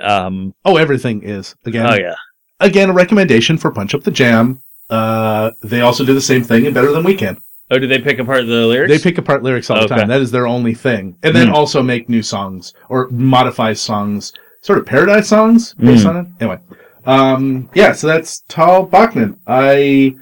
um 0.00 0.54
Oh, 0.64 0.76
everything 0.76 1.22
is 1.22 1.54
again. 1.64 1.86
oh 1.86 1.94
yeah. 1.94 2.14
Again, 2.58 2.90
a 2.90 2.92
recommendation 2.92 3.58
for 3.58 3.70
Punch 3.70 3.94
Up 3.94 4.02
the 4.02 4.10
Jam. 4.10 4.60
Uh, 4.90 5.52
they 5.62 5.80
also 5.82 6.04
do 6.04 6.12
the 6.14 6.20
same 6.20 6.42
thing 6.42 6.66
and 6.66 6.74
better 6.74 6.92
than 6.92 7.04
we 7.04 7.14
can. 7.14 7.40
Oh, 7.70 7.78
do 7.78 7.86
they 7.86 8.00
pick 8.00 8.18
apart 8.18 8.46
the 8.46 8.66
lyrics? 8.66 8.90
They 8.92 8.98
pick 9.10 9.18
apart 9.18 9.42
lyrics 9.42 9.70
all 9.70 9.80
the 9.80 9.86
time. 9.86 10.08
That 10.08 10.20
is 10.20 10.30
their 10.30 10.46
only 10.46 10.74
thing. 10.74 11.16
And 11.22 11.34
then 11.34 11.48
Hmm. 11.48 11.54
also 11.54 11.82
make 11.82 12.08
new 12.08 12.22
songs 12.22 12.74
or 12.88 13.08
modify 13.10 13.72
songs, 13.74 14.32
sort 14.60 14.78
of 14.78 14.86
paradise 14.86 15.28
songs 15.28 15.74
based 15.74 16.02
Hmm. 16.02 16.08
on 16.08 16.16
it. 16.18 16.26
Anyway. 16.40 16.58
Um, 17.06 17.70
yeah, 17.74 17.92
so 17.92 18.06
that's 18.08 18.42
Tal 18.48 18.84
Bachman. 18.86 19.38
I, 19.46 20.16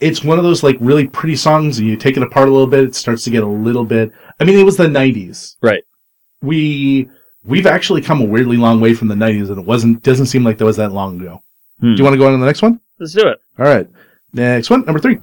it's 0.00 0.24
one 0.24 0.38
of 0.38 0.44
those 0.44 0.62
like 0.62 0.76
really 0.80 1.06
pretty 1.06 1.36
songs. 1.36 1.78
and 1.78 1.86
You 1.86 1.96
take 1.96 2.16
it 2.16 2.22
apart 2.22 2.48
a 2.48 2.52
little 2.52 2.66
bit, 2.66 2.84
it 2.84 2.94
starts 2.94 3.22
to 3.24 3.30
get 3.30 3.42
a 3.44 3.46
little 3.46 3.84
bit, 3.84 4.12
I 4.40 4.44
mean, 4.44 4.58
it 4.58 4.64
was 4.64 4.76
the 4.76 4.88
nineties. 4.88 5.56
Right. 5.62 5.84
We, 6.42 7.08
we've 7.44 7.66
actually 7.66 8.02
come 8.02 8.20
a 8.20 8.24
weirdly 8.24 8.56
long 8.56 8.80
way 8.80 8.94
from 8.94 9.08
the 9.08 9.16
nineties 9.16 9.50
and 9.50 9.58
it 9.60 9.64
wasn't, 9.64 10.02
doesn't 10.02 10.26
seem 10.26 10.42
like 10.44 10.58
that 10.58 10.64
was 10.64 10.76
that 10.78 10.92
long 10.92 11.20
ago. 11.20 11.40
Hmm. 11.80 11.94
Do 11.94 11.98
you 11.98 12.04
want 12.04 12.14
to 12.14 12.18
go 12.18 12.26
on 12.26 12.32
to 12.32 12.38
the 12.38 12.46
next 12.46 12.62
one? 12.62 12.80
Let's 12.98 13.12
do 13.12 13.28
it. 13.28 13.38
All 13.58 13.64
right. 13.66 13.88
Next 14.32 14.68
one, 14.70 14.84
number 14.84 14.98
three. 15.00 15.18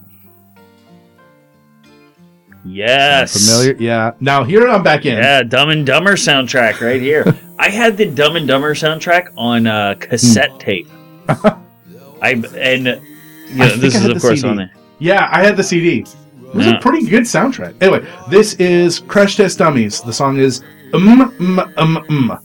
Yes. 2.65 3.47
Familiar? 3.47 3.75
Yeah. 3.79 4.11
Now 4.19 4.43
here 4.43 4.67
I'm 4.67 4.83
back 4.83 5.05
in. 5.05 5.17
Yeah, 5.17 5.43
Dumb 5.43 5.69
and 5.69 5.85
Dumber 5.85 6.13
soundtrack 6.15 6.81
right 6.81 7.01
here. 7.01 7.25
I 7.59 7.69
had 7.69 7.97
the 7.97 8.05
Dumb 8.05 8.35
and 8.35 8.47
Dumber 8.47 8.73
soundtrack 8.73 9.29
on 9.37 9.65
uh, 9.67 9.95
cassette 9.99 10.59
tape. 10.59 10.87
I 11.29 12.31
and 12.57 12.85
you 12.85 13.55
know, 13.55 13.67
think 13.69 13.81
this 13.81 13.95
is 13.95 14.05
of 14.05 14.21
course 14.21 14.41
CD. 14.41 14.49
on 14.49 14.57
there. 14.57 14.71
Yeah, 14.99 15.29
I 15.31 15.43
had 15.43 15.55
the 15.57 15.63
CD. 15.63 15.99
It 15.99 16.55
was 16.55 16.65
Yeah. 16.65 16.77
a 16.77 16.81
pretty 16.81 17.05
good 17.07 17.23
soundtrack. 17.23 17.81
Anyway, 17.81 18.05
this 18.29 18.53
is 18.55 18.99
Crash 18.99 19.37
Test 19.37 19.57
Dummies. 19.59 20.01
The 20.01 20.11
song 20.13 20.37
is 20.37 20.61
um 20.93 21.07
um 21.07 21.59
um 21.77 21.97
um 22.09 22.39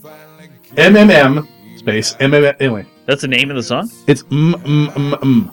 M 0.77 0.95
M 0.95 1.09
M 1.11 1.47
space 1.77 2.15
M 2.19 2.33
M 2.33 2.45
M. 2.45 2.55
Anyway, 2.59 2.85
That's 3.05 3.21
the 3.21 3.27
name 3.27 3.49
of 3.49 3.55
the 3.57 3.63
song. 3.63 3.89
it's 4.07 4.23
um 4.31 4.55
um 4.65 4.89
um 4.95 5.13
um. 5.21 5.51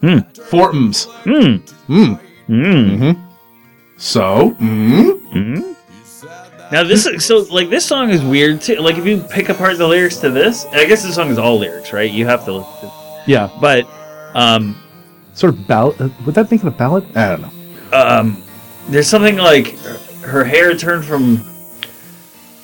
Hmm. 0.00 0.18
Four 0.42 0.70
ums. 0.70 1.04
Hmm. 1.24 1.56
Mm. 1.88 2.18
Hmm. 2.46 2.96
hmm 3.14 3.20
So, 3.96 4.50
mm, 4.60 5.18
hmm 5.30 5.72
Now 6.72 6.82
this 6.84 7.06
is 7.06 7.24
so 7.24 7.38
like 7.50 7.70
this 7.70 7.86
song 7.86 8.10
is 8.10 8.22
weird 8.22 8.60
too. 8.60 8.76
Like 8.76 8.96
if 8.98 9.06
you 9.06 9.18
pick 9.30 9.48
apart 9.48 9.78
the 9.78 9.86
lyrics 9.86 10.16
to 10.18 10.30
this, 10.30 10.64
I 10.72 10.84
guess 10.84 11.02
this 11.04 11.14
song 11.14 11.30
is 11.30 11.38
all 11.38 11.58
lyrics, 11.58 11.92
right? 11.92 12.10
You 12.10 12.26
have 12.26 12.44
to, 12.46 12.52
look 12.54 12.66
yeah, 13.26 13.48
but 13.60 13.86
um 14.34 14.76
sort 15.32 15.54
of 15.54 15.66
ballad. 15.66 16.00
Uh, 16.00 16.08
would 16.26 16.34
that 16.34 16.50
make 16.50 16.62
it 16.62 16.66
a 16.66 16.70
ballad? 16.70 17.04
I 17.16 17.28
don't 17.28 17.42
know. 17.42 17.52
um 17.98 18.42
there's 18.88 19.06
something 19.08 19.36
like 19.36 19.78
her 20.22 20.44
hair 20.44 20.76
turned 20.76 21.04
from. 21.04 21.40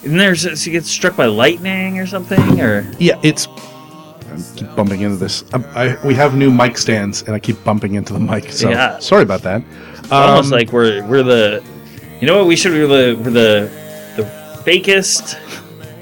Isn't 0.03 0.17
there 0.17 0.35
she 0.35 0.71
gets 0.71 0.91
struck 0.91 1.17
by 1.17 1.27
lightning 1.27 1.99
or 1.99 2.07
something 2.07 2.61
or 2.61 2.91
Yeah, 2.99 3.19
it's. 3.23 3.47
I 3.47 4.57
keep 4.57 4.75
bumping 4.77 5.01
into 5.01 5.17
this. 5.17 5.45
I, 5.53 5.59
I, 5.89 6.07
we 6.07 6.15
have 6.15 6.37
new 6.37 6.53
mic 6.53 6.79
stands, 6.79 7.23
and 7.23 7.35
I 7.35 7.41
keep 7.41 7.63
bumping 7.65 7.95
into 7.97 8.13
the 8.13 8.21
mic. 8.21 8.53
So 8.53 8.71
Yeah. 8.71 8.99
sorry 9.01 9.23
about 9.25 9.43
that. 9.43 9.63
It's 10.11 10.13
almost 10.13 10.47
Um, 10.53 10.59
like 10.59 10.73
we're 10.73 11.05
we're 11.07 11.23
the 11.23 11.63
you 12.21 12.27
know 12.27 12.37
what 12.39 12.47
we 12.47 12.57
should 12.57 12.73
be 12.73 12.81
the 12.81 13.17
we're 13.23 13.31
the 13.31 13.71
the 14.17 14.25
fakest 14.65 15.37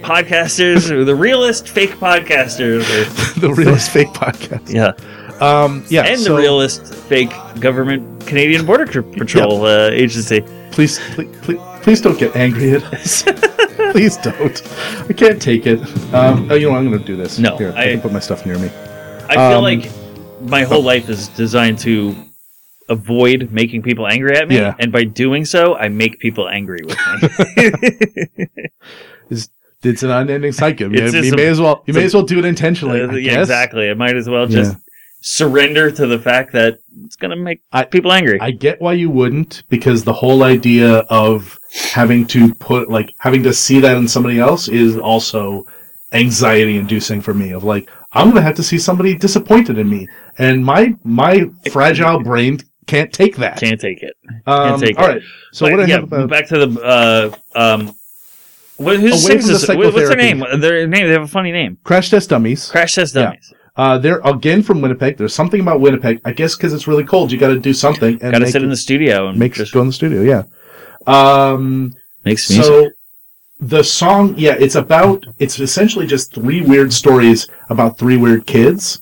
podcasters 0.02 0.90
or 0.90 1.04
the 1.04 1.14
realest 1.14 1.68
fake 1.68 1.90
podcasters 2.00 2.82
or, 2.88 3.40
the 3.40 3.52
realest 3.52 3.90
fake 3.90 4.08
podcast. 4.08 4.72
yeah 4.72 4.92
Um, 5.40 5.84
yeah, 5.88 6.02
and 6.06 6.18
so 6.18 6.34
the 6.34 6.40
realest 6.40 6.94
fake 6.94 7.32
government 7.60 8.26
Canadian 8.26 8.64
Border 8.66 8.86
Tr- 8.86 9.02
Patrol 9.02 9.66
uh, 9.66 9.90
agency. 9.90 10.40
Please, 10.72 10.98
please, 11.14 11.28
please, 11.42 11.60
please 11.82 12.00
don't 12.00 12.18
get 12.18 12.34
angry 12.36 12.72
at 12.72 12.82
us. 12.94 13.22
please 13.92 14.16
don't. 14.16 14.62
I 15.08 15.12
can't 15.12 15.40
take 15.40 15.66
it. 15.66 15.80
Um, 16.14 16.48
oh, 16.50 16.54
you 16.56 16.68
know, 16.70 16.76
I'm 16.76 16.86
going 16.88 16.98
to 16.98 17.04
do 17.04 17.16
this. 17.16 17.38
No, 17.38 17.56
Here, 17.56 17.72
I, 17.76 17.82
I- 17.84 17.92
can 17.92 18.00
put 18.00 18.12
my 18.12 18.18
stuff 18.20 18.44
near 18.46 18.58
me. 18.58 18.68
I 19.28 19.34
feel 19.34 19.58
Um, 19.58 19.62
like 19.64 19.90
my 20.42 20.62
whole 20.64 20.82
life 20.82 21.08
is 21.08 21.28
designed 21.28 21.78
to 21.80 22.14
avoid 22.88 23.50
making 23.50 23.82
people 23.82 24.06
angry 24.06 24.36
at 24.36 24.48
me, 24.48 24.56
Yeah. 24.56 24.74
and 24.78 24.90
by 24.92 25.04
doing 25.04 25.44
so, 25.44 25.76
I 25.76 25.88
make 25.88 26.18
people 26.18 26.48
angry 26.48 26.80
with 26.84 26.98
me. 27.56 28.46
It's, 29.30 29.48
it's 29.82 30.02
an 30.02 30.10
unending 30.10 30.52
cycle. 30.52 30.90
You 30.94 31.04
you 31.04 31.32
a- 31.32 31.36
may 31.36 31.46
as 31.46 31.60
well. 31.60 31.84
You 31.86 31.94
may 31.94 32.02
a- 32.02 32.04
as 32.06 32.14
well 32.14 32.22
do 32.22 32.38
it 32.38 32.44
intentionally. 32.44 33.02
Uh, 33.02 33.12
yeah, 33.12 33.40
exactly. 33.40 33.90
I 33.90 33.94
might 33.94 34.16
as 34.16 34.28
well 34.28 34.46
just 34.46 34.76
surrender 35.20 35.90
to 35.90 36.06
the 36.06 36.18
fact 36.18 36.52
that 36.52 36.78
it's 37.04 37.16
going 37.16 37.30
to 37.32 37.36
make 37.36 37.60
I- 37.72 37.84
people 37.84 38.12
angry. 38.12 38.40
I 38.40 38.50
get 38.52 38.80
why 38.80 38.94
you 38.94 39.10
wouldn't 39.10 39.64
because 39.68 40.04
the 40.04 40.12
whole 40.14 40.42
idea 40.44 40.98
of 41.10 41.58
having 41.92 42.26
to 42.28 42.54
put 42.54 42.88
like 42.88 43.12
having 43.18 43.42
to 43.42 43.52
see 43.52 43.80
that 43.80 43.96
in 43.96 44.08
somebody 44.08 44.38
else 44.40 44.68
is 44.68 44.96
also 44.96 45.66
anxiety 46.12 46.78
inducing 46.78 47.20
for 47.20 47.34
me 47.34 47.50
of 47.52 47.62
like 47.64 47.90
I'm 48.14 48.28
gonna 48.30 48.40
have 48.40 48.56
to 48.56 48.62
see 48.62 48.78
somebody 48.78 49.14
disappointed 49.14 49.76
in 49.76 49.90
me 49.90 50.08
and 50.38 50.64
my 50.64 50.96
my 51.04 51.50
fragile 51.70 52.20
brain 52.20 52.60
can't 52.88 53.12
take 53.12 53.36
that. 53.36 53.58
Can't 53.60 53.80
take 53.80 54.02
it. 54.02 54.16
um, 54.46 54.80
take 54.80 54.98
all 54.98 55.04
it. 55.04 55.08
right. 55.08 55.22
So 55.52 55.66
But, 55.66 55.72
what 55.72 55.80
I 55.80 55.86
yeah, 55.86 55.94
have 55.96 56.04
about 56.04 56.28
back 56.30 56.48
to 56.48 56.66
the 56.66 56.80
uh, 56.82 57.36
um, 57.54 57.94
what, 58.76 58.96
who 58.98 59.06
Away 59.08 59.16
sings 59.16 59.46
the 59.46 59.52
this? 59.52 59.68
What's 59.68 59.94
their 59.96 60.16
name? 60.16 60.40
Their 60.60 60.86
name. 60.86 61.06
They 61.06 61.12
have 61.12 61.22
a 61.22 61.28
funny 61.28 61.52
name. 61.52 61.78
Crash 61.84 62.10
Test 62.10 62.30
Dummies? 62.30 62.68
Crash 62.70 62.94
Test 62.94 63.14
Yeah. 63.14 63.22
Dummies. 63.26 63.52
Uh, 63.76 63.96
they're 63.98 64.20
again 64.24 64.62
from 64.62 64.80
Winnipeg. 64.80 65.16
There's 65.16 65.34
something 65.34 65.60
about 65.60 65.80
Winnipeg. 65.80 66.20
I 66.24 66.32
guess 66.32 66.56
because 66.56 66.72
it's 66.72 66.88
really 66.88 67.04
cold, 67.04 67.30
you 67.30 67.38
got 67.38 67.48
to 67.48 67.60
do 67.60 67.72
something 67.72 68.18
and 68.22 68.32
Got 68.32 68.40
to 68.40 68.46
sit 68.46 68.62
it- 68.62 68.64
in 68.64 68.70
the 68.70 68.76
studio 68.76 69.28
and 69.28 69.38
make 69.38 69.52
just 69.54 69.72
go 69.72 69.80
in 69.80 69.86
the 69.86 69.92
studio. 69.92 70.22
Yeah. 70.22 70.42
Um, 71.06 71.94
makes 72.24 72.50
music. 72.50 72.64
So 72.66 72.90
the 73.60 73.82
song, 73.84 74.34
yeah, 74.36 74.56
it's 74.58 74.74
about 74.74 75.24
it's 75.38 75.58
essentially 75.60 76.06
just 76.06 76.34
three 76.34 76.60
weird 76.60 76.92
stories 76.92 77.46
about 77.70 77.98
three 77.98 78.16
weird 78.16 78.46
kids, 78.46 79.00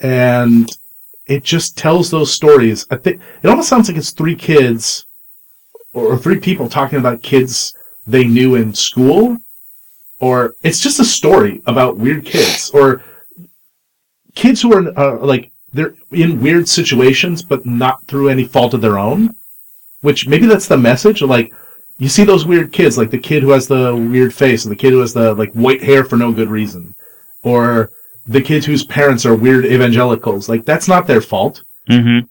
and 0.00 0.70
it 1.26 1.42
just 1.42 1.76
tells 1.76 2.10
those 2.10 2.32
stories. 2.32 2.86
I 2.90 2.96
think 2.96 3.20
it 3.42 3.48
almost 3.48 3.68
sounds 3.68 3.88
like 3.88 3.98
it's 3.98 4.10
three 4.10 4.36
kids 4.36 5.06
or 5.92 6.16
three 6.16 6.38
people 6.38 6.68
talking 6.68 6.98
about 6.98 7.22
kids 7.22 7.74
they 8.06 8.24
knew 8.24 8.54
in 8.54 8.74
school, 8.74 9.38
or 10.20 10.54
it's 10.62 10.80
just 10.80 11.00
a 11.00 11.04
story 11.04 11.62
about 11.66 11.98
weird 11.98 12.24
kids 12.24 12.70
or 12.70 13.02
kids 14.34 14.62
who 14.62 14.72
are 14.72 14.98
uh, 14.98 15.18
like 15.18 15.50
they're 15.72 15.94
in 16.12 16.40
weird 16.40 16.68
situations 16.68 17.42
but 17.42 17.66
not 17.66 18.06
through 18.06 18.28
any 18.28 18.44
fault 18.44 18.74
of 18.74 18.80
their 18.80 18.98
own. 18.98 19.34
Which 20.02 20.28
maybe 20.28 20.46
that's 20.46 20.68
the 20.68 20.76
message. 20.76 21.22
Like 21.22 21.52
you 21.98 22.08
see 22.08 22.24
those 22.24 22.46
weird 22.46 22.72
kids, 22.72 22.96
like 22.96 23.10
the 23.10 23.18
kid 23.18 23.42
who 23.42 23.50
has 23.50 23.66
the 23.66 23.96
weird 23.96 24.32
face, 24.32 24.64
and 24.64 24.70
the 24.70 24.76
kid 24.76 24.92
who 24.92 25.00
has 25.00 25.12
the 25.12 25.34
like 25.34 25.52
white 25.54 25.82
hair 25.82 26.04
for 26.04 26.16
no 26.16 26.30
good 26.30 26.50
reason, 26.50 26.94
or 27.42 27.90
the 28.26 28.40
kids 28.40 28.66
whose 28.66 28.84
parents 28.84 29.24
are 29.26 29.34
weird 29.34 29.64
evangelicals. 29.66 30.48
Like 30.48 30.64
that's 30.64 30.88
not 30.88 31.06
their 31.06 31.20
fault. 31.20 31.62
mm-hmm. 31.88 32.26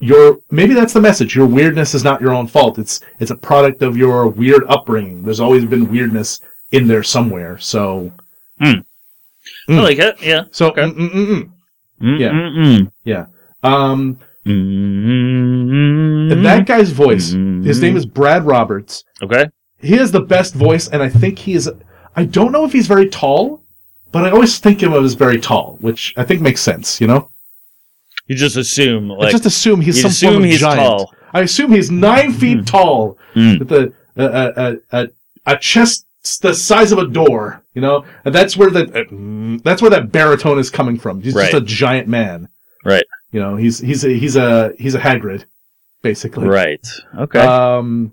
Your 0.00 0.38
maybe 0.50 0.74
that's 0.74 0.92
the 0.92 1.00
message. 1.00 1.34
Your 1.34 1.46
weirdness 1.46 1.92
is 1.94 2.04
not 2.04 2.20
your 2.20 2.32
own 2.32 2.46
fault. 2.46 2.78
It's 2.78 3.00
it's 3.18 3.32
a 3.32 3.36
product 3.36 3.82
of 3.82 3.96
your 3.96 4.28
weird 4.28 4.62
upbringing. 4.68 5.22
There's 5.24 5.40
always 5.40 5.64
been 5.64 5.90
weirdness 5.90 6.40
in 6.70 6.86
there 6.86 7.02
somewhere. 7.02 7.58
So 7.58 8.12
I 8.60 8.82
Mm. 9.68 9.82
like 9.82 9.98
it. 9.98 10.16
Yeah. 10.22 10.44
so 10.52 10.68
Okay. 10.68 10.82
mm, 10.82 10.94
mm, 11.10 11.10
mm, 11.10 11.50
mm. 12.00 12.20
Yeah. 12.20 12.86
Yeah. 13.04 13.26
Um, 13.64 14.18
that 16.44 16.64
guy's 16.66 16.90
voice. 16.90 17.30
His 17.30 17.80
name 17.82 17.96
is 17.96 18.06
Brad 18.06 18.44
Roberts. 18.44 19.04
okay. 19.22 19.46
he 19.80 19.96
has 19.96 20.10
the 20.12 20.20
best 20.20 20.54
voice, 20.54 20.88
and 20.88 21.02
I 21.02 21.08
think 21.08 21.38
he 21.38 21.54
is. 21.54 21.70
I 22.16 22.24
don't 22.24 22.52
know 22.52 22.64
if 22.64 22.72
he's 22.72 22.86
very 22.86 23.08
tall, 23.08 23.62
but 24.12 24.24
I 24.24 24.30
always 24.30 24.58
think 24.58 24.82
of 24.82 24.92
him 24.92 25.04
as 25.04 25.14
very 25.14 25.40
tall, 25.40 25.76
which 25.80 26.14
I 26.16 26.24
think 26.24 26.40
makes 26.40 26.60
sense. 26.60 27.00
You 27.00 27.06
know, 27.06 27.30
You 28.26 28.36
just 28.36 28.56
assume 28.56 29.12
I 29.12 29.30
just 29.30 29.46
assume 29.46 29.80
he's 29.80 30.00
some 30.00 30.10
assume 30.10 30.32
form 30.34 30.44
of 30.44 30.50
he's 30.50 30.60
giant. 30.60 30.78
tall. 30.80 31.14
I 31.32 31.40
assume 31.42 31.72
he's 31.72 31.90
nine 31.90 32.32
feet 32.32 32.66
tall 32.66 33.18
Mm. 33.34 33.58
with 33.60 33.72
a 33.72 33.92
a, 34.16 34.24
a 34.24 34.76
a 35.02 35.08
a 35.46 35.56
chest 35.58 36.06
the 36.42 36.52
size 36.54 36.90
of 36.92 36.98
a 36.98 37.06
door. 37.06 37.62
You 37.74 37.82
know, 37.82 38.04
and 38.24 38.34
that's 38.34 38.56
where 38.56 38.70
the 38.70 38.82
uh, 38.86 39.04
mm, 39.04 39.62
that's 39.62 39.80
where 39.82 39.90
that 39.90 40.10
baritone 40.10 40.58
is 40.58 40.68
coming 40.70 40.98
from. 40.98 41.20
He's 41.22 41.34
just 41.34 41.54
a 41.54 41.60
giant 41.60 42.08
man. 42.08 42.48
Right. 42.84 43.04
You 43.30 43.40
know, 43.40 43.56
he's 43.56 43.78
he's 43.78 44.04
a 44.04 44.08
he's 44.08 44.34
a 44.36 44.72
he's 44.78 44.94
a 44.94 44.98
Hagrid, 45.00 45.44
basically. 46.02 46.48
Right. 46.48 46.84
Okay. 47.16 47.38
Um, 47.40 48.12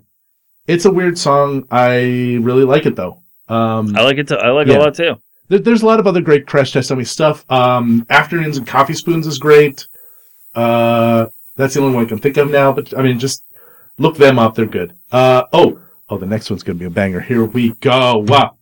it's 0.68 0.84
a 0.84 0.90
weird 0.90 1.18
song. 1.18 1.66
I 1.70 2.38
really 2.42 2.64
like 2.64 2.86
it 2.86 2.94
though. 2.96 3.22
Um, 3.48 3.96
I 3.96 4.02
like 4.02 4.18
it. 4.18 4.28
Too. 4.28 4.36
I 4.36 4.50
like 4.50 4.68
it 4.68 4.76
a 4.76 4.78
lot 4.78 4.94
too. 4.94 5.16
There, 5.48 5.58
there's 5.58 5.82
a 5.82 5.86
lot 5.86 6.00
of 6.00 6.06
other 6.06 6.20
great 6.20 6.46
Crash 6.46 6.72
Test 6.72 6.88
Dummy 6.88 7.04
stuff. 7.04 7.44
Um, 7.50 8.06
Afternoons 8.10 8.56
and 8.56 8.66
Coffee 8.66 8.94
Spoons 8.94 9.26
is 9.26 9.38
great. 9.38 9.86
Uh, 10.54 11.26
that's 11.56 11.74
the 11.74 11.80
only 11.80 11.94
one 11.94 12.04
I 12.04 12.08
can 12.08 12.18
think 12.18 12.36
of 12.36 12.50
now. 12.50 12.72
But 12.72 12.96
I 12.96 13.02
mean, 13.02 13.18
just 13.18 13.44
look 13.98 14.16
them 14.16 14.38
up; 14.38 14.54
they're 14.54 14.66
good. 14.66 14.94
Uh, 15.12 15.44
oh, 15.52 15.80
oh, 16.08 16.18
the 16.18 16.26
next 16.26 16.50
one's 16.50 16.62
gonna 16.62 16.78
be 16.78 16.84
a 16.84 16.90
banger. 16.90 17.20
Here 17.20 17.44
we 17.44 17.70
go. 17.74 18.18
Wow. 18.18 18.56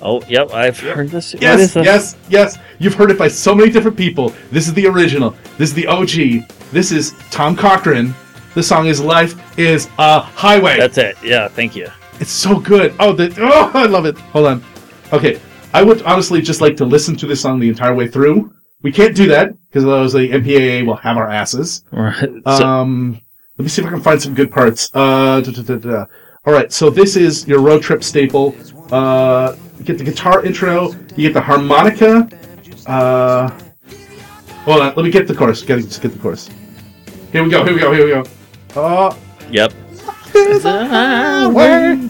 Oh, 0.00 0.22
yep. 0.28 0.52
I've 0.52 0.78
heard 0.78 1.08
this. 1.08 1.34
Yes, 1.34 1.74
this? 1.74 1.84
yes, 1.84 2.16
yes. 2.28 2.58
You've 2.78 2.94
heard 2.94 3.10
it 3.10 3.18
by 3.18 3.28
so 3.28 3.54
many 3.54 3.70
different 3.70 3.96
people. 3.96 4.32
This 4.50 4.68
is 4.68 4.74
the 4.74 4.86
original. 4.86 5.34
This 5.58 5.70
is 5.70 5.74
the 5.74 5.86
OG. 5.86 6.48
This 6.70 6.92
is 6.92 7.14
Tom 7.30 7.56
Cochrane. 7.56 8.14
The 8.54 8.62
song 8.62 8.86
is 8.86 9.00
"Life 9.00 9.58
Is 9.58 9.88
a 9.98 10.20
Highway." 10.20 10.78
That's 10.78 10.98
it. 10.98 11.16
Yeah. 11.22 11.48
Thank 11.48 11.74
you. 11.74 11.88
It's 12.20 12.30
so 12.30 12.58
good. 12.58 12.94
Oh, 12.98 13.12
the 13.12 13.32
oh, 13.40 13.70
I 13.74 13.86
love 13.86 14.04
it. 14.06 14.18
Hold 14.18 14.46
on. 14.46 14.64
Okay, 15.12 15.40
I 15.72 15.82
would 15.82 16.02
honestly 16.02 16.40
just 16.42 16.60
like 16.60 16.76
to 16.78 16.84
listen 16.84 17.16
to 17.16 17.26
this 17.26 17.40
song 17.40 17.60
the 17.60 17.68
entire 17.68 17.94
way 17.94 18.08
through. 18.08 18.52
We 18.82 18.92
can't 18.92 19.14
do 19.14 19.26
that 19.28 19.50
because 19.66 19.84
otherwise 19.84 20.12
the 20.12 20.30
MPAA 20.30 20.86
will 20.86 20.96
have 20.96 21.16
our 21.16 21.28
asses. 21.28 21.84
Right. 21.90 22.28
So, 22.46 22.66
Um, 22.66 23.20
let 23.56 23.64
me 23.64 23.68
see 23.68 23.82
if 23.82 23.88
I 23.88 23.90
can 23.90 24.00
find 24.00 24.20
some 24.22 24.34
good 24.34 24.50
parts. 24.52 24.88
Uh, 24.94 25.40
da, 25.40 25.50
da, 25.50 25.62
da, 25.62 25.76
da. 25.76 26.04
all 26.46 26.52
right. 26.52 26.72
So 26.72 26.90
this 26.90 27.16
is 27.16 27.46
your 27.48 27.60
road 27.60 27.82
trip 27.82 28.04
staple. 28.04 28.54
Uh, 28.92 29.56
you 29.78 29.84
get 29.84 29.98
the 29.98 30.04
guitar 30.04 30.44
intro. 30.44 30.92
You 31.16 31.28
get 31.28 31.34
the 31.34 31.40
harmonica. 31.40 32.28
Uh, 32.86 33.50
hold 34.64 34.80
on. 34.80 34.94
Let 34.94 35.04
me 35.04 35.10
get 35.10 35.26
the 35.26 35.34
chorus. 35.34 35.62
Get 35.62 35.78
just 35.80 36.00
get 36.02 36.12
the 36.12 36.18
chorus. 36.18 36.48
Here 37.32 37.42
we 37.42 37.50
go. 37.50 37.64
Here 37.64 37.74
we 37.74 37.80
go. 37.80 37.92
Here 37.92 38.04
we 38.04 38.10
go. 38.10 38.24
Oh, 38.76 39.18
yep. 39.50 39.72
There's 40.46 40.64
a 40.64 40.86
highway. 40.86 42.08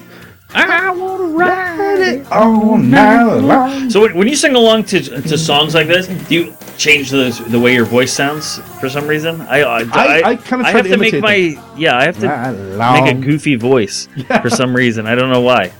I 0.50 0.90
want 0.90 1.20
to 1.20 1.36
ride 1.36 2.00
it. 2.00 2.32
all 2.32 2.78
night 2.78 3.22
long. 3.40 3.90
So 3.90 4.00
when, 4.00 4.16
when 4.16 4.28
you 4.28 4.34
sing 4.36 4.54
along 4.54 4.84
to 4.84 5.00
to 5.02 5.36
songs 5.38 5.74
like 5.74 5.86
this, 5.88 6.06
do 6.06 6.34
you 6.34 6.56
change 6.78 7.10
the 7.10 7.30
the 7.48 7.60
way 7.60 7.74
your 7.74 7.84
voice 7.84 8.12
sounds 8.12 8.58
for 8.80 8.88
some 8.88 9.06
reason? 9.06 9.42
I 9.42 9.60
I, 9.60 9.80
I- 9.82 10.22
I 10.30 10.36
kinda 10.36 10.64
try 10.64 10.70
have 10.72 10.84
to 10.84 10.90
to 10.92 10.96
make 10.96 11.20
my 11.20 11.60
yeah 11.76 11.98
I 11.98 12.04
have 12.04 12.18
to 12.20 13.02
make 13.02 13.14
a 13.14 13.18
goofy 13.20 13.56
voice 13.56 14.08
Yeah. 14.16 14.40
for 14.40 14.48
some 14.50 14.74
reason. 14.74 15.06
I 15.06 15.14
don't 15.14 15.30
know 15.30 15.42
why. 15.42 15.70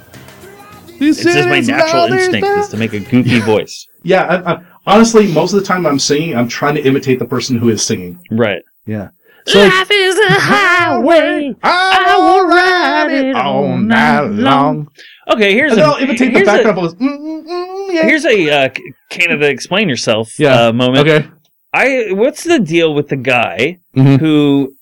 It's 1.01 1.23
just 1.23 1.49
my 1.49 1.61
natural 1.61 2.05
instinct 2.13 2.47
is 2.47 2.69
to 2.69 2.77
make 2.77 2.93
a 2.93 3.01
goofy 3.01 3.39
voice. 3.41 3.87
Yeah, 4.03 4.25
I, 4.25 4.53
I, 4.55 4.65
honestly, 4.87 5.33
most 5.33 5.53
of 5.53 5.61
the 5.61 5.67
time 5.67 5.87
I'm 5.87 5.99
singing, 5.99 6.37
I'm 6.37 6.49
trying 6.49 6.75
to 6.75 6.83
imitate 6.83 7.19
the 7.21 7.25
person 7.25 7.57
who 7.57 7.69
is 7.69 7.83
singing. 7.83 8.21
Right. 8.31 8.63
Yeah. 8.85 9.11
So 9.49 9.61
like, 9.65 9.91
is 9.91 10.19
a 10.19 10.31
highway. 10.33 11.55
I 11.63 12.17
will 12.19 12.47
ride 12.49 13.13
it 13.13 13.35
all 13.35 13.77
night 13.77 14.21
long. 14.31 14.91
Okay, 15.31 15.53
here's 15.55 15.73
And 15.73 15.81
a 15.81 15.85
then 15.85 15.91
I'll 15.91 15.97
imitate 15.99 16.33
the 16.33 16.39
here's 16.41 16.49
a- 16.49 16.63
vocals. 16.63 16.95
Mm, 16.95 17.19
mm, 17.19 17.47
mm, 17.47 17.95
yeah. 17.95 18.03
Here's 18.05 18.25
a 18.25 18.51
uh, 18.51 18.69
Canada 19.11 19.49
explain 19.49 19.89
yourself 19.89 20.39
Yeah. 20.39 20.69
uh, 20.69 20.73
moment. 20.73 21.07
Okay. 21.09 21.27
I 21.75 22.09
what's 22.13 22.45
the 22.45 22.59
deal 22.59 22.95
with 22.95 23.09
the 23.09 23.17
guy 23.17 23.79
Mhm. 23.97 24.19
who 24.21 24.75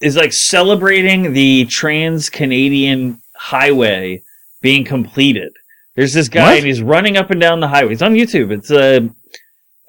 is 0.00 0.16
like 0.16 0.32
celebrating 0.32 1.32
the 1.32 1.64
Trans 1.66 2.28
Canadian 2.28 3.18
Highway 3.36 4.22
being 4.60 4.84
completed? 4.84 5.52
There's 5.96 6.12
this 6.12 6.28
guy 6.28 6.42
What? 6.50 6.56
and 6.58 6.66
he's 6.66 6.82
running 6.82 7.16
up 7.16 7.30
and 7.30 7.40
down 7.40 7.60
the 7.60 7.68
highway. 7.68 7.92
It's 7.92 8.02
on 8.02 8.14
YouTube. 8.14 8.50
It's 8.52 8.70
uh, 8.70 9.00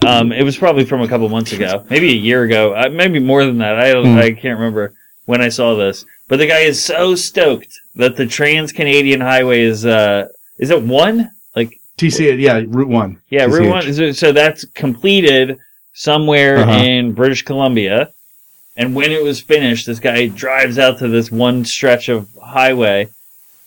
um, 0.05 0.31
it 0.31 0.43
was 0.43 0.57
probably 0.57 0.85
from 0.85 1.01
a 1.01 1.07
couple 1.07 1.27
months 1.29 1.51
ago, 1.53 1.85
maybe 1.89 2.09
a 2.11 2.15
year 2.15 2.43
ago, 2.43 2.73
uh, 2.73 2.89
maybe 2.91 3.19
more 3.19 3.45
than 3.45 3.57
that. 3.59 3.77
I 3.79 3.91
Hmm. 4.01 4.17
I 4.17 4.31
can't 4.31 4.59
remember 4.59 4.93
when 5.25 5.41
I 5.41 5.49
saw 5.49 5.75
this. 5.75 6.05
But 6.27 6.37
the 6.37 6.47
guy 6.47 6.59
is 6.61 6.83
so 6.83 7.15
stoked 7.15 7.73
that 7.95 8.15
the 8.15 8.25
Trans 8.25 8.71
Canadian 8.71 9.21
Highway 9.21 9.61
is 9.61 9.85
uh, 9.85 10.27
is 10.59 10.69
it 10.69 10.81
one? 10.81 11.29
Like 11.55 11.79
TC, 11.97 12.39
yeah, 12.39 12.61
Route 12.67 12.87
1. 12.89 13.21
yeah, 13.29 13.45
Route 13.45 13.69
One. 13.69 13.93
So, 13.93 14.11
so 14.11 14.31
that's 14.31 14.65
completed 14.73 15.57
somewhere 15.93 16.57
Uh-huh. 16.57 16.71
in 16.83 17.13
British 17.13 17.43
Columbia. 17.43 18.09
And 18.77 18.93
when 18.93 19.11
it 19.11 19.23
was 19.23 19.39
finished, 19.39 19.85
this 19.85 19.99
guy 19.99 20.27
drives 20.27 20.77
out 20.77 20.97
to 20.99 21.07
this 21.07 21.31
one 21.31 21.63
stretch 21.63 22.09
of 22.09 22.27
highway 22.43 23.07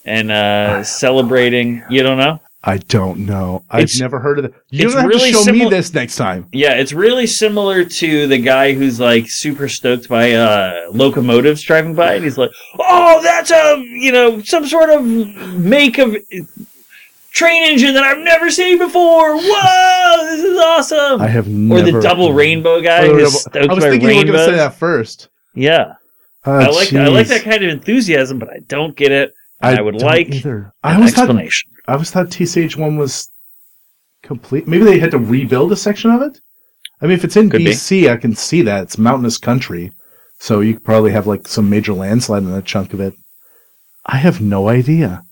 and 0.04 0.30
uh, 0.30 0.84
celebrating. 0.84 1.82
You 1.88 2.02
don't 2.02 2.18
know? 2.18 2.40
I 2.64 2.78
don't 2.78 3.20
know. 3.20 3.62
I've 3.70 3.84
It's- 3.84 4.00
never 4.00 4.18
heard 4.18 4.38
of 4.40 4.44
it. 4.46 4.54
You 4.70 4.88
don't 4.88 5.00
have 5.00 5.06
really 5.06 5.30
to 5.32 5.44
show 5.44 5.52
me 5.52 5.68
this 5.70 5.94
next 5.94 6.16
time. 6.16 6.46
Yeah, 6.52 6.72
it's 6.72 6.92
really 6.92 7.26
similar 7.26 7.84
to 7.84 8.26
the 8.26 8.38
guy 8.38 8.72
who's 8.72 8.98
like 8.98 9.30
super 9.30 9.68
stoked 9.68 10.08
by 10.08 10.32
uh, 10.32 10.88
locomotives 10.92 11.62
driving 11.62 11.94
by, 11.94 12.14
and 12.14 12.24
he's 12.24 12.36
like, 12.36 12.50
"Oh, 12.80 13.20
that's 13.22 13.52
a 13.52 13.78
you 13.86 14.10
know 14.10 14.42
some 14.42 14.66
sort 14.66 14.90
of 14.90 15.04
make 15.04 15.98
of 15.98 16.16
train 17.30 17.62
engine 17.70 17.94
that 17.94 18.02
I've 18.02 18.18
never 18.18 18.50
seen 18.50 18.78
before. 18.78 19.36
Whoa, 19.38 20.24
this 20.26 20.42
is 20.44 20.58
awesome!" 20.58 21.20
I 21.22 21.28
have 21.28 21.46
never. 21.46 21.80
or 21.80 21.92
the 21.92 22.00
double 22.00 22.32
rainbow 22.32 22.80
guy 22.80 23.06
Oh, 23.06 23.14
who's 23.14 23.40
stoked 23.40 23.56
I 23.70 23.72
was 23.74 23.84
by 23.84 23.90
thinking 23.90 24.10
you 24.10 24.16
were 24.16 24.24
going 24.24 24.38
to 24.38 24.44
say 24.44 24.56
that 24.56 24.74
first. 24.74 25.28
Yeah, 25.54 25.94
Oh, 26.44 26.52
I 26.52 26.66
like 26.70 26.92
I 26.92 27.06
like 27.06 27.28
that 27.28 27.42
kind 27.42 27.62
of 27.62 27.70
enthusiasm, 27.70 28.38
but 28.40 28.50
I 28.50 28.58
don't 28.66 28.96
get 28.96 29.12
it. 29.12 29.32
I 29.60 29.80
would 29.80 30.02
like 30.02 30.34
either. 30.34 30.56
An 30.58 30.72
I 30.82 30.94
always 30.96 31.14
thought 31.14 31.22
explanation. 31.24 31.70
I 31.88 31.92
always 31.94 32.10
thought 32.10 32.26
TCH 32.28 32.76
one 32.76 32.96
was 32.96 33.30
complete. 34.22 34.68
Maybe 34.68 34.84
they 34.84 34.98
had 34.98 35.10
to 35.12 35.18
rebuild 35.18 35.72
a 35.72 35.76
section 35.76 36.10
of 36.10 36.20
it. 36.22 36.38
I 37.00 37.06
mean, 37.06 37.14
if 37.14 37.24
it's 37.24 37.36
in 37.36 37.48
Could 37.48 37.58
be. 37.64 37.70
BC, 37.70 38.10
I 38.10 38.16
can 38.16 38.34
see 38.34 38.62
that 38.62 38.82
it's 38.82 38.98
mountainous 38.98 39.38
country, 39.38 39.92
so 40.38 40.60
you 40.60 40.74
could 40.74 40.84
probably 40.84 41.12
have 41.12 41.26
like 41.26 41.48
some 41.48 41.70
major 41.70 41.94
landslide 41.94 42.42
in 42.42 42.52
a 42.52 42.60
chunk 42.62 42.92
of 42.92 43.00
it. 43.00 43.14
I 44.04 44.16
have 44.18 44.40
no 44.40 44.68
idea. 44.68 45.22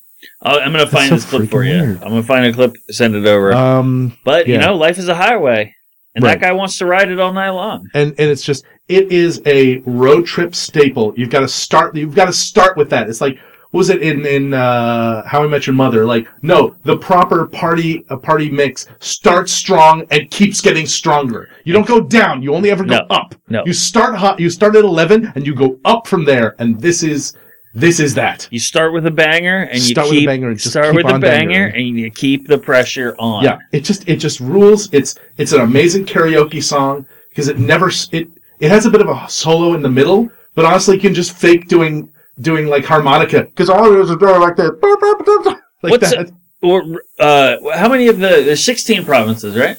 Oh, 0.42 0.58
I'm 0.58 0.72
gonna 0.72 0.86
find 0.86 1.08
so 1.10 1.14
this 1.16 1.24
clip 1.28 1.50
for 1.50 1.62
you. 1.62 1.72
weird. 1.74 2.02
I'm 2.02 2.08
gonna 2.08 2.22
find 2.22 2.46
a 2.46 2.52
clip, 2.52 2.74
send 2.88 3.14
it 3.14 3.26
over. 3.26 3.52
Um, 3.52 4.16
but 4.24 4.48
you 4.48 4.56
know, 4.58 4.74
life 4.76 4.98
is 4.98 5.08
a 5.08 5.14
highway, 5.14 5.74
and 6.14 6.24
Right. 6.24 6.40
that 6.40 6.46
guy 6.46 6.52
wants 6.52 6.78
to 6.78 6.86
ride 6.86 7.10
it 7.10 7.20
all 7.20 7.32
night 7.32 7.50
long. 7.50 7.86
and 7.94 8.12
and 8.18 8.30
it's 8.30 8.42
just 8.42 8.64
it 8.88 9.12
is 9.12 9.42
a 9.44 9.78
road 9.84 10.24
trip 10.26 10.54
staple. 10.54 11.12
You've 11.16 11.30
got 11.30 11.40
to 11.40 11.48
start. 11.48 11.96
You've 11.96 12.14
got 12.14 12.26
to 12.26 12.32
start 12.32 12.76
with 12.76 12.90
that. 12.90 13.08
It's 13.10 13.20
like 13.20 13.38
was 13.72 13.90
it 13.90 14.02
in 14.02 14.24
in 14.26 14.54
uh, 14.54 15.26
How 15.26 15.42
I 15.42 15.46
Met 15.46 15.66
Your 15.66 15.74
Mother? 15.74 16.04
Like 16.06 16.28
no, 16.42 16.74
the 16.84 16.96
proper 16.96 17.46
party 17.46 18.04
a 18.08 18.16
party 18.16 18.50
mix 18.50 18.86
starts 19.00 19.52
strong 19.52 20.06
and 20.10 20.30
keeps 20.30 20.60
getting 20.60 20.86
stronger. 20.86 21.48
You 21.64 21.72
don't 21.72 21.86
go 21.86 22.00
down. 22.00 22.42
You 22.42 22.54
only 22.54 22.70
ever 22.70 22.84
go 22.84 22.98
No. 22.98 23.06
up. 23.10 23.34
No. 23.48 23.62
You 23.66 23.72
start 23.72 24.14
hot. 24.16 24.40
You 24.40 24.50
start 24.50 24.76
at 24.76 24.84
eleven 24.84 25.32
and 25.34 25.46
you 25.46 25.54
go 25.54 25.78
up 25.84 26.06
from 26.06 26.24
there. 26.24 26.54
And 26.58 26.80
this 26.80 27.02
is 27.02 27.34
this 27.74 28.00
is 28.00 28.14
that. 28.14 28.48
You 28.50 28.58
start 28.58 28.94
with 28.94 29.04
a 29.04 29.10
banger, 29.10 29.64
and 29.64 29.74
you 29.74 29.80
Start 29.94 30.06
you 30.08 30.14
with 30.14 30.22
a 30.22 30.26
banger 30.26 30.48
and 30.48 30.58
just 30.58 30.70
start 30.70 30.86
keep 30.94 31.04
with 31.04 31.14
a 31.14 31.18
banger, 31.18 31.70
bangering. 31.72 31.88
and 31.88 31.98
you 31.98 32.10
keep 32.10 32.46
the 32.48 32.56
pressure 32.56 33.14
on. 33.18 33.44
Yeah, 33.44 33.58
it 33.72 33.80
just 33.84 34.08
it 34.08 34.16
just 34.16 34.40
rules. 34.40 34.88
It's 34.94 35.16
it's 35.36 35.52
an 35.52 35.60
amazing 35.60 36.06
karaoke 36.06 36.62
song 36.62 37.04
because 37.28 37.48
it 37.48 37.58
never 37.58 37.90
it 38.12 38.28
it 38.60 38.70
has 38.70 38.86
a 38.86 38.90
bit 38.90 39.02
of 39.02 39.08
a 39.10 39.28
solo 39.28 39.74
in 39.74 39.82
the 39.82 39.90
middle, 39.90 40.30
but 40.54 40.64
honestly, 40.64 40.94
you 40.94 41.00
can 41.02 41.12
just 41.12 41.32
fake 41.32 41.68
doing 41.68 42.10
doing 42.40 42.66
like 42.66 42.84
harmonica 42.84 43.42
because 43.44 43.68
all 43.70 43.92
it 43.92 43.98
is 44.00 44.10
is 44.10 44.16
going 44.16 44.40
like 44.40 44.56
that, 44.56 45.60
like 45.82 45.90
What's 45.92 46.10
that. 46.10 46.28
it- 46.28 46.34
Or 46.62 46.82
uh, 47.18 47.56
how 47.74 47.88
many 47.88 48.08
of 48.08 48.18
the 48.18 48.28
there's 48.44 48.64
16 48.64 49.04
provinces, 49.04 49.56
right? 49.56 49.76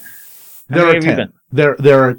How 0.70 0.76
there 0.76 0.84
are 0.84 0.94
have 0.94 0.94
you 0.96 1.00
ten. 1.02 1.16
been? 1.16 1.32
There 1.52 1.76
there 1.78 2.00
are 2.02 2.16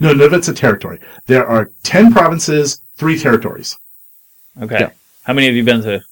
no 0.00 0.12
none 0.12 0.20
of 0.26 0.32
it's 0.32 0.48
a 0.48 0.52
territory. 0.54 0.98
There 1.26 1.46
are 1.46 1.70
ten 1.82 2.12
provinces, 2.12 2.80
three 2.96 3.18
territories. 3.18 3.76
Okay. 4.60 4.80
Yeah. 4.80 4.90
How 5.24 5.32
many 5.34 5.46
have 5.46 5.56
you 5.56 5.64
been 5.64 5.82
to? 5.82 6.02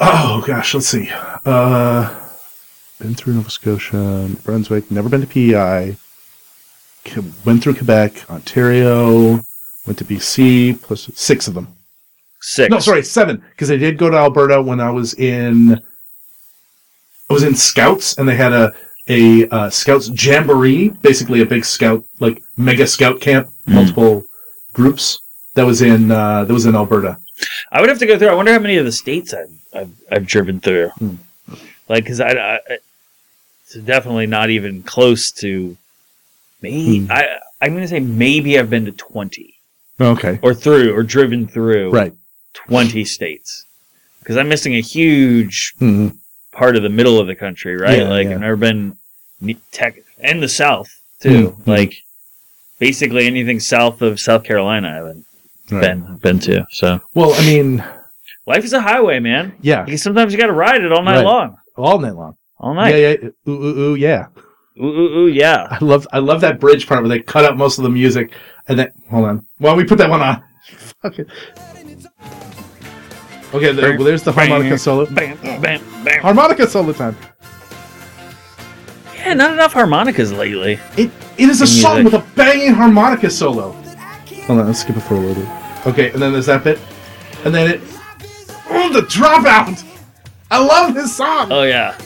Oh 0.00 0.42
gosh, 0.46 0.74
let's 0.74 0.86
see. 0.88 1.10
Uh, 1.44 2.18
been 2.98 3.14
through 3.14 3.34
Nova 3.34 3.50
Scotia, 3.50 3.96
New 4.28 4.34
Brunswick. 4.36 4.90
Never 4.90 5.08
been 5.08 5.20
to 5.22 5.26
PEI. 5.26 5.96
Went 7.44 7.62
through 7.62 7.74
Quebec, 7.74 8.30
Ontario. 8.30 9.40
Went 9.90 9.98
to 9.98 10.04
BC. 10.04 10.80
Plus 10.82 11.10
six 11.16 11.48
of 11.48 11.54
them. 11.54 11.66
Six. 12.40 12.70
No, 12.70 12.78
sorry, 12.78 13.02
seven. 13.02 13.42
Because 13.50 13.72
I 13.72 13.76
did 13.76 13.98
go 13.98 14.08
to 14.08 14.16
Alberta 14.16 14.62
when 14.62 14.78
I 14.78 14.88
was 14.88 15.14
in. 15.14 15.82
I 17.28 17.32
was 17.32 17.42
in 17.42 17.56
Scouts, 17.56 18.16
and 18.16 18.28
they 18.28 18.36
had 18.36 18.52
a 18.52 18.72
a 19.08 19.48
uh, 19.48 19.68
Scouts 19.68 20.08
jamboree, 20.10 20.90
basically 21.02 21.40
a 21.40 21.44
big 21.44 21.64
Scout 21.64 22.04
like 22.20 22.40
mega 22.56 22.86
Scout 22.86 23.20
camp, 23.20 23.48
Hmm. 23.64 23.74
multiple 23.74 24.22
groups. 24.72 25.18
That 25.54 25.66
was 25.66 25.82
in 25.82 26.12
uh, 26.12 26.44
that 26.44 26.54
was 26.54 26.66
in 26.66 26.76
Alberta. 26.76 27.16
I 27.72 27.80
would 27.80 27.88
have 27.90 27.98
to 27.98 28.06
go 28.06 28.16
through. 28.16 28.28
I 28.28 28.34
wonder 28.34 28.52
how 28.52 28.60
many 28.60 28.76
of 28.76 28.84
the 28.84 28.92
states 28.92 29.34
I've 29.34 29.50
I've, 29.74 29.90
I've 30.12 30.26
driven 30.28 30.60
through. 30.60 30.90
Hmm. 30.90 31.16
Like, 31.88 32.04
because 32.04 32.20
I, 32.20 32.30
I, 32.30 32.58
it's 33.64 33.74
definitely 33.84 34.26
not 34.28 34.50
even 34.50 34.84
close 34.84 35.32
to. 35.40 35.76
Maybe 36.62 37.00
Hmm. 37.00 37.10
I 37.10 37.38
I'm 37.60 37.74
gonna 37.74 37.88
say 37.88 37.98
maybe 37.98 38.56
I've 38.56 38.70
been 38.70 38.84
to 38.84 38.92
twenty 38.92 39.54
Okay, 40.00 40.38
or 40.42 40.54
through 40.54 40.94
or 40.96 41.02
driven 41.02 41.46
through 41.46 41.90
right. 41.90 42.14
twenty 42.54 43.04
states 43.04 43.66
because 44.20 44.36
I'm 44.36 44.48
missing 44.48 44.74
a 44.74 44.80
huge 44.80 45.74
hmm 45.78 46.08
part 46.52 46.74
of 46.76 46.82
the 46.82 46.88
middle 46.88 47.18
of 47.18 47.26
the 47.26 47.34
country, 47.34 47.76
right? 47.76 47.98
Yeah, 47.98 48.08
like 48.08 48.26
yeah. 48.26 48.34
I've 48.34 48.40
never 48.40 48.56
been 48.56 48.96
tech 49.72 49.96
and 50.18 50.42
the 50.42 50.48
South 50.48 50.88
too. 51.20 51.50
Mhm. 51.60 51.66
Like 51.66 51.94
basically 52.78 53.26
anything 53.26 53.60
south 53.60 54.02
of 54.02 54.18
South 54.20 54.42
Carolina, 54.44 54.88
I 54.88 54.94
haven't 54.94 55.26
Right. 55.70 55.80
been 55.82 56.16
been 56.16 56.38
to. 56.40 56.66
So 56.70 57.00
Well, 57.14 57.34
I 57.34 57.42
mean, 57.46 57.84
life 58.46 58.64
is 58.64 58.72
a 58.72 58.80
highway, 58.80 59.20
man. 59.20 59.52
yeah, 59.60 59.82
Because 59.84 60.02
sometimes 60.02 60.32
you 60.32 60.38
got 60.40 60.46
to 60.48 60.52
ride 60.52 60.82
it 60.82 60.92
all 60.92 61.02
night 61.02 61.16
Right. 61.18 61.24
long, 61.26 61.56
all 61.76 61.98
night 61.98 62.14
long. 62.16 62.36
all 62.58 62.74
night. 62.74 62.90
Yeah, 62.90 63.12
yeah, 63.22 63.28
ooh, 63.48 63.50
ooh, 63.64 63.78
ooh, 63.80 63.94
yeah. 63.94 64.26
Ooh, 64.78 64.84
ooh, 64.84 65.18
ooh, 65.20 65.26
yeah. 65.28 65.66
I 65.70 65.78
love, 65.84 66.06
I 66.12 66.18
love 66.18 66.40
that 66.42 66.58
bridge 66.60 66.86
part 66.86 67.00
where 67.02 67.08
they 67.08 67.20
cut 67.20 67.44
out 67.44 67.56
most 67.56 67.78
of 67.78 67.84
the 67.84 67.90
music, 67.90 68.32
and 68.68 68.78
then 68.78 68.92
hold 69.10 69.26
on. 69.26 69.46
Well, 69.58 69.76
we 69.76 69.84
put 69.84 69.98
that 69.98 70.10
one 70.10 70.20
on. 70.20 70.42
Fuck 71.02 71.18
it. 71.18 71.28
Okay, 73.52 73.72
there, 73.72 73.96
well, 73.96 74.04
there's 74.04 74.22
the 74.22 74.30
harmonica 74.30 74.78
solo. 74.78 75.06
Bam, 75.06 75.36
bam, 75.60 75.60
bam. 76.04 76.22
Harmonica 76.22 76.68
solo 76.68 76.92
time. 76.92 77.16
Yeah, 79.16 79.34
not 79.34 79.52
enough 79.52 79.72
harmonicas 79.72 80.32
lately. 80.32 80.78
It 80.96 81.10
it 81.36 81.48
is 81.48 81.60
a 81.60 81.64
Music. 81.64 81.82
song 81.82 82.04
with 82.04 82.14
a 82.14 82.24
banging 82.36 82.72
harmonica 82.72 83.28
solo. 83.28 83.72
Hold 83.72 84.60
on, 84.60 84.66
let's 84.66 84.80
skip 84.80 84.96
it 84.96 85.00
for 85.00 85.14
a 85.14 85.20
little 85.20 85.42
bit. 85.42 85.52
Okay, 85.86 86.12
and 86.12 86.22
then 86.22 86.32
there's 86.32 86.46
that 86.46 86.62
bit, 86.64 86.78
and 87.44 87.54
then 87.54 87.70
it. 87.70 87.80
Oh, 88.72 88.88
the 88.92 89.02
dropout! 89.02 89.84
I 90.50 90.58
love 90.64 90.94
this 90.94 91.16
song. 91.16 91.50
Oh 91.50 91.62
yeah. 91.64 91.96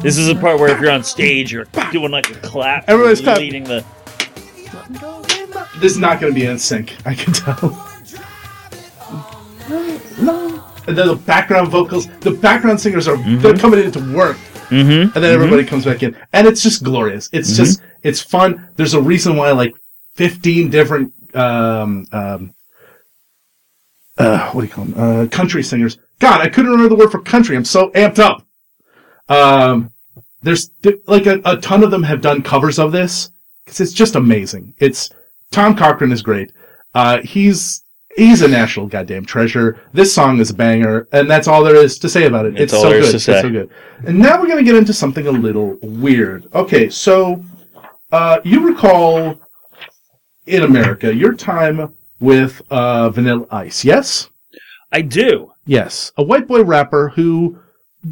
This 0.00 0.16
is 0.16 0.28
the 0.28 0.36
part 0.36 0.60
where 0.60 0.68
if 0.72 0.80
you're 0.80 0.90
on 0.92 1.02
stage, 1.02 1.52
you're 1.52 1.66
doing 1.90 2.10
like 2.10 2.30
a 2.30 2.34
clap. 2.34 2.84
Everybody's 2.88 3.20
you're 3.20 3.24
clapping. 3.34 3.44
leading 3.44 3.64
the. 3.64 3.84
This 5.82 5.92
is 5.92 5.98
not 5.98 6.20
going 6.20 6.32
to 6.32 6.38
be 6.40 6.46
in 6.46 6.58
sync. 6.60 6.94
I 7.04 7.12
can 7.14 7.32
tell. 7.32 7.88
And 10.86 10.96
then 10.98 11.08
the 11.08 11.20
background 11.26 11.68
vocals, 11.68 12.06
the 12.20 12.30
background 12.30 12.80
singers 12.80 13.08
are 13.08 13.16
they're 13.38 13.56
coming 13.56 13.80
in 13.80 13.90
to 13.92 14.14
work, 14.14 14.36
Mm-hmm. 14.68 15.14
and 15.14 15.24
then 15.24 15.34
everybody 15.34 15.64
comes 15.64 15.84
back 15.84 16.02
in, 16.02 16.16
and 16.32 16.46
it's 16.46 16.62
just 16.62 16.82
glorious. 16.84 17.28
It's 17.32 17.56
just 17.56 17.82
it's 18.02 18.20
fun. 18.20 18.68
There's 18.76 18.94
a 18.94 19.02
reason 19.02 19.36
why 19.36 19.50
like 19.50 19.74
15 20.14 20.70
different 20.70 21.12
um 21.34 22.06
um 22.12 22.54
uh 24.18 24.50
what 24.52 24.60
do 24.62 24.66
you 24.68 24.72
call 24.72 24.84
them 24.84 24.94
uh 25.24 25.26
country 25.28 25.62
singers. 25.64 25.98
God, 26.20 26.40
I 26.40 26.48
couldn't 26.48 26.70
remember 26.70 26.94
the 26.94 27.00
word 27.00 27.10
for 27.10 27.20
country. 27.20 27.56
I'm 27.56 27.64
so 27.64 27.90
amped 27.90 28.20
up. 28.20 28.46
Um, 29.28 29.90
there's 30.42 30.70
like 31.06 31.26
a, 31.26 31.40
a 31.44 31.56
ton 31.56 31.82
of 31.82 31.90
them 31.90 32.04
have 32.04 32.20
done 32.20 32.40
covers 32.42 32.78
of 32.78 32.92
this 32.92 33.30
because 33.64 33.80
it's 33.80 33.92
just 33.92 34.14
amazing. 34.14 34.74
It's 34.78 35.10
Tom 35.52 35.76
Cochrane 35.76 36.12
is 36.12 36.22
great. 36.22 36.52
Uh, 36.94 37.20
he's 37.22 37.82
he's 38.16 38.42
a 38.42 38.48
national 38.48 38.86
goddamn 38.86 39.24
treasure. 39.24 39.80
This 39.92 40.12
song 40.12 40.40
is 40.40 40.50
a 40.50 40.54
banger, 40.54 41.08
and 41.12 41.30
that's 41.30 41.46
all 41.46 41.62
there 41.62 41.76
is 41.76 41.98
to 42.00 42.08
say 42.08 42.24
about 42.26 42.46
it. 42.46 42.60
It's 42.60 42.72
all 42.72 42.82
so 42.82 42.90
good. 42.90 43.14
It's 43.14 43.24
so 43.24 43.50
good. 43.50 43.70
And 44.06 44.18
now 44.18 44.40
we're 44.40 44.48
gonna 44.48 44.62
get 44.62 44.74
into 44.74 44.92
something 44.92 45.26
a 45.26 45.32
little 45.32 45.78
weird. 45.82 46.46
Okay, 46.54 46.88
so 46.88 47.44
uh, 48.10 48.40
you 48.44 48.66
recall 48.66 49.40
in 50.46 50.64
America 50.64 51.14
your 51.14 51.34
time 51.34 51.94
with 52.20 52.62
uh, 52.70 53.10
Vanilla 53.10 53.46
Ice, 53.50 53.84
yes? 53.84 54.28
I 54.90 55.02
do. 55.02 55.52
Yes, 55.64 56.12
a 56.16 56.22
white 56.22 56.48
boy 56.48 56.64
rapper 56.64 57.10
who 57.10 57.58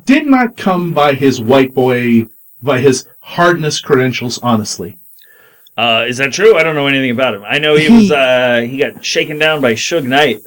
did 0.05 0.26
not 0.26 0.57
come 0.57 0.92
by 0.92 1.14
his 1.14 1.40
white 1.40 1.74
boy 1.74 2.26
by 2.62 2.79
his 2.79 3.09
hardness 3.20 3.81
credentials. 3.81 4.38
Honestly, 4.38 4.98
Uh, 5.81 6.05
is 6.07 6.16
that 6.19 6.33
true? 6.33 6.57
I 6.59 6.62
don't 6.62 6.75
know 6.75 6.87
anything 6.87 7.11
about 7.11 7.35
him. 7.35 7.43
I 7.47 7.59
know 7.59 7.75
he 7.77 7.88
was 7.88 8.11
uh, 8.25 8.66
he 8.69 8.79
got 8.79 9.05
shaken 9.05 9.38
down 9.38 9.61
by 9.61 9.75
Suge 9.75 10.05
Knight 10.07 10.40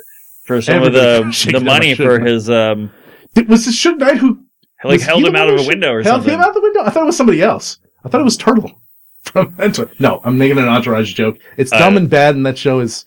for 0.45 0.61
some 0.61 0.83
of 0.83 0.93
the 0.93 1.49
the 1.51 1.59
money 1.59 1.95
for 1.95 2.19
Knight. 2.19 2.27
his 2.27 2.49
um 2.49 2.91
Did- 3.33 3.47
was 3.49 3.67
it 3.67 3.71
Suge 3.71 3.97
Knight 3.97 4.17
who 4.17 4.39
like 4.83 5.01
held 5.01 5.25
him 5.25 5.35
out 5.35 5.49
of 5.49 5.59
a 5.59 5.67
window 5.67 5.91
or 5.93 6.01
held 6.03 6.23
something. 6.23 6.29
Held 6.31 6.41
him 6.41 6.47
out 6.49 6.53
the 6.53 6.61
window? 6.61 6.81
I 6.83 6.89
thought 6.89 7.03
it 7.03 7.05
was 7.07 7.17
somebody 7.17 7.41
else. 7.41 7.77
I 8.05 8.09
thought 8.09 8.21
it 8.21 8.25
was 8.25 8.37
Turtle 8.37 8.71
from 9.23 9.55
Entourage. 9.59 9.99
No, 9.99 10.21
I'm 10.25 10.37
making 10.37 10.57
an 10.57 10.67
Entourage 10.67 11.13
joke. 11.13 11.37
It's 11.57 11.71
Uh, 11.71 11.79
dumb 11.79 11.97
and 11.97 12.09
bad, 12.09 12.35
and 12.35 12.45
that 12.45 12.57
show 12.57 12.79
is 12.81 13.05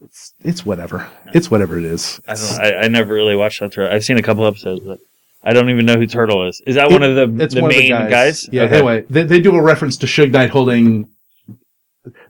it's 0.00 0.34
it's 0.42 0.66
whatever. 0.66 1.08
It's 1.32 1.50
whatever 1.50 1.78
it 1.78 1.84
is. 1.84 2.20
I 2.26 2.34
don't. 2.34 2.60
I, 2.60 2.74
I 2.84 2.88
never 2.88 3.14
really 3.14 3.36
watched 3.36 3.60
that. 3.60 3.78
I've 3.78 4.04
seen 4.04 4.18
a 4.18 4.22
couple 4.22 4.44
episodes, 4.46 4.80
but 4.84 4.98
I 5.44 5.52
don't 5.52 5.70
even 5.70 5.86
know 5.86 5.94
who 5.94 6.06
Turtle 6.08 6.48
is. 6.48 6.60
Is 6.66 6.74
that 6.74 6.90
one 6.90 7.04
of 7.04 7.14
the 7.14 7.26
the 7.46 7.62
main 7.62 7.92
of 7.92 8.04
the 8.04 8.10
guys? 8.10 8.48
Yeah. 8.52 8.64
Okay. 8.64 8.76
Anyway, 8.78 9.04
they, 9.08 9.22
they 9.22 9.40
do 9.40 9.54
a 9.54 9.62
reference 9.62 9.96
to 9.98 10.06
Suge 10.06 10.32
Knight 10.32 10.50
holding. 10.50 11.08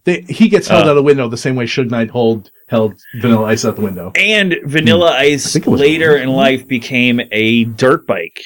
They, 0.05 0.23
he 0.23 0.49
gets 0.49 0.67
held 0.69 0.87
Oh. 0.87 0.91
out 0.91 0.95
the 0.95 1.03
window 1.03 1.29
the 1.29 1.37
same 1.37 1.55
way 1.55 1.65
Suge 1.67 1.91
Knight 1.91 2.11
hold 2.11 2.51
held 2.69 2.95
Vanilla 3.21 3.45
Ice 3.47 3.65
out 3.65 3.77
the 3.77 3.83
window. 3.83 4.13
And 4.17 4.57
Vanilla 4.65 5.11
hmm. 5.13 5.23
Ice 5.23 5.53
think 5.53 5.67
it 5.67 5.71
was- 5.71 5.81
later 5.81 6.17
in 6.17 6.29
life 6.31 6.67
became 6.67 7.21
a 7.31 7.65
dirt 7.65 8.07
bike 8.07 8.43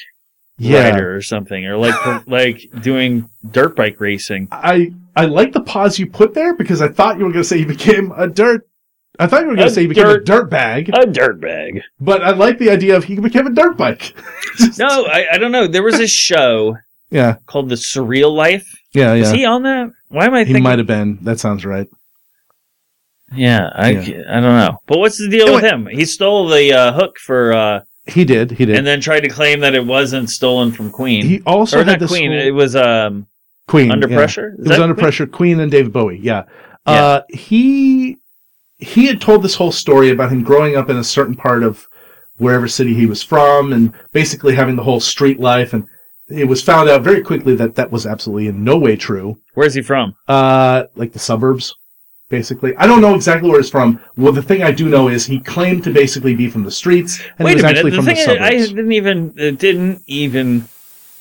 rider 0.61 1.15
or 1.17 1.23
something, 1.23 1.67
or 1.67 1.77
like 1.77 2.27
like 2.27 2.69
doing 2.83 3.29
dirt 3.51 3.77
bike 3.77 4.01
racing. 4.01 4.49
I 4.53 4.93
I 5.15 5.27
like 5.27 5.53
the 5.53 5.61
pause 5.63 5.99
you 5.99 6.07
put 6.07 6.35
there 6.35 6.55
because 6.55 6.81
I 6.83 6.89
thought 6.89 7.19
you 7.19 7.25
were 7.25 7.33
going 7.33 7.43
to 7.43 7.49
say 7.49 7.59
he 7.59 7.65
became 7.65 8.13
a 8.17 8.27
dirt. 8.27 8.67
I 9.19 9.27
thought 9.27 9.41
you 9.43 9.47
were 9.49 9.55
going 9.57 9.69
to 9.69 9.73
say 9.75 9.81
he 9.83 9.87
became 9.87 10.05
dirt- 10.05 10.23
a 10.23 10.25
dirt 10.25 10.51
bag, 10.51 10.91
A 10.93 11.07
dirt 11.07 11.41
bag. 11.41 11.81
but 11.99 12.23
I 12.23 12.33
like 12.33 12.59
the 12.59 12.69
idea 12.69 12.97
of 12.99 13.05
he 13.05 13.17
became 13.19 13.47
a 13.47 13.51
dirt 13.51 13.77
bike. 13.79 14.15
No, 14.79 14.87
I, 15.07 15.27
I 15.33 15.39
don't 15.39 15.53
know. 15.53 15.67
There 15.67 15.83
was 15.83 16.01
a 16.01 16.07
show 16.27 16.77
Yeah, 17.11 17.37
called 17.47 17.69
The 17.71 17.77
Surreal 17.77 18.35
Life. 18.35 18.67
Yeah, 18.97 19.15
Is 19.15 19.31
yeah. 19.31 19.37
he 19.37 19.45
on 19.45 19.63
that? 19.65 19.91
Why 20.09 20.27
am 20.27 20.35
I 20.35 20.39
thinking 20.39 20.47
He 20.47 20.53
thinking? 20.55 20.63
might 20.65 20.79
have 20.79 20.87
been. 20.87 21.19
That 21.23 21.39
sounds 21.41 21.65
right. 21.65 21.89
Yeah, 23.35 23.71
I, 23.75 23.91
Yeah. 23.91 24.23
I 24.29 24.35
don't 24.41 24.57
know. 24.57 24.79
But 24.87 24.99
what's 24.99 25.19
the 25.19 25.29
deal 25.29 25.53
with 25.55 25.65
him? 25.65 25.87
He 25.87 26.05
stole 26.05 26.49
the 26.49 26.73
uh, 26.73 26.93
hook 26.93 27.19
for 27.19 27.53
uh, 27.53 27.81
He 28.07 28.25
did. 28.25 28.53
He 28.53 28.65
did. 28.65 28.77
and 28.77 28.87
then 28.87 29.01
tried 29.01 29.21
to 29.21 29.29
claim 29.29 29.61
that 29.61 29.75
it 29.75 29.85
wasn't 29.85 30.31
stolen 30.31 30.71
from 30.73 30.91
Queen. 30.91 31.25
he 31.27 31.43
also 31.47 31.81
or 31.81 31.85
had 31.85 32.01
not 32.01 32.09
Queen. 32.09 32.33
It 32.33 32.55
was 32.55 32.77
um 32.77 33.27
Queen 33.67 33.91
Under 33.91 34.09
yeah. 34.09 34.17
Pressure. 34.17 34.55
It 34.59 34.69
was 34.69 34.79
under 34.79 34.95
pressure. 34.95 35.27
Queen 35.27 35.59
and 35.59 35.71
David 35.73 35.93
Bowie. 35.93 36.21
Yeah. 36.21 36.45
Yeah. 36.87 36.93
Uh, 37.05 37.23
he 37.31 38.19
he 38.79 39.07
had 39.07 39.21
told 39.21 39.43
this 39.43 39.57
whole 39.57 39.73
story 39.73 40.11
about 40.11 40.31
him 40.31 40.45
growing 40.45 40.77
up 40.77 40.89
in 40.89 40.97
a 40.99 41.03
certain 41.05 41.35
part 41.35 41.65
of 41.65 41.89
wherever 42.37 42.69
city 42.69 42.95
he 42.95 43.07
was 43.07 43.25
from, 43.25 43.73
and 43.73 43.93
basically 44.13 44.55
having 44.55 44.77
the 44.77 44.85
whole 44.85 45.01
street 45.01 45.41
life. 45.41 45.73
And 45.73 45.89
it 46.29 46.47
was 46.47 46.63
found 46.63 46.89
out 46.89 47.03
very 47.03 47.23
quickly 47.23 47.55
that 47.57 47.75
that 47.77 47.91
was 47.91 48.07
absolutely 48.07 48.49
in 48.49 48.65
no 48.65 48.77
way 48.79 48.97
true. 48.97 49.39
Where's 49.55 49.75
he 49.75 49.83
from? 49.83 50.15
Uh, 50.27 50.85
like 50.97 51.13
the 51.13 51.19
suburbs, 51.19 51.75
basically. 52.29 52.75
I 52.77 52.87
don't 52.87 53.01
know 53.01 53.15
exactly 53.15 53.49
where 53.51 53.61
he's 53.61 53.71
from. 53.71 54.01
Well, 54.17 54.33
the 54.33 54.43
thing 54.43 54.63
I 54.63 54.73
do 54.73 54.89
know 54.89 55.09
is 55.09 55.27
he 55.27 55.39
claimed 55.41 55.85
to 55.85 55.93
basically 55.93 56.35
be 56.35 56.49
from 56.49 56.65
the 56.65 56.71
streets, 56.71 57.21
and 57.39 57.47
he 57.49 57.55
Wait 57.55 57.55
was 57.55 57.63
a 57.63 57.67
minute. 57.67 57.79
actually 57.79 57.91
The 57.93 57.97
from 57.97 58.05
thing 58.07 58.15
the 58.17 58.21
is, 58.21 58.29
I 58.29 58.51
suburbs. 58.51 58.69
didn't 58.71 58.93
even 58.93 59.35
it 59.37 59.59
didn't 59.59 60.03
even 60.07 60.69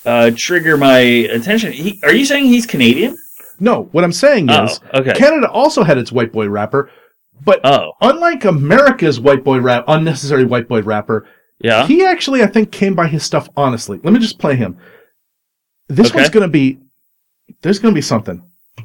uh, 0.05 0.31
trigger 0.35 0.77
my 0.77 0.97
attention. 0.99 1.71
He, 1.73 1.99
are 2.03 2.13
you 2.13 2.25
saying 2.25 2.45
he's 2.45 2.65
Canadian? 2.65 3.17
no, 3.59 3.83
what 3.93 4.03
I'm 4.03 4.11
saying 4.11 4.49
Oh, 4.51 4.65
is 4.65 4.79
okay. 4.93 5.13
Canada 5.13 5.49
also 5.49 5.83
had 5.83 5.97
its 5.97 6.11
white 6.11 6.31
boy 6.33 6.49
rapper, 6.49 6.89
but 7.43 7.61
oh, 7.63 7.93
unlike 8.01 8.43
America's 8.43 9.19
white 9.19 9.43
boy 9.43 9.59
rap, 9.59 9.85
unnecessary 9.87 10.43
white 10.43 10.67
boy 10.67 10.81
rapper, 10.81 11.25
yeah. 11.59 11.87
he 11.87 12.03
actually, 12.05 12.43
I 12.43 12.47
think, 12.47 12.71
came 12.71 12.95
by 12.95 13.07
his 13.07 13.23
stuff 13.23 13.47
honestly. 13.55 13.99
Let 14.03 14.11
me 14.13 14.19
just 14.19 14.39
play 14.39 14.55
him. 14.55 14.77
This 15.87 16.07
Okay. 16.09 16.17
one's 16.19 16.29
going 16.29 16.43
to 16.43 16.51
be, 16.51 16.79
there's 17.61 17.79
going 17.79 17.93
to 17.93 17.95
be 17.95 18.01
something. 18.01 18.41
we 18.77 18.83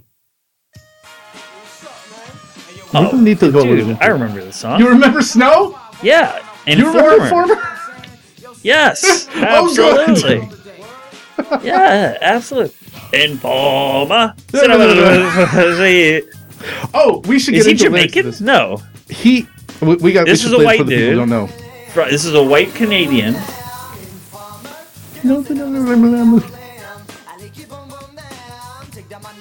Oh, 2.93 3.11
don't 3.11 3.25
need 3.25 3.39
to 3.41 3.51
go. 3.53 3.63
Dude, 3.63 3.97
I 4.01 4.07
remember 4.09 4.45
the 4.45 4.53
song. 4.53 4.81
You 4.81 4.89
remember 4.89 5.23
Snow? 5.23 5.79
yeah, 6.03 6.45
and 6.67 6.79
You 6.81 6.87
Informer. 6.89 7.11
remember 7.25 7.43
Informer? 7.55 7.67
Yes, 8.63 9.27
Oh, 9.37 9.71
absolutely. 9.71 10.47
yeah, 11.67 12.19
absolutely. 12.21 12.75
Informer. 13.15 14.35
Oh, 16.93 17.23
we 17.27 17.39
should 17.39 17.53
get 17.53 17.61
Is 17.61 17.65
he 17.67 17.73
into 17.73 17.85
Jamaican? 17.85 18.27
This. 18.27 18.41
No. 18.43 18.83
He, 19.09 19.47
we, 19.81 19.95
we 19.97 20.13
got. 20.13 20.27
This 20.27 20.45
we 20.45 20.49
is 20.55 20.61
a 20.61 20.63
white 20.63 20.79
for 20.79 20.85
the 20.85 20.91
people 20.91 21.07
dude. 21.09 21.17
don't 21.17 21.31
know. 21.31 21.47
This 22.11 22.27
is 22.27 22.35
a 22.35 22.43
white 22.43 22.75
Canadian. 22.75 23.35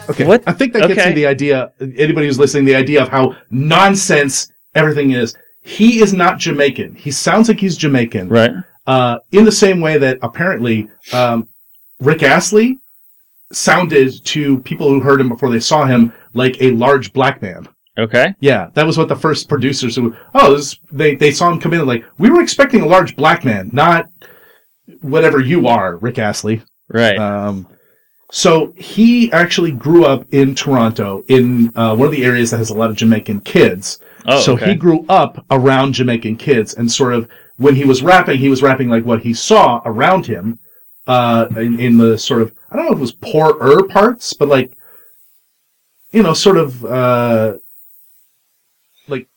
Okay, 0.09 0.25
What? 0.25 0.43
I 0.47 0.51
think 0.53 0.73
that 0.73 0.87
gets 0.87 0.99
Okay. 0.99 1.09
you 1.09 1.15
the 1.15 1.27
idea. 1.27 1.71
Anybody 1.79 2.27
who's 2.27 2.39
listening, 2.39 2.65
the 2.65 2.75
idea 2.75 3.01
of 3.01 3.09
how 3.09 3.35
nonsense 3.51 4.51
everything 4.75 5.11
is. 5.11 5.35
He 5.61 6.01
is 6.01 6.13
not 6.13 6.39
Jamaican. 6.39 6.95
He 6.95 7.11
sounds 7.11 7.47
like 7.47 7.59
he's 7.59 7.77
Jamaican. 7.77 8.29
Right. 8.29 8.51
uh, 8.87 9.19
in 9.31 9.45
the 9.45 9.51
same 9.51 9.81
way 9.81 9.97
that 9.99 10.17
apparently 10.23 10.89
um, 11.13 11.47
Rick 11.99 12.23
Astley 12.23 12.79
sounded 13.51 14.23
to 14.25 14.59
people 14.59 14.89
who 14.89 14.99
heard 14.99 15.19
him 15.21 15.29
before 15.29 15.49
they 15.49 15.59
saw 15.59 15.85
him 15.85 16.13
like 16.33 16.59
a 16.61 16.71
large 16.71 17.13
black 17.13 17.41
man. 17.41 17.67
Okay. 17.97 18.33
Yeah, 18.39 18.69
that 18.75 18.85
was 18.87 18.97
what 18.97 19.09
the 19.09 19.15
first 19.15 19.49
producers 19.49 19.95
who 19.95 20.15
oh 20.33 20.55
this, 20.55 20.79
they 20.91 21.15
they 21.15 21.31
saw 21.31 21.51
him 21.51 21.59
come 21.59 21.73
in 21.73 21.85
like 21.85 22.05
we 22.17 22.29
were 22.29 22.41
expecting 22.41 22.81
a 22.81 22.85
large 22.87 23.15
black 23.15 23.43
man, 23.43 23.69
not 23.73 24.07
whatever 25.01 25.39
you 25.39 25.67
are, 25.67 25.97
Rick 25.97 26.17
Astley. 26.17 26.61
Right. 26.87 27.17
Um, 27.17 27.67
so 28.31 28.73
he 28.75 29.31
actually 29.31 29.71
grew 29.71 30.05
up 30.05 30.25
in 30.31 30.53
Toronto 30.53 31.23
in 31.27 31.71
uh, 31.75 31.95
one 31.95 32.07
of 32.07 32.11
the 32.11 32.23
areas 32.23 32.51
that 32.51 32.57
has 32.57 32.69
a 32.69 32.75
lot 32.75 32.89
of 32.89 32.95
Jamaican 32.95 33.41
kids. 33.41 33.99
oh, 34.27 34.39
so 34.39 34.53
okay. 34.53 34.71
he 34.71 34.75
grew 34.75 35.05
up 35.09 35.43
around 35.49 35.93
Jamaican 35.93 36.35
kids 36.37 36.73
and 36.73 36.91
sort 36.91 37.13
of 37.13 37.29
when 37.57 37.75
he 37.75 37.85
was 37.85 38.01
rapping, 38.01 38.37
he 38.37 38.49
was 38.49 38.61
rapping 38.61 38.87
like 38.87 39.03
what 39.03 39.23
he 39.23 39.33
saw 39.33 39.81
around 39.83 40.25
him, 40.27 40.59
uh, 41.07 41.47
in, 41.57 41.79
in 41.79 41.97
the 41.97 42.17
sort 42.17 42.41
of, 42.41 42.53
I 42.69 42.75
don't 42.75 42.85
know 42.85 42.91
if 42.91 42.97
it 42.97 43.01
was 43.01 43.11
poorer 43.11 43.83
parts, 43.83 44.33
but 44.33 44.47
like, 44.47 44.77
you 46.11 46.23
know, 46.23 46.33
sort 46.33 46.57
of, 46.57 46.85
uh, 46.85 47.57
like 49.07 49.27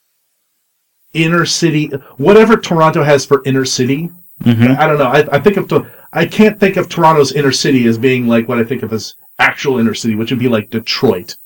inner 1.14 1.46
city, 1.46 1.86
whatever 2.16 2.56
Toronto 2.56 3.02
has 3.02 3.24
for 3.24 3.42
inner 3.44 3.64
city. 3.64 4.10
Mhm. 4.42 4.76
I 4.76 4.86
don't 4.86 4.98
know. 4.98 5.06
I, 5.06 5.36
I 5.36 5.40
think 5.40 5.56
of, 5.56 5.68
to, 5.68 5.90
I 6.12 6.26
can't 6.26 6.58
think 6.60 6.76
of 6.76 6.88
Toronto's 6.88 7.32
inner 7.32 7.52
city 7.52 7.86
as 7.86 7.98
being 7.98 8.26
like 8.26 8.48
what 8.48 8.58
I 8.58 8.64
think 8.64 8.82
of 8.82 8.92
as 8.92 9.14
actual 9.38 9.78
inner 9.78 9.94
city, 9.94 10.14
which 10.14 10.30
would 10.30 10.38
be 10.38 10.48
like 10.48 10.70
Detroit, 10.70 11.36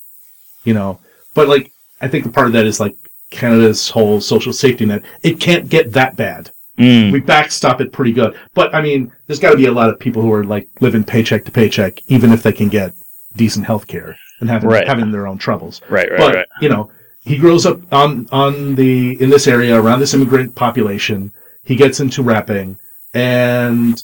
you 0.63 0.73
know, 0.73 0.99
but 1.33 1.47
like, 1.47 1.71
I 2.01 2.07
think 2.07 2.25
a 2.25 2.29
part 2.29 2.47
of 2.47 2.53
that 2.53 2.65
is 2.65 2.79
like 2.79 2.95
Canada's 3.31 3.89
whole 3.89 4.19
social 4.21 4.53
safety 4.53 4.85
net. 4.85 5.03
It 5.23 5.39
can't 5.39 5.69
get 5.69 5.93
that 5.93 6.15
bad. 6.15 6.51
Mm. 6.77 7.11
We 7.11 7.21
backstop 7.21 7.81
it 7.81 7.91
pretty 7.91 8.11
good. 8.11 8.37
But 8.53 8.73
I 8.75 8.81
mean, 8.81 9.11
there's 9.25 9.39
got 9.39 9.51
to 9.51 9.57
be 9.57 9.65
a 9.65 9.71
lot 9.71 9.89
of 9.89 9.99
people 9.99 10.21
who 10.21 10.31
are 10.33 10.43
like 10.43 10.67
living 10.79 11.03
paycheck 11.03 11.45
to 11.45 11.51
paycheck, 11.51 12.01
even 12.07 12.31
if 12.31 12.43
they 12.43 12.51
can 12.53 12.69
get 12.69 12.93
decent 13.35 13.65
health 13.65 13.87
care 13.87 14.17
and 14.39 14.49
having, 14.49 14.69
Right. 14.69 14.87
having 14.87 15.11
their 15.11 15.27
own 15.27 15.37
troubles. 15.37 15.81
Right. 15.89 16.09
Right. 16.09 16.19
but, 16.19 16.35
right. 16.35 16.47
you 16.61 16.69
know, 16.69 16.91
he 17.23 17.37
grows 17.37 17.65
up 17.65 17.81
on, 17.91 18.27
on 18.31 18.75
the, 18.75 19.19
in 19.21 19.29
this 19.29 19.47
area 19.47 19.79
around 19.79 19.99
this 19.99 20.13
immigrant 20.13 20.55
population. 20.55 21.31
He 21.63 21.75
gets 21.75 21.99
into 21.99 22.21
rapping 22.21 22.77
and 23.13 24.01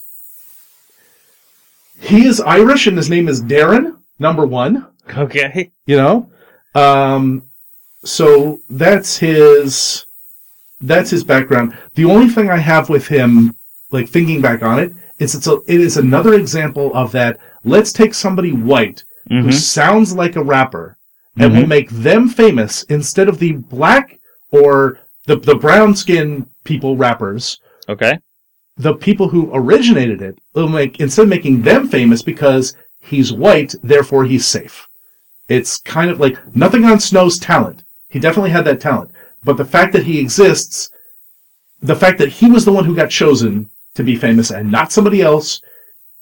he 2.03 2.25
is 2.25 2.39
Irish 2.41 2.87
and 2.87 2.97
his 2.97 3.09
name 3.09 3.27
is 3.27 3.41
Darren, 3.41 3.97
number 4.19 4.45
one 4.45 4.87
Okay. 5.17 5.71
you 5.85 5.97
know 5.97 6.29
um 6.75 7.43
so 8.05 8.59
that's 8.69 9.17
his 9.17 10.05
that's 10.81 11.09
his 11.09 11.23
background 11.23 11.77
the 11.95 12.05
only 12.05 12.27
thing 12.29 12.49
i 12.49 12.57
have 12.57 12.89
with 12.89 13.07
him 13.07 13.53
like 13.91 14.07
thinking 14.09 14.41
back 14.41 14.61
on 14.63 14.79
it 14.79 14.91
is 15.19 15.35
it's 15.35 15.47
a 15.47 15.59
it 15.67 15.79
is 15.79 15.97
another 15.97 16.33
example 16.35 16.93
of 16.95 17.11
that 17.11 17.37
let's 17.63 17.91
take 17.93 18.13
somebody 18.13 18.51
white 18.51 19.03
who 19.29 19.41
hmm 19.43 19.49
sounds 19.51 20.13
like 20.15 20.35
a 20.35 20.43
rapper 20.43 20.97
and 21.37 21.51
we'll 21.53 21.63
Mhm. 21.63 21.67
make 21.69 21.89
them 21.89 22.27
famous 22.29 22.83
instead 22.83 23.27
of 23.29 23.39
the 23.39 23.53
black 23.53 24.19
or 24.51 24.99
the 25.27 25.35
the 25.35 25.55
brown 25.55 25.95
skin 25.95 26.47
people 26.63 26.95
rappers 26.97 27.59
Okay. 27.89 28.17
The 28.77 28.95
people 28.95 29.29
who 29.29 29.51
originated 29.53 30.21
it 30.21 30.39
will 30.53 30.67
make 30.67 30.99
instead 30.99 31.23
of 31.23 31.29
making 31.29 31.61
them 31.61 31.87
famous 31.87 32.21
because 32.21 32.75
he's 32.99 33.33
white, 33.33 33.75
therefore 33.83 34.25
he's 34.25 34.45
safe. 34.45 34.87
It's 35.47 35.77
kind 35.77 36.09
of 36.09 36.19
like 36.19 36.55
nothing 36.55 36.85
on 36.85 36.99
Snow's 36.99 37.37
talent. 37.37 37.83
He 38.09 38.19
definitely 38.19 38.51
had 38.51 38.65
that 38.65 38.81
talent. 38.81 39.11
But 39.43 39.57
the 39.57 39.65
fact 39.65 39.93
that 39.93 40.05
he 40.05 40.19
exists, 40.19 40.89
the 41.81 41.95
fact 41.95 42.17
that 42.19 42.29
he 42.29 42.49
was 42.49 42.65
the 42.65 42.71
one 42.71 42.85
who 42.85 42.95
got 42.95 43.09
chosen 43.09 43.69
to 43.95 44.03
be 44.03 44.15
famous 44.15 44.51
and 44.51 44.71
not 44.71 44.91
somebody 44.91 45.21
else 45.21 45.61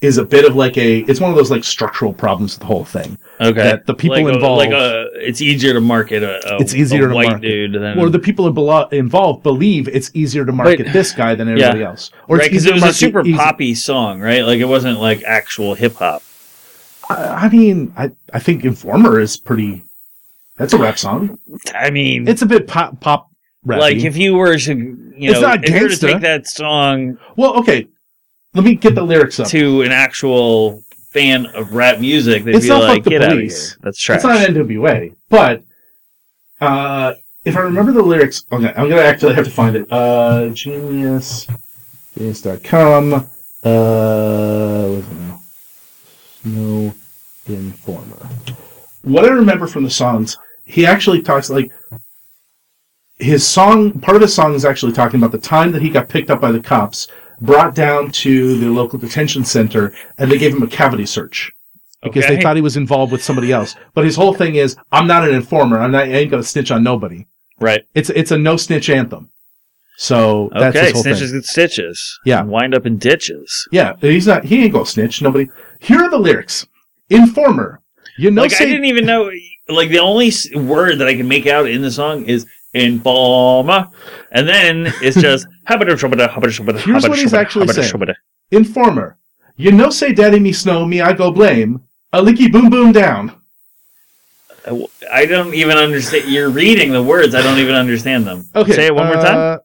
is 0.02 0.18
a 0.18 0.26
bit 0.26 0.46
of 0.46 0.56
like 0.56 0.78
a 0.78 1.00
it's 1.02 1.20
one 1.20 1.30
of 1.30 1.36
those 1.38 1.52
like 1.52 1.64
structural 1.64 2.12
problems 2.12 2.54
with 2.56 2.60
the 2.62 2.66
whole 2.66 2.84
thing. 2.84 3.18
Okay. 3.40 3.54
That 3.62 3.86
the 3.86 3.94
people 3.94 4.24
like 4.24 4.34
involved- 4.34 4.66
A, 4.66 4.70
like 4.70 4.72
a, 4.72 5.08
it's 5.16 5.42
easier 5.42 5.74
to 5.74 5.82
market 5.82 6.24
a, 6.24 6.56
a 6.56 6.60
It's 6.62 6.74
easier 6.74 7.08
to 7.08 7.14
white 7.14 7.28
market. 7.30 7.42
dude 7.48 7.74
than 7.74 8.00
Or 8.00 8.10
the 8.10 8.20
people 8.20 8.52
inbelo- 8.52 8.92
involved 8.92 9.44
believe 9.44 9.88
it's 9.88 10.10
easier 10.16 10.44
to 10.46 10.52
market 10.52 10.92
this 10.92 11.12
guy 11.12 11.36
than 11.36 11.48
everybody 11.50 11.84
else. 11.84 12.10
Or 12.28 12.38
right 12.38 12.50
because 12.50 12.66
it 12.66 12.74
was 12.74 12.84
a 12.84 12.94
super 12.94 13.22
easy- 13.22 13.38
poppy 13.38 13.76
song, 13.76 14.20
right? 14.22 14.42
Like 14.44 14.60
it 14.60 14.66
wasn't 14.66 15.00
like 15.00 15.24
actual 15.24 15.76
hip 15.76 15.94
hop. 15.96 16.24
I, 17.10 17.16
I 17.46 17.50
mean, 17.50 17.94
I, 17.98 18.12
I 18.34 18.40
think 18.40 18.64
Informer 18.66 19.20
is 19.20 19.38
pretty. 19.38 19.84
That's 20.58 20.74
a 20.74 20.78
rap 20.78 20.98
song. 21.00 21.38
I 21.76 21.90
mean, 21.90 22.28
It's 22.28 22.42
a 22.42 22.46
bit 22.46 22.68
pop 22.68 23.00
pop 23.02 23.30
rap. 23.66 23.80
like 23.80 23.98
if 23.98 24.16
you 24.18 24.36
were 24.36 24.58
to, 24.58 24.74
you 24.76 25.32
It's 25.32 25.42
know, 25.42 25.48
not 25.48 25.64
if 25.64 25.74
you 25.76 25.82
were 25.84 25.90
to 25.90 25.98
take 25.98 26.22
that 26.22 26.48
song 26.48 27.18
well, 27.36 27.56
okay. 27.60 27.88
Let 28.54 28.64
me 28.66 28.76
get 28.76 28.96
the 28.96 29.04
lyrics 29.04 29.40
up. 29.40 29.48
to 29.50 29.82
an 29.84 29.92
actual 29.92 30.84
fan 31.12 31.46
of 31.48 31.74
rap 31.74 32.00
music, 32.00 32.44
they'd 32.44 32.56
It's 32.56 32.66
be 32.66 32.70
not 32.70 32.84
like, 32.84 33.04
"Get 33.04 33.22
out 33.24 33.34
of 33.34 33.40
here! 33.40 33.50
That's 33.82 33.98
trash." 34.00 34.18
It's 34.18 34.26
not 34.26 34.40
NWA, 34.48 35.16
but 35.30 35.64
uh, 36.60 37.14
if 37.46 37.56
I 37.56 37.62
remember 37.62 37.92
the 37.92 38.02
lyrics, 38.04 38.46
okay, 38.52 38.74
I'm 38.76 38.90
gonna 38.90 39.02
actually 39.02 39.34
have 39.36 39.46
to 39.46 39.52
find 39.52 39.76
it. 39.76 39.88
Uh, 39.92 40.50
Genius, 40.50 41.48
Genius.com. 42.18 43.14
Uh, 43.64 44.88
what's 44.90 45.08
it 45.08 45.14
now? 45.18 45.42
No 46.44 46.94
Informer. 47.48 48.30
What 49.04 49.26
I 49.26 49.30
remember 49.30 49.68
from 49.68 49.84
the 49.84 49.90
songs, 49.90 50.38
he 50.66 50.86
actually 50.86 51.22
talks 51.22 51.50
like 51.50 51.72
his 53.18 53.48
song. 53.48 54.00
Part 54.00 54.16
of 54.16 54.22
his 54.22 54.34
song 54.34 54.54
is 54.56 54.66
actually 54.66 54.92
talking 54.94 55.20
about 55.20 55.32
the 55.32 55.38
time 55.40 55.72
that 55.72 55.82
he 55.82 55.90
got 55.90 56.10
picked 56.10 56.30
up 56.30 56.42
by 56.42 56.52
the 56.52 56.60
cops, 56.60 57.08
brought 57.42 57.76
down 57.76 58.12
to 58.12 58.58
the 58.60 58.68
local 58.70 59.00
detention 59.00 59.44
center, 59.44 59.94
and 60.18 60.32
they 60.32 60.38
gave 60.38 60.54
him 60.56 60.64
a 60.64 60.68
cavity 60.68 61.06
search 61.06 61.52
because 62.04 62.26
they 62.28 62.42
thought 62.42 62.56
he 62.56 62.62
was 62.62 62.78
involved 62.78 63.12
with 63.12 63.24
somebody 63.24 63.52
else. 63.52 63.76
But 63.94 64.06
his 64.06 64.16
whole 64.16 64.34
thing 64.34 64.56
is, 64.56 64.76
I'm 64.92 65.08
not 65.08 65.28
an 65.28 65.34
informer. 65.36 65.80
I'm 65.80 65.92
not, 65.92 66.06
I 66.06 66.12
ain't 66.12 66.32
gonna 66.32 66.44
snitch 66.44 66.72
on 66.72 66.84
nobody. 66.84 67.26
right. 67.60 67.84
It's 67.96 68.10
it's 68.12 68.32
a 68.32 68.38
no 68.38 68.58
snitch 68.58 68.90
anthem. 68.90 69.30
So 69.98 70.50
that's 70.54 70.76
Okay, 70.76 70.86
his 70.86 70.94
whole 70.94 71.04
snitches 71.04 71.30
thing. 71.30 71.40
get 71.40 71.46
stitches. 71.46 72.20
Yeah. 72.26 72.42
wind 72.44 72.74
up 72.74 72.86
in 72.88 72.98
ditches. 72.98 73.68
Yeah, 73.72 73.94
he's 74.02 74.26
not. 74.26 74.46
He 74.46 74.64
ain't 74.64 74.74
gonna 74.74 74.86
snitch. 74.86 75.22
Nobody. 75.22 75.48
Here 75.80 76.00
are 76.00 76.10
the 76.10 76.18
lyrics. 76.18 76.66
Informer. 77.10 77.82
You 78.18 78.32
know, 78.32 78.42
like 78.44 78.52
say 78.52 78.66
I 78.66 78.68
didn't 78.68 78.86
even 78.86 79.06
know. 79.06 79.30
Like 79.70 79.90
the 79.90 80.00
only 80.00 80.32
word 80.56 80.98
that 81.00 81.08
I 81.08 81.16
can 81.16 81.28
make 81.28 81.46
out 81.46 81.68
in 81.68 81.82
the 81.82 81.92
song 81.92 82.26
is 82.26 82.46
informer, 82.74 83.88
and 84.32 84.48
then 84.48 84.94
it's 85.02 85.20
just 85.28 85.48
habada 85.68 85.92
shubada 85.98 86.30
habada 86.30 86.52
shubada 86.52 86.80
Here's 86.80 87.08
what 87.08 87.18
he's 87.20 87.34
actually 87.34 87.68
saying. 87.68 88.14
Informer. 88.52 89.18
You 89.58 89.72
know 89.72 89.90
say 89.90 90.14
daddy 90.14 90.40
me 90.40 90.54
snow, 90.54 90.86
me 90.86 91.02
I 91.02 91.14
go 91.14 91.32
blame. 91.32 91.82
A 92.14 92.22
licky 92.22 92.52
boom 92.52 92.70
boom 92.70 92.92
down. 92.92 93.36
I 95.12 95.26
don't 95.26 95.54
even 95.54 95.78
understand. 95.78 96.30
You're 96.32 96.50
reading 96.50 96.92
the 96.92 97.02
words. 97.02 97.34
I 97.36 97.42
don't 97.42 97.58
even 97.58 97.74
understand 97.76 98.26
them. 98.28 98.48
Okay. 98.56 98.74
Say 98.74 98.86
it 98.88 98.96
one 98.96 99.08
more 99.08 99.16
time. 99.16 99.38
uh, 99.38 99.58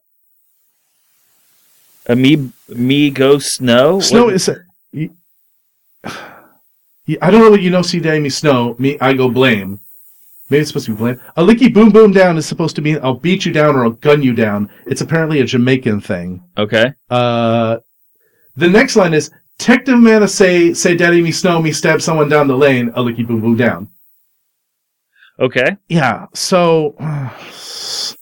A 2.09 2.15
me 2.15 2.49
me 2.69 3.09
go 3.11 3.37
snow. 3.39 3.99
Snow 3.99 4.25
What- 4.25 4.33
is. 4.35 4.49
you- 4.91 5.11
you- 7.05 7.17
I 7.21 7.29
don't 7.31 7.41
know 7.41 7.51
what 7.51 7.61
you 7.61 7.69
know. 7.69 7.81
See, 7.83 7.99
daddy 7.99 8.19
me 8.19 8.29
snow. 8.29 8.75
Me, 8.79 8.97
I 8.99 9.13
go 9.13 9.29
blame. 9.29 9.79
Maybe 10.49 10.61
it's 10.61 10.69
supposed 10.69 10.85
to 10.85 10.93
be 10.93 10.97
blame. 10.97 11.21
A 11.35 11.43
licky 11.43 11.73
boom 11.73 11.89
boom 11.89 12.11
down 12.11 12.37
is 12.37 12.45
supposed 12.45 12.75
to 12.77 12.81
mean 12.81 12.99
I'll 13.03 13.15
beat 13.15 13.45
you 13.45 13.51
down 13.51 13.75
or 13.75 13.83
I'll 13.83 13.91
gun 13.91 14.23
you 14.23 14.33
down. 14.33 14.69
It's 14.85 15.01
apparently 15.01 15.41
a 15.41 15.45
Jamaican 15.45 16.01
thing. 16.01 16.43
okay. 16.57 16.93
Uh, 17.09 17.77
the 18.55 18.67
next 18.69 18.95
line 18.95 19.13
is 19.13 19.29
Tectum 19.59 20.01
mana 20.01 20.27
say 20.27 20.73
say 20.73 20.95
daddy 20.95 21.21
me 21.21 21.31
snow 21.31 21.61
me 21.61 21.71
stab 21.71 22.01
someone 22.01 22.29
down 22.29 22.47
the 22.47 22.55
lane. 22.57 22.89
A 22.95 23.01
licky 23.03 23.27
boom 23.27 23.41
boom 23.41 23.55
down. 23.57 23.89
Okay. 25.39 25.77
Yeah. 25.89 26.25
So. 26.33 26.95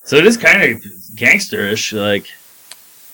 So 0.03 0.17
it 0.17 0.25
is 0.25 0.37
kind 0.37 0.61
of 0.63 0.81
gangsterish. 1.15 1.93
Like 1.97 2.27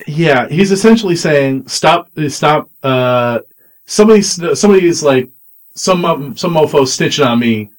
Yeah, 0.08 0.48
he's 0.50 0.72
essentially 0.72 1.16
saying 1.16 1.68
stop, 1.68 2.10
stop. 2.28 2.70
Uh, 2.82 3.40
somebody, 3.86 4.22
somebody's 4.22 5.04
like 5.04 5.30
some 5.76 6.02
some 6.36 6.54
mofo 6.54 6.82
snitching 6.84 7.26
on 7.26 7.40
me. 7.40 7.70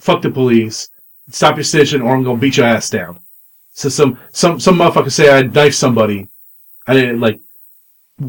Fuck 0.00 0.22
the 0.22 0.30
police. 0.30 0.88
Stop 1.30 1.56
your 1.56 1.64
snitching, 1.64 2.04
or 2.04 2.14
I'm 2.14 2.24
gonna 2.24 2.38
beat 2.38 2.56
your 2.56 2.66
ass 2.66 2.90
down. 2.90 3.20
So 3.72 3.88
some 3.88 4.18
some 4.32 4.60
some 4.60 4.76
motherfucker 4.76 5.10
say 5.10 5.36
I 5.36 5.42
knifed 5.42 5.74
somebody. 5.74 6.28
I 6.86 6.94
didn't 6.94 7.20
like 7.20 7.40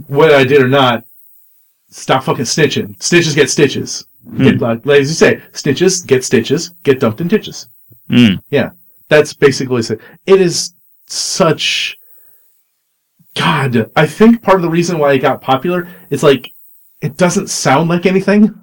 whether 0.07 0.35
I 0.35 0.43
did 0.43 0.61
or 0.61 0.67
not. 0.67 1.03
Stop 1.89 2.23
fucking 2.23 2.45
snitching. 2.45 3.01
Stitches 3.01 3.35
get 3.35 3.49
stitches. 3.49 4.05
Hmm. 4.27 4.43
Get, 4.43 4.59
like, 4.59 4.85
like 4.85 5.01
as 5.01 5.09
you 5.09 5.15
say, 5.15 5.41
stitches 5.51 6.01
get 6.01 6.23
stitches. 6.23 6.69
Get 6.83 6.99
dumped 6.99 7.21
in 7.21 7.27
ditches. 7.27 7.67
Hmm. 8.09 8.35
Yeah, 8.49 8.71
That's 9.09 9.33
basically 9.33 9.81
it. 9.81 10.01
It 10.25 10.41
is 10.41 10.73
such. 11.07 11.97
God, 13.35 13.91
I 13.95 14.07
think 14.07 14.41
part 14.41 14.57
of 14.57 14.61
the 14.61 14.69
reason 14.69 14.97
why 14.97 15.13
it 15.13 15.19
got 15.19 15.41
popular 15.41 15.87
is 16.09 16.23
like 16.23 16.51
it 17.01 17.17
doesn't 17.17 17.49
sound 17.49 17.89
like 17.89 18.05
anything. 18.05 18.53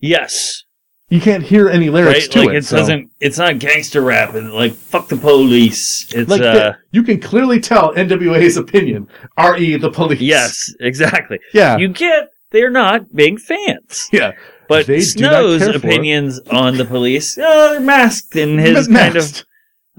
yes, 0.00 0.64
You 1.10 1.20
can't 1.20 1.42
hear 1.44 1.68
any 1.68 1.90
lyrics 1.90 2.20
right. 2.20 2.30
to 2.32 2.38
Like 2.40 2.48
it. 2.50 2.54
it 2.56 2.64
so- 2.64 2.76
doesn't. 2.78 3.10
It's 3.20 3.38
not 3.38 3.58
gangster 3.58 4.00
rap 4.00 4.34
and 4.34 4.52
like 4.52 4.72
fuck 4.72 5.08
the 5.08 5.16
police. 5.16 6.06
It's 6.14 6.30
like 6.30 6.40
uh. 6.40 6.52
the- 6.54 6.76
you 6.92 7.02
can 7.02 7.20
clearly 7.20 7.60
tell 7.60 7.94
NWA's 7.94 8.56
opinion. 8.56 9.08
R.E. 9.36 9.76
the 9.76 9.90
police. 9.90 10.20
Yes, 10.20 10.74
exactly. 10.80 11.38
Yeah. 11.52 11.76
You 11.76 11.88
get 11.88 12.30
they're 12.50 12.70
not 12.70 13.14
big 13.14 13.38
fans. 13.40 14.08
yeah. 14.12 14.32
But 14.66 14.86
They 14.86 15.00
Snow's 15.02 15.58
care 15.60 15.68
for 15.72 15.76
it. 15.76 15.84
opinions 15.84 16.40
on 16.50 16.78
the 16.78 16.86
police, 16.86 17.36
oh, 17.38 17.70
they're 17.72 17.80
masked 17.80 18.34
in 18.34 18.56
his 18.58 18.88
kind 18.88 19.14
of 19.16 19.44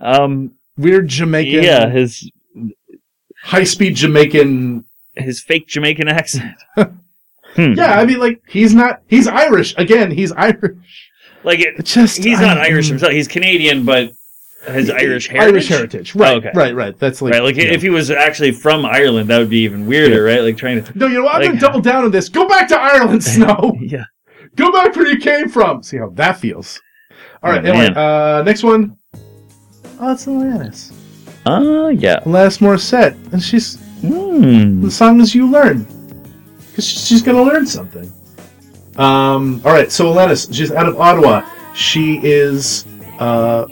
um 0.02 0.54
weird 0.76 1.08
Jamaican. 1.08 1.64
yeah, 1.64 1.88
his 1.90 2.30
High 3.44 3.64
speed 3.64 3.96
Jamaican. 3.96 4.86
his 5.16 5.40
fake 5.44 5.68
Jamaican 5.68 6.08
accent. 6.08 6.56
Yeah, 7.58 8.00
I 8.00 8.06
mean, 8.06 8.20
like 8.20 8.42
he's 8.48 8.74
not. 8.74 9.02
He's 9.08 9.28
Irish 9.28 9.74
again. 9.78 10.12
He's 10.12 10.32
Irish. 10.34 10.78
Like 11.44 11.60
it, 11.60 11.84
just 11.86 12.18
he's 12.24 12.40
not 12.40 12.58
I- 12.58 12.68
Irish 12.68 12.88
himself. 12.90 13.12
He's 13.14 13.28
Canadian, 13.28 13.86
but 13.86 14.12
his 14.68 14.90
Irish 14.90 15.28
heritage. 15.28 15.54
Irish 15.54 15.68
heritage. 15.68 16.16
Right. 16.16 16.34
Oh, 16.34 16.38
okay. 16.38 16.52
Right. 16.56 16.76
Right. 16.76 16.98
That's 16.98 17.22
like 17.22 17.34
Right, 17.34 17.44
like 17.44 17.56
yeah. 17.56 17.66
if 17.66 17.82
he 17.84 17.90
was 17.92 18.10
actually 18.10 18.52
from 18.52 18.84
Ireland, 18.86 19.30
that 19.30 19.38
would 19.38 19.50
be 19.50 19.60
even 19.60 19.86
weirder, 19.86 20.24
right? 20.24 20.42
Like 20.42 20.58
trying 20.58 20.84
to, 20.84 20.98
No, 20.98 21.06
you 21.08 21.16
know 21.20 21.24
what? 21.26 21.36
I'm 21.36 21.42
Like- 21.42 21.50
gonna 21.52 21.60
double 21.62 21.82
down 21.82 22.04
on 22.04 22.12
this. 22.12 22.30
Go 22.30 22.48
back 22.48 22.68
to 22.70 22.78
Ireland, 22.80 23.24
Snow. 23.36 23.78
yeah. 23.80 24.06
Go 24.56 24.72
back 24.72 24.96
where 24.96 25.06
you 25.08 25.18
came 25.20 25.50
from. 25.50 25.84
See 25.84 25.98
how 25.98 26.10
that 26.16 26.40
feels. 26.40 26.82
All 27.44 27.52
right. 27.52 27.64
Oh, 27.64 27.70
anyway, 27.72 27.94
uh, 27.96 28.42
next 28.44 28.64
one. 28.64 28.98
Oh, 30.00 30.12
it's 30.14 30.26
Alanis. 30.26 30.92
Oh 31.46 31.90
yeah. 31.90 32.22
Alanis 32.22 32.58
Morissette, 32.60 33.16
and 33.32 33.42
she's 33.44 33.78
Hmm. 34.02 34.82
the 34.82 34.90
song 34.90 35.22
is 35.22 35.36
"You 35.36 35.50
Learn," 35.50 35.86
because 36.76 36.86
she's 36.86 37.22
gonna 37.22 37.42
learn 37.42 37.66
something. 37.66 38.12
Um. 38.98 39.62
All 39.64 39.72
right. 39.72 39.90
So 39.90 40.14
Alanis, 40.14 40.54
she's 40.54 40.72
out 40.72 40.88
of 40.88 41.00
Ottawa. 41.00 41.50
She 41.74 42.20
is. 42.22 42.86
Uh. 43.18 43.66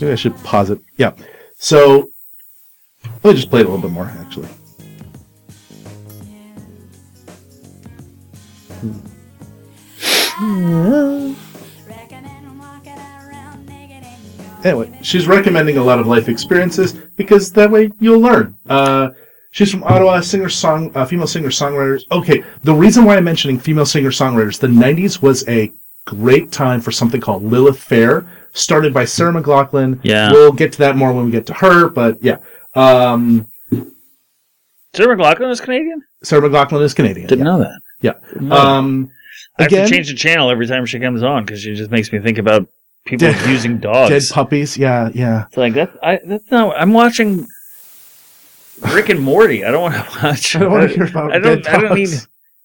Maybe 0.00 0.12
I 0.12 0.14
should 0.14 0.36
pause 0.44 0.70
it. 0.70 0.78
Yeah. 0.96 1.12
So 1.56 2.10
let 3.24 3.24
me 3.24 3.34
just 3.34 3.50
play 3.50 3.60
it 3.60 3.66
a 3.66 3.68
little 3.68 3.82
bit 3.82 3.90
more, 3.90 4.04
actually. 4.04 4.48
Anyway, 14.64 14.98
she's 15.02 15.26
recommending 15.26 15.78
a 15.78 15.82
lot 15.82 15.98
of 15.98 16.06
life 16.06 16.28
experiences 16.28 16.92
because 16.92 17.52
that 17.52 17.70
way 17.70 17.90
you'll 17.98 18.20
learn. 18.20 18.56
Uh, 18.68 19.10
she's 19.50 19.70
from 19.70 19.82
Ottawa, 19.84 20.20
singer 20.20 20.48
song, 20.48 20.92
uh, 20.94 21.04
female 21.04 21.26
singer 21.26 21.48
songwriters. 21.48 22.02
Okay, 22.12 22.42
the 22.62 22.74
reason 22.74 23.04
why 23.04 23.16
I'm 23.16 23.24
mentioning 23.24 23.58
female 23.58 23.86
singer 23.86 24.10
songwriters, 24.10 24.58
the 24.58 24.66
'90s 24.68 25.22
was 25.22 25.46
a 25.48 25.72
great 26.04 26.50
time 26.52 26.80
for 26.80 26.90
something 26.90 27.20
called 27.20 27.42
Lilith 27.44 27.78
Fair, 27.78 28.26
started 28.52 28.94
by 28.94 29.04
Sarah 29.04 29.32
McLachlan. 29.32 30.00
Yeah. 30.02 30.30
we'll 30.32 30.52
get 30.52 30.72
to 30.72 30.78
that 30.78 30.96
more 30.96 31.12
when 31.12 31.26
we 31.26 31.30
get 31.30 31.46
to 31.46 31.54
her, 31.54 31.88
but 31.88 32.22
yeah. 32.22 32.38
Um, 32.74 33.46
Sarah 34.94 35.16
McLachlan 35.16 35.50
is 35.50 35.60
Canadian. 35.60 36.02
Sarah 36.22 36.48
McLachlan 36.48 36.82
is 36.82 36.94
Canadian. 36.94 37.28
Didn't 37.28 37.44
know 37.44 37.58
that. 37.58 37.80
Yeah. 38.00 38.14
Didn't 38.32 38.48
yeah. 38.48 38.54
Um, 38.54 39.10
I 39.58 39.64
have 39.64 39.72
again, 39.72 39.86
to 39.88 39.94
change 39.94 40.08
the 40.08 40.14
channel 40.14 40.50
every 40.50 40.66
time 40.66 40.86
she 40.86 40.98
comes 40.98 41.22
on 41.22 41.44
because 41.44 41.60
she 41.60 41.74
just 41.74 41.90
makes 41.90 42.12
me 42.12 42.20
think 42.20 42.38
about 42.38 42.68
people 43.04 43.28
Dead- 43.32 43.80
dogs, 43.80 44.10
dead 44.28 44.34
puppies. 44.34 44.76
Yeah, 44.76 45.10
yeah. 45.14 45.46
It's 45.46 45.56
like 45.56 45.74
that. 45.74 45.92
I 46.02 46.20
that's 46.24 46.50
not. 46.50 46.76
I'm 46.76 46.92
watching 46.92 47.46
Rick 48.92 49.08
and 49.08 49.20
Morty. 49.20 49.64
I 49.64 49.70
don't 49.70 49.82
want 49.82 49.94
to 49.94 50.18
watch. 50.22 50.56
I 50.56 50.60
don't 50.60 50.72
want 50.72 50.88
to 50.90 50.94
hear 50.94 51.04
about 51.08 51.32
I 51.32 51.38
don't. 51.38 51.62
dead 51.62 51.74
I 51.74 51.80
don't 51.80 51.94
need. 51.94 52.08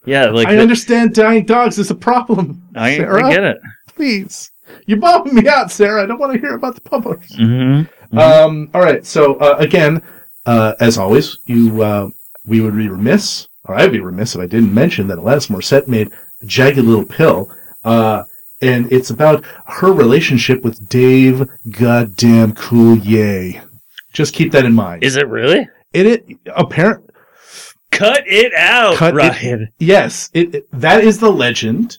Yeah, 0.05 0.31
like 0.31 0.47
I 0.49 0.55
the- 0.55 0.61
understand 0.61 1.15
dying 1.15 1.45
dogs 1.45 1.79
is 1.79 1.89
a 1.89 1.95
problem. 1.95 2.61
I, 2.75 2.97
Sarah. 2.97 3.25
I 3.25 3.31
get 3.33 3.43
it. 3.45 3.57
Please. 3.87 4.51
You 4.85 4.97
bummed 4.97 5.31
me 5.31 5.47
out, 5.47 5.71
Sarah. 5.71 6.03
I 6.03 6.05
don't 6.05 6.19
want 6.19 6.33
to 6.33 6.39
hear 6.39 6.55
about 6.55 6.75
the 6.75 6.81
puppers. 6.81 7.25
Mm-hmm. 7.29 8.17
Um, 8.19 8.69
all 8.73 8.81
right. 8.81 9.05
So 9.05 9.35
uh, 9.35 9.55
again, 9.59 10.01
uh, 10.45 10.73
as 10.81 10.97
always, 10.97 11.37
you 11.45 11.81
uh, 11.81 12.09
we 12.45 12.59
would 12.59 12.75
be 12.75 12.89
remiss, 12.89 13.47
or 13.63 13.75
I'd 13.75 13.93
be 13.93 14.01
remiss 14.01 14.35
if 14.35 14.41
I 14.41 14.45
didn't 14.45 14.73
mention 14.73 15.07
that 15.07 15.19
Alanis 15.19 15.49
Morissette 15.49 15.87
made 15.87 16.11
"Jagged 16.43 16.79
Little 16.79 17.05
Pill," 17.05 17.49
uh, 17.85 18.23
and 18.61 18.91
it's 18.91 19.09
about 19.09 19.45
her 19.67 19.93
relationship 19.93 20.65
with 20.65 20.89
Dave 20.89 21.47
Goddamn 21.71 22.55
Coulier. 22.55 23.65
Just 24.11 24.33
keep 24.33 24.51
that 24.51 24.65
in 24.65 24.73
mind. 24.73 25.01
Is 25.01 25.15
it 25.15 25.29
really? 25.29 25.69
It, 25.93 26.05
it 26.27 26.37
apparent? 26.55 27.09
Cut 27.91 28.23
it 28.25 28.53
out, 28.55 28.95
Cut 28.95 29.13
it- 29.13 29.17
Ryan. 29.17 29.69
Yes, 29.79 30.29
it, 30.33 30.55
it- 30.55 30.67
that 30.71 31.03
is 31.03 31.19
the 31.19 31.29
legend. 31.31 31.97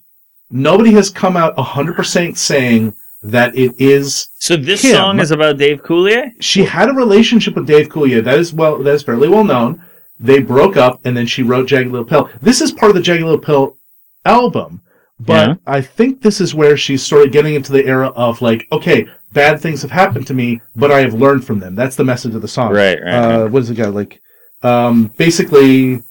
Nobody 0.50 0.92
has 0.92 1.08
come 1.10 1.36
out 1.36 1.58
hundred 1.58 1.96
percent 1.96 2.36
saying 2.38 2.94
that 3.22 3.56
it 3.56 3.74
is 3.78 4.28
So 4.34 4.56
this 4.56 4.82
Him. 4.82 4.92
song 4.94 5.20
is 5.20 5.30
about 5.30 5.56
Dave 5.56 5.82
Coulier. 5.82 6.30
she 6.40 6.64
had 6.64 6.88
a 6.88 6.92
relationship 6.92 7.54
with 7.54 7.66
Dave 7.66 7.88
Coulier. 7.88 8.22
That 8.22 8.38
is 8.38 8.52
well, 8.52 8.78
that 8.82 8.94
is 8.94 9.02
fairly 9.02 9.28
well 9.28 9.44
known. 9.44 9.82
They 10.20 10.40
broke 10.40 10.76
up, 10.76 11.00
and 11.04 11.16
then 11.16 11.26
she 11.26 11.42
wrote 11.42 11.66
Jagged 11.66 11.90
Little 11.90 12.06
Pill. 12.06 12.30
This 12.40 12.60
is 12.60 12.70
part 12.70 12.90
of 12.90 12.94
the 12.96 13.02
Jagged 13.02 13.22
Little 13.24 13.38
Pill 13.38 13.76
album, 14.24 14.80
but 15.20 15.48
Yeah. 15.48 15.54
I 15.66 15.80
think 15.80 16.22
this 16.22 16.40
is 16.40 16.54
where 16.54 16.76
she's 16.76 17.04
sort 17.04 17.26
of 17.26 17.32
getting 17.32 17.54
into 17.54 17.72
the 17.72 17.84
era 17.86 18.08
of 18.08 18.42
like, 18.42 18.66
okay, 18.72 19.06
bad 19.32 19.60
things 19.60 19.82
have 19.82 19.90
happened 19.90 20.26
to 20.28 20.34
me, 20.34 20.60
but 20.76 20.90
I 20.90 21.00
have 21.00 21.14
learned 21.14 21.44
from 21.46 21.58
them. 21.60 21.74
That's 21.74 21.96
the 21.96 22.04
message 22.04 22.34
of 22.34 22.42
the 22.42 22.48
song. 22.48 22.72
Right, 22.72 22.98
right, 23.02 23.14
Uh, 23.14 23.46
what 23.48 23.60
does 23.60 23.70
it 23.70 23.74
got? 23.76 23.94
Like, 23.94 24.20
um, 24.62 25.10
basically, 25.16 26.02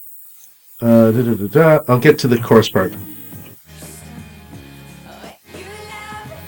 uh, 0.80 1.10
da, 1.10 1.34
da, 1.34 1.46
da. 1.46 1.84
I'll 1.88 1.98
get 1.98 2.18
to 2.20 2.28
the 2.28 2.38
chorus 2.38 2.68
part. 2.68 2.92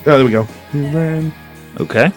Oh, 0.09 0.17
there 0.19 0.25
we 0.25 0.31
go. 0.31 0.47
Okay. 1.81 2.13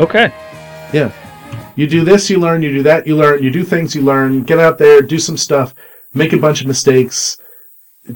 Okay. 0.00 0.32
Yeah. 0.92 1.12
You 1.76 1.86
do 1.86 2.04
this, 2.04 2.30
you 2.30 2.38
learn. 2.38 2.62
You 2.62 2.72
do 2.72 2.82
that, 2.84 3.06
you 3.06 3.16
learn. 3.16 3.42
You 3.42 3.50
do 3.50 3.64
things, 3.64 3.94
you 3.94 4.02
learn. 4.02 4.42
Get 4.44 4.58
out 4.58 4.78
there, 4.78 5.00
do 5.02 5.18
some 5.18 5.36
stuff, 5.36 5.74
make 6.14 6.32
a 6.32 6.36
bunch 6.38 6.60
of 6.60 6.66
mistakes. 6.66 7.36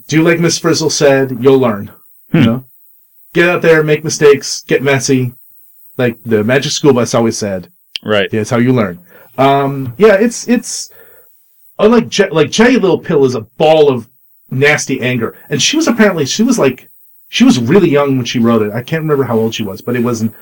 Do 0.06 0.22
like 0.22 0.38
Miss 0.40 0.58
Frizzle 0.58 0.90
said, 0.90 1.36
you'll 1.40 1.58
learn. 1.58 1.90
You 2.32 2.40
Hmm. 2.40 2.46
know? 2.46 2.64
Get 3.34 3.48
out 3.48 3.62
there, 3.62 3.82
make 3.82 4.04
mistakes, 4.04 4.62
get 4.66 4.82
messy. 4.82 5.34
Like 5.96 6.18
the 6.24 6.44
Magic 6.44 6.72
School 6.72 6.92
Bus 6.92 7.14
always 7.14 7.36
said. 7.36 7.70
Right. 8.04 8.28
Yeah, 8.32 8.42
it's 8.42 8.50
how 8.50 8.58
you 8.58 8.72
learn. 8.72 9.00
Um, 9.36 9.94
yeah, 9.98 10.14
it's 10.14 10.48
it's 10.48 10.90
unlike 11.78 12.08
Je- 12.08 12.30
like 12.30 12.50
Jagged 12.50 12.80
Little 12.82 12.98
Pill 12.98 13.24
is 13.24 13.34
a 13.34 13.40
ball 13.42 13.88
of 13.92 14.08
nasty 14.50 15.00
anger, 15.00 15.36
and 15.50 15.60
she 15.60 15.76
was 15.76 15.88
apparently 15.88 16.24
she 16.26 16.42
was 16.42 16.58
like 16.58 16.88
she 17.28 17.44
was 17.44 17.58
really 17.58 17.90
young 17.90 18.16
when 18.16 18.24
she 18.24 18.38
wrote 18.38 18.62
it. 18.62 18.72
I 18.72 18.82
can't 18.82 19.02
remember 19.02 19.24
how 19.24 19.36
old 19.38 19.54
she 19.54 19.62
was, 19.64 19.80
but 19.80 19.96
it 19.96 20.02
wasn't. 20.04 20.34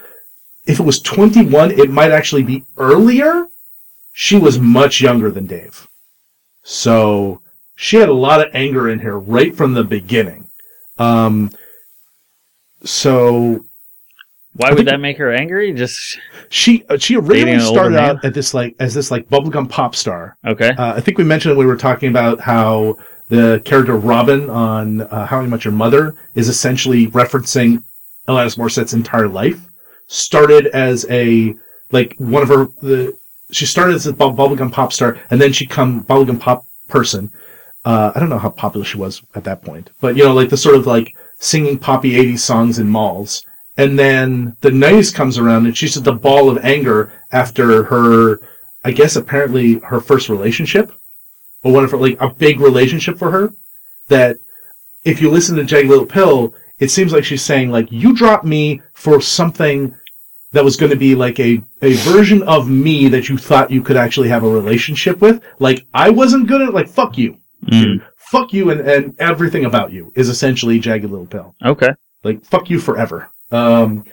If 0.66 0.80
it 0.80 0.82
was 0.82 1.00
21, 1.00 1.72
it 1.72 1.90
might 1.90 2.10
actually 2.10 2.42
be 2.42 2.64
earlier. 2.76 3.46
She 4.12 4.38
was 4.38 4.58
much 4.58 5.00
younger 5.00 5.30
than 5.30 5.46
Dave, 5.46 5.86
so 6.62 7.42
she 7.74 7.96
had 7.96 8.08
a 8.08 8.14
lot 8.14 8.40
of 8.40 8.54
anger 8.54 8.88
in 8.88 9.00
her 9.00 9.18
right 9.18 9.54
from 9.54 9.74
the 9.74 9.84
beginning. 9.84 10.48
Um, 10.98 11.50
so 12.82 13.64
Why 14.54 14.72
would 14.72 14.86
that 14.86 15.00
make 15.00 15.18
her 15.18 15.32
angry? 15.32 15.72
Just 15.74 16.18
she 16.48 16.84
uh, 16.88 16.96
she 16.96 17.16
originally 17.16 17.60
started 17.60 17.98
out 17.98 18.24
at 18.24 18.32
this 18.32 18.54
like 18.54 18.74
as 18.80 18.94
this 18.94 19.10
like 19.10 19.28
bubblegum 19.28 19.68
pop 19.68 19.94
star. 19.94 20.36
okay. 20.46 20.70
Uh, 20.70 20.94
I 20.94 21.00
think 21.00 21.18
we 21.18 21.24
mentioned 21.24 21.56
we 21.58 21.66
were 21.66 21.76
talking 21.76 22.08
about 22.08 22.40
how 22.40 22.96
the 23.28 23.60
character 23.64 23.96
Robin 23.96 24.48
on 24.48 25.02
uh, 25.02 25.26
How 25.26 25.40
I 25.40 25.46
Met 25.46 25.64
Your 25.64 25.72
Mother 25.72 26.14
is 26.34 26.48
essentially 26.48 27.08
referencing 27.08 27.82
Alanis 28.28 28.56
Morissette's 28.56 28.94
entire 28.94 29.28
life. 29.28 29.60
Started 30.06 30.66
as 30.68 31.06
a 31.10 31.54
like 31.90 32.14
one 32.18 32.42
of 32.42 32.48
her 32.48 32.68
the 32.80 33.16
she 33.50 33.66
started 33.66 33.94
as 33.94 34.06
a 34.06 34.12
bubblegum 34.12 34.72
pop 34.72 34.92
star 34.92 35.20
and 35.30 35.40
then 35.40 35.52
she 35.52 35.66
come 35.66 36.04
bubblegum 36.04 36.40
pop 36.40 36.64
person. 36.88 37.30
Uh, 37.84 38.12
I 38.14 38.20
don't 38.20 38.28
know 38.28 38.38
how 38.38 38.50
popular 38.50 38.84
she 38.84 38.98
was 38.98 39.22
at 39.34 39.44
that 39.44 39.62
point, 39.62 39.90
but 40.00 40.16
you 40.16 40.24
know, 40.24 40.34
like 40.34 40.50
the 40.50 40.56
sort 40.56 40.74
of 40.74 40.86
like 40.86 41.14
singing 41.38 41.78
poppy 41.78 42.12
80s 42.12 42.40
songs 42.40 42.78
in 42.78 42.88
malls. 42.88 43.44
And 43.76 43.98
then 43.98 44.56
the 44.62 44.70
90s 44.70 45.14
comes 45.14 45.38
around 45.38 45.66
and 45.66 45.76
she's 45.76 45.94
just 45.94 46.06
a 46.06 46.12
ball 46.12 46.48
of 46.48 46.64
anger 46.64 47.12
after 47.30 47.84
her, 47.84 48.40
I 48.84 48.92
guess 48.92 49.16
apparently 49.16 49.80
her 49.80 50.00
first 50.00 50.28
relationship 50.28 50.90
or 51.62 51.72
one 51.72 51.84
of 51.84 51.90
her, 51.90 51.98
like 51.98 52.20
a 52.20 52.30
big 52.30 52.58
relationship 52.58 53.18
for 53.18 53.30
her 53.30 53.52
that 54.08 54.38
if 55.04 55.20
you 55.20 55.30
listen 55.30 55.56
to 55.56 55.64
Jagged 55.64 55.88
Little 55.88 56.06
Pill, 56.06 56.54
it 56.78 56.90
seems 56.90 57.12
like 57.12 57.24
she's 57.24 57.42
saying 57.42 57.70
like, 57.70 57.90
you 57.90 58.14
dropped 58.14 58.44
me 58.44 58.82
for 58.92 59.20
something 59.20 59.94
that 60.52 60.64
was 60.64 60.76
going 60.76 60.90
to 60.90 60.96
be 60.96 61.14
like 61.14 61.38
a, 61.40 61.60
a 61.82 61.94
version 61.94 62.42
of 62.44 62.68
me 62.68 63.08
that 63.08 63.28
you 63.28 63.36
thought 63.36 63.70
you 63.70 63.82
could 63.82 63.96
actually 63.96 64.28
have 64.28 64.44
a 64.44 64.48
relationship 64.48 65.20
with. 65.20 65.42
Like 65.58 65.86
I 65.92 66.10
wasn't 66.10 66.48
good 66.48 66.62
at 66.62 66.74
like, 66.74 66.88
fuck 66.88 67.18
you. 67.18 67.38
Mm. 67.66 68.04
Fuck 68.16 68.52
you 68.52 68.70
and, 68.70 68.80
and 68.80 69.14
everything 69.20 69.64
about 69.64 69.92
you 69.92 70.12
is 70.14 70.28
essentially 70.28 70.78
Jagged 70.78 71.10
Little 71.10 71.26
Pill 71.26 71.54
Okay. 71.64 71.88
like 72.24 72.44
fuck 72.44 72.68
you 72.70 72.78
forever. 72.78 73.30
Um, 73.50 74.04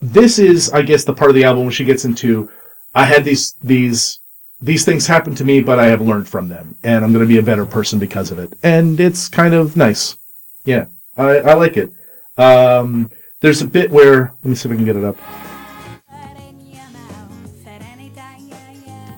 this 0.00 0.38
is, 0.38 0.70
I 0.70 0.82
guess, 0.82 1.04
the 1.04 1.14
part 1.14 1.30
of 1.30 1.34
the 1.34 1.44
album 1.44 1.64
when 1.64 1.72
she 1.72 1.84
gets 1.84 2.04
into, 2.04 2.50
I 2.94 3.04
had 3.06 3.24
these 3.24 3.54
these 3.62 4.20
these 4.60 4.84
things 4.84 5.06
happen 5.06 5.34
to 5.36 5.44
me, 5.44 5.60
but 5.62 5.78
I 5.78 5.86
have 5.86 6.00
learned 6.00 6.28
from 6.28 6.48
them, 6.48 6.76
and 6.84 7.04
I'm 7.04 7.12
going 7.12 7.24
to 7.24 7.28
be 7.28 7.38
a 7.38 7.42
better 7.42 7.66
person 7.66 7.98
because 7.98 8.30
of 8.30 8.38
it. 8.38 8.52
And 8.62 9.00
it's 9.00 9.28
kind 9.28 9.54
of 9.54 9.76
nice. 9.76 10.16
Yeah, 10.64 10.86
I, 11.16 11.38
I 11.38 11.54
like 11.54 11.76
it. 11.76 11.90
Um, 12.36 13.10
there's 13.40 13.62
a 13.62 13.66
bit 13.66 13.90
where 13.90 14.32
let 14.42 14.44
me 14.44 14.54
see 14.54 14.68
if 14.68 14.72
I 14.72 14.76
can 14.76 14.84
get 14.84 14.96
it 14.96 15.04
up. 15.04 15.16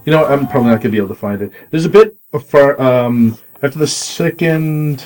You 0.05 0.13
know, 0.13 0.25
I'm 0.25 0.47
probably 0.47 0.71
not 0.71 0.77
going 0.83 0.83
to 0.83 0.89
be 0.91 0.99
able 0.99 1.09
to 1.09 1.15
find 1.17 1.43
it. 1.43 1.51
There's 1.71 1.85
a 1.85 1.89
bit 1.91 2.17
of 2.33 2.47
far 2.47 2.81
um, 2.81 3.39
after 3.63 3.79
the 3.79 3.89
second. 3.89 5.05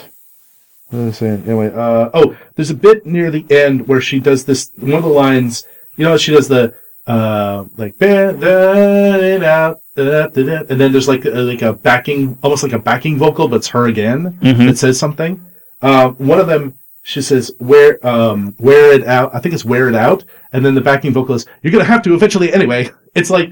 What 0.89 0.99
was 1.05 1.17
I 1.17 1.19
saying? 1.19 1.45
Anyway, 1.47 1.69
uh, 1.73 2.11
oh, 2.13 2.37
there's 2.55 2.71
a 2.71 2.75
bit 2.75 3.07
near 3.07 3.31
the 3.31 3.47
end 3.51 3.89
where 3.89 4.01
she 4.03 4.21
does 4.21 4.45
this. 4.45 4.71
One 4.77 4.93
of 4.93 5.03
the 5.05 5.09
lines, 5.09 5.65
you 5.97 6.05
know, 6.05 6.19
she 6.19 6.33
does 6.33 6.49
the 6.49 6.75
uh, 7.07 7.65
like 7.79 7.97
"Bend 7.99 8.43
it 8.43 9.43
out," 9.43 9.81
and 9.97 10.81
then 10.81 10.93
there's 10.93 11.09
like 11.09 11.25
a, 11.25 11.31
like 11.31 11.63
a 11.63 11.73
backing, 11.73 12.39
almost 12.43 12.63
like 12.63 12.73
a 12.73 12.79
backing 12.79 13.17
vocal, 13.17 13.49
but 13.49 13.57
it's 13.57 13.69
her 13.69 13.87
again 13.87 14.39
Mhm. 14.43 14.67
that 14.67 14.77
says 14.79 14.99
something. 14.99 15.41
Uh, 15.81 16.11
one 16.11 16.39
of 16.41 16.47
them, 16.47 16.75
she 17.03 17.23
says, 17.23 17.51
"Wear, 17.61 18.05
um, 18.07 18.55
wear 18.59 18.93
it 18.93 19.07
out." 19.07 19.35
I 19.35 19.41
think 19.41 19.55
it's 19.55 19.65
"wear 19.65 19.89
it 19.89 19.95
out," 19.95 20.25
and 20.53 20.65
then 20.65 20.75
the 20.75 20.81
backing 20.81 21.13
vocal 21.13 21.35
is, 21.35 21.47
"You're 21.63 21.73
gonna 21.73 21.85
have 21.85 22.03
to 22.03 22.15
eventually 22.15 22.53
anyway." 22.53 22.91
It's 23.17 23.29
like, 23.31 23.51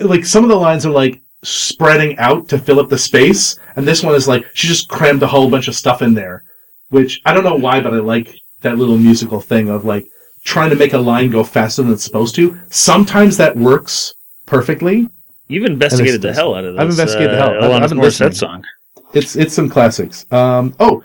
like 0.00 0.24
some 0.24 0.42
of 0.42 0.48
the 0.48 0.56
lines 0.56 0.86
are 0.86 0.90
like 0.90 1.20
spreading 1.42 2.16
out 2.16 2.48
to 2.48 2.58
fill 2.58 2.80
up 2.80 2.88
the 2.88 2.96
space, 2.96 3.58
and 3.76 3.86
this 3.86 4.02
one 4.02 4.14
is 4.14 4.26
like 4.26 4.46
she 4.54 4.66
just 4.66 4.88
crammed 4.88 5.22
a 5.22 5.26
whole 5.26 5.50
bunch 5.50 5.68
of 5.68 5.74
stuff 5.74 6.00
in 6.00 6.14
there, 6.14 6.42
which 6.88 7.20
I 7.26 7.34
don't 7.34 7.44
know 7.44 7.56
why, 7.56 7.80
but 7.80 7.92
I 7.92 7.98
like 7.98 8.34
that 8.62 8.78
little 8.78 8.96
musical 8.96 9.40
thing 9.40 9.68
of 9.68 9.84
like 9.84 10.06
trying 10.44 10.70
to 10.70 10.76
make 10.76 10.94
a 10.94 10.98
line 10.98 11.30
go 11.30 11.44
faster 11.44 11.82
than 11.82 11.92
it's 11.92 12.04
supposed 12.04 12.34
to. 12.36 12.58
Sometimes 12.70 13.36
that 13.36 13.54
works 13.56 14.14
perfectly. 14.46 15.08
You've 15.48 15.66
investigated 15.66 16.22
the 16.22 16.32
hell 16.32 16.54
out 16.54 16.64
of 16.64 16.74
this. 16.74 16.80
I've 16.80 16.88
investigated 16.88 17.32
the 17.32 17.42
uh, 17.44 17.60
hell. 17.60 17.72
I've- 17.74 17.94
Alanis 17.94 18.00
Morissette 18.00 18.34
song. 18.34 18.64
It's 19.12 19.36
it's 19.36 19.52
some 19.54 19.68
classics. 19.68 20.24
Um, 20.32 20.74
oh, 20.80 21.04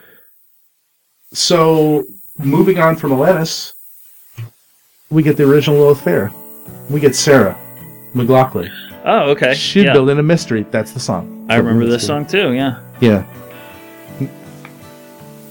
so 1.34 2.06
moving 2.38 2.80
on 2.80 2.96
from 2.96 3.12
Alanis, 3.12 3.74
we 5.10 5.24
get 5.24 5.38
the 5.38 5.50
original 5.50 5.80
Lilith 5.80 6.02
Fair. 6.02 6.32
We 6.90 7.00
get 7.00 7.16
Sarah 7.16 7.58
McLachlan. 8.14 8.70
Oh, 9.06 9.32
okay. 9.32 9.54
She's 9.54 9.86
yeah. 9.86 9.94
building 9.94 10.20
a 10.20 10.24
mystery. 10.24 10.64
That's 10.72 10.92
the 10.92 11.00
song. 11.00 11.48
I 11.50 11.56
remember 11.56 11.86
this 11.86 12.06
song 12.06 12.26
too. 12.26 12.54
Yeah. 12.54 12.82
Yeah, 13.00 13.26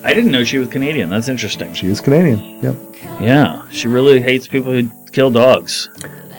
I 0.05 0.15
didn't 0.15 0.31
know 0.31 0.45
she 0.45 0.59
was 0.59 0.69
Canadian. 0.69 1.11
That's 1.11 1.29
interesting. 1.29 1.75
she 1.75 1.89
is 1.89 2.01
Canadian. 2.01 2.63
Yep. 2.63 2.77
Yeah, 3.21 3.69
she 3.71 3.89
really 3.89 4.21
hates 4.21 4.47
people 4.47 4.73
who 4.73 4.89
kill 5.13 5.31
dogs. 5.31 5.89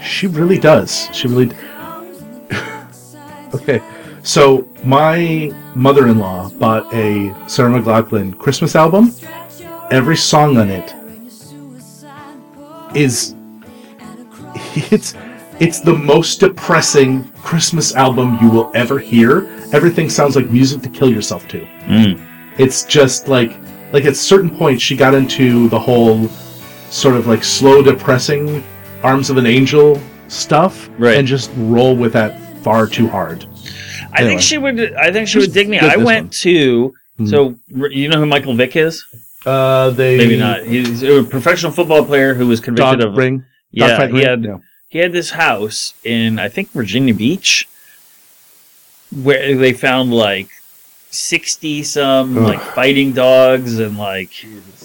She 0.02 0.28
really 0.28 0.58
does. 0.58 1.10
She 1.14 1.28
really. 1.28 1.56
okay, 3.54 3.82
so 4.24 4.68
my 4.84 5.52
mother-in-law 5.76 6.50
bought 6.52 6.94
a 6.94 7.34
Sarah 7.48 7.72
McLachlan 7.72 8.38
Christmas 8.38 8.76
album. 8.76 9.14
Every 9.92 10.18
song 10.18 10.58
on 10.58 10.70
it 10.70 10.94
is 12.96 13.36
it's 14.92 15.16
it's 15.60 15.82
the 15.82 15.94
most 15.94 16.40
depressing 16.40 17.24
Christmas 17.44 17.96
album 17.96 18.38
you 18.42 18.50
will 18.50 18.72
ever 18.76 18.98
hear. 19.00 19.48
Everything 19.74 20.10
sounds 20.10 20.36
like 20.36 20.50
music 20.50 20.82
to 20.84 20.90
kill 20.90 21.10
yourself 21.10 21.48
to. 21.50 21.60
Mm. 21.86 22.20
It's 22.58 22.84
just 22.86 23.28
like 23.28 23.56
like 23.92 24.06
at 24.06 24.16
certain 24.16 24.50
points 24.56 24.84
she 24.84 24.96
got 24.96 25.14
into 25.14 25.68
the 25.70 25.80
whole 25.80 26.28
sort 26.90 27.16
of 27.16 27.28
like 27.28 27.44
slow 27.44 27.82
depressing 27.82 28.64
arms 29.04 29.30
of 29.30 29.38
an 29.38 29.46
angel 29.46 30.00
stuff 30.28 30.90
Right. 30.98 31.18
and 31.18 31.28
just 31.28 31.52
roll 31.58 31.96
with 31.96 32.14
that 32.14 32.40
far 32.64 32.88
too 32.88 33.08
hard. 33.08 33.46
I 34.12 34.18
Anyway. 34.20 34.30
think 34.32 34.42
she 34.42 34.58
would. 34.58 34.94
I 34.96 35.12
think 35.12 35.28
she 35.28 35.38
would 35.40 35.54
dig 35.54 35.70
me. 35.70 35.80
get 35.80 35.90
I 35.92 35.96
this 35.98 36.06
went 36.06 36.26
one. 36.26 36.30
to. 36.32 36.94
Hmm. 37.18 37.26
So 37.28 37.56
you 37.70 38.08
know 38.10 38.20
who 38.20 38.26
Michael 38.26 38.54
Vick 38.56 38.76
is? 38.76 39.06
Uh 39.46 39.90
they 39.92 40.18
Maybe 40.18 40.38
not. 40.38 40.66
He's 40.66 41.04
a 41.04 41.24
professional 41.24 41.72
football 41.72 42.04
player 42.06 42.34
who 42.34 42.48
was 42.48 42.60
convicted 42.60 43.00
dog 43.00 43.10
of. 43.12 43.18
ring. 43.18 43.46
yeah, 43.72 43.88
Dogfight 43.90 44.10
he 44.10 44.16
ring? 44.18 44.26
had 44.26 44.42
No. 44.42 44.62
he 44.90 45.00
had 45.00 45.12
this 45.14 45.30
house 45.32 45.94
in 46.04 46.40
I 46.40 46.50
think 46.50 46.72
Virginia 46.72 47.14
Beach, 47.14 47.68
where 49.24 49.56
they 49.56 49.74
found 49.74 50.14
like 50.14 50.50
sixty 51.12 51.84
some 51.84 52.38
Ugh. 52.38 52.44
like 52.44 52.60
fighting 52.62 53.14
dogs 53.14 53.80
and 53.80 53.98
like 53.98 54.32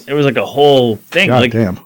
it 0.07 0.13
was 0.13 0.25
like 0.25 0.37
a 0.37 0.45
whole 0.45 0.95
thing, 0.97 1.27
God 1.29 1.41
like 1.41 1.51
damn. 1.51 1.79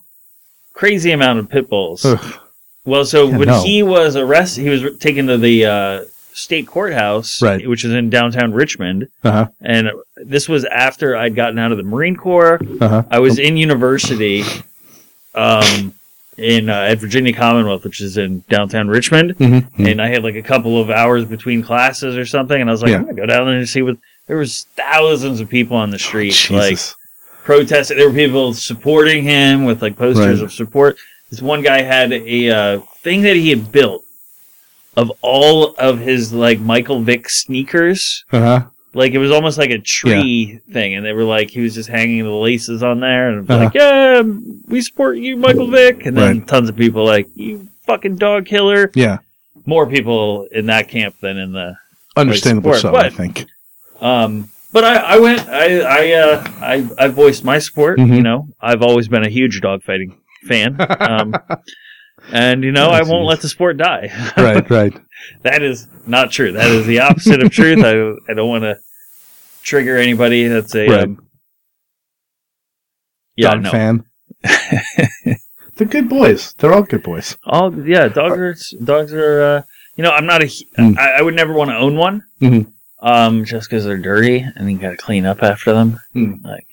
crazy 0.74 1.12
amount 1.12 1.40
of 1.40 1.50
pit 1.50 1.70
bulls. 1.70 2.06
Ugh. 2.06 2.40
Well, 2.86 3.06
so 3.06 3.28
Yeah, 3.30 3.38
when 3.38 3.48
no. 3.50 3.64
he 3.64 3.84
was 3.84 4.16
arrested, 4.16 4.62
he 4.64 4.70
was 4.70 4.98
taken 5.00 5.28
to 5.28 5.38
the 5.38 5.66
uh, 5.66 6.02
state 6.40 6.68
courthouse, 6.68 7.42
Right. 7.42 7.68
which 7.68 7.84
is 7.86 7.94
in 7.94 8.10
downtown 8.10 8.52
Richmond. 8.54 9.08
Uh-huh. 9.24 9.48
And 9.62 9.90
this 10.18 10.48
was 10.50 10.66
after 10.66 11.16
I'd 11.16 11.36
gotten 11.36 11.60
out 11.60 11.72
of 11.72 11.78
the 11.78 11.84
Marine 11.84 12.16
Corps. 12.16 12.60
Uh-huh. 12.82 13.04
I 13.12 13.20
was 13.20 13.38
in 13.40 13.58
university 13.58 14.44
um, 15.36 15.94
in 16.38 16.70
uh, 16.70 16.74
at 16.74 17.00
Virginia 17.00 17.34
Commonwealth, 17.34 17.84
which 17.84 18.02
is 18.02 18.18
in 18.18 18.44
downtown 18.50 18.88
Richmond. 18.88 19.38
Mm-hmm. 19.38 19.86
And 19.86 20.02
I 20.02 20.08
had 20.08 20.24
like 20.24 20.36
a 20.36 20.42
couple 20.42 20.80
of 20.82 20.90
hours 20.90 21.26
between 21.26 21.62
classes 21.64 22.18
or 22.18 22.26
something, 22.26 22.60
and 22.60 22.70
I 22.70 22.74
was 22.74 22.82
like, 22.82 22.92
Yeah. 22.92 22.98
I'm 22.98 23.04
gonna 23.04 23.16
go 23.16 23.26
down 23.26 23.46
there 23.48 23.58
and 23.58 23.68
see 23.70 23.82
what. 23.82 23.98
There 24.28 24.38
was 24.38 24.68
thousands 24.76 25.40
of 25.40 25.50
people 25.50 25.76
on 25.76 25.90
the 25.90 25.98
street, 25.98 26.50
like 26.52 26.78
protesting. 27.44 27.98
There 27.98 28.08
were 28.08 28.14
people 28.16 28.54
supporting 28.54 29.24
him 29.24 29.66
with 29.66 29.82
like 29.82 29.98
posters 29.98 30.40
Right. 30.40 30.44
of 30.46 30.54
support. 30.54 30.98
This 31.32 31.42
one 31.42 31.64
guy 31.64 31.82
had 31.82 32.12
a 32.14 32.50
uh, 32.50 32.80
thing 32.98 33.22
that 33.24 33.36
he 33.36 33.50
had 33.50 33.72
built 33.72 34.04
of 35.00 35.12
all 35.22 35.76
of 35.78 36.00
his 36.00 36.34
like 36.34 36.60
Michael 36.60 37.02
Vick 37.02 37.30
sneakers. 37.30 38.24
uh-huh. 38.32 38.66
Like 38.94 39.12
it 39.14 39.20
was 39.20 39.32
almost 39.32 39.58
like 39.60 39.70
a 39.70 39.78
tree 39.78 40.60
thing, 40.74 40.96
and 40.96 41.06
they 41.06 41.14
were 41.14 41.24
like 41.24 41.52
he 41.52 41.62
was 41.62 41.76
just 41.76 41.90
hanging 41.90 42.24
the 42.24 42.32
laces 42.48 42.82
on 42.82 43.00
there, 43.00 43.30
and 43.30 43.48
was 43.48 43.58
like, 43.66 43.74
"Yeah, 43.76 44.24
we 44.68 44.82
support 44.82 45.18
you, 45.18 45.38
Michael 45.38 45.68
Vick." 45.68 46.06
And 46.08 46.18
then 46.18 46.24
Uh-huh. 46.24 46.40
Right. 46.40 46.48
tons 46.48 46.70
of 46.70 46.76
people 46.76 47.06
like, 47.06 47.28
"You 47.36 47.68
fucking 47.86 48.16
dog 48.16 48.48
killer." 48.48 48.90
Yeah. 48.96 49.20
More 49.68 49.86
people 49.86 50.48
in 50.52 50.66
that 50.74 50.88
camp 50.88 51.16
than 51.22 51.38
in 51.38 51.52
the 51.52 51.76
Understandable 52.18 52.74
so, 52.74 52.96
I 52.96 53.10
think. 53.12 53.46
um, 54.02 54.50
but 54.74 54.84
I, 54.84 54.96
I 54.96 55.20
went. 55.20 55.48
I 55.48 55.80
I 55.82 56.12
uh, 56.14 56.44
I 56.60 56.90
I 56.98 57.08
voiced 57.10 57.44
my 57.46 57.60
support. 57.60 58.00
Mhm. 58.00 58.16
You 58.16 58.24
know, 58.24 58.48
I've 58.60 58.82
always 58.82 59.08
been 59.08 59.24
a 59.24 59.30
huge 59.30 59.62
dogfighting 59.62 60.16
fan. 60.48 60.78
Um, 61.00 61.36
and 62.32 62.64
you 62.64 62.72
know 62.72 62.88
Oh, 62.90 62.92
I 62.92 63.02
won't 63.04 63.24
geez. 63.24 63.30
let 63.30 63.42
the 63.42 63.50
sport 63.50 63.78
die. 63.78 64.10
right, 64.38 64.70
right. 64.70 64.94
that 65.44 65.62
is 65.62 65.88
not 66.08 66.32
true. 66.32 66.52
That 66.52 66.68
is 66.72 66.86
the 66.86 67.00
opposite 67.00 67.42
of 67.44 67.52
truth. 67.52 67.84
I 67.84 68.32
I 68.32 68.34
don't 68.36 68.50
want 68.50 68.64
to 68.64 68.80
trigger 69.64 69.98
anybody. 69.98 70.48
That's 70.48 70.74
a 70.76 70.88
Right. 70.88 71.04
um, 71.04 71.28
yeah 73.36 73.52
Dog 73.52 73.64
no. 73.64 73.72
fan. 73.72 74.04
They're 75.76 75.88
good 75.88 76.10
boys. 76.10 76.54
They're 76.58 76.74
all 76.74 76.84
good 76.84 77.04
boys. 77.04 77.38
All 77.46 77.74
yeah, 77.88 78.08
dogs 78.10 78.38
are 78.38 78.56
dogs 78.84 79.14
are. 79.14 79.42
Uh, 79.42 79.62
you 79.96 80.04
know, 80.04 80.12
I'm 80.12 80.26
not 80.26 80.42
a. 80.44 80.46
Mm. 80.46 80.98
I, 80.98 81.20
I 81.20 81.22
would 81.22 81.36
never 81.36 81.54
want 81.54 81.70
to 81.72 81.78
own 81.78 81.96
one. 81.96 82.24
Mhm. 82.42 82.74
Um, 83.02 83.46
just 83.46 83.70
because 83.70 83.86
they're 83.86 83.98
dirty 83.98 84.46
and 84.56 84.70
you 84.70 84.78
got 84.78 84.90
to 84.92 84.98
clean 84.98 85.26
up 85.26 85.42
after 85.42 85.72
them. 85.72 86.02
Mm. 86.14 86.44
Like, 86.44 86.68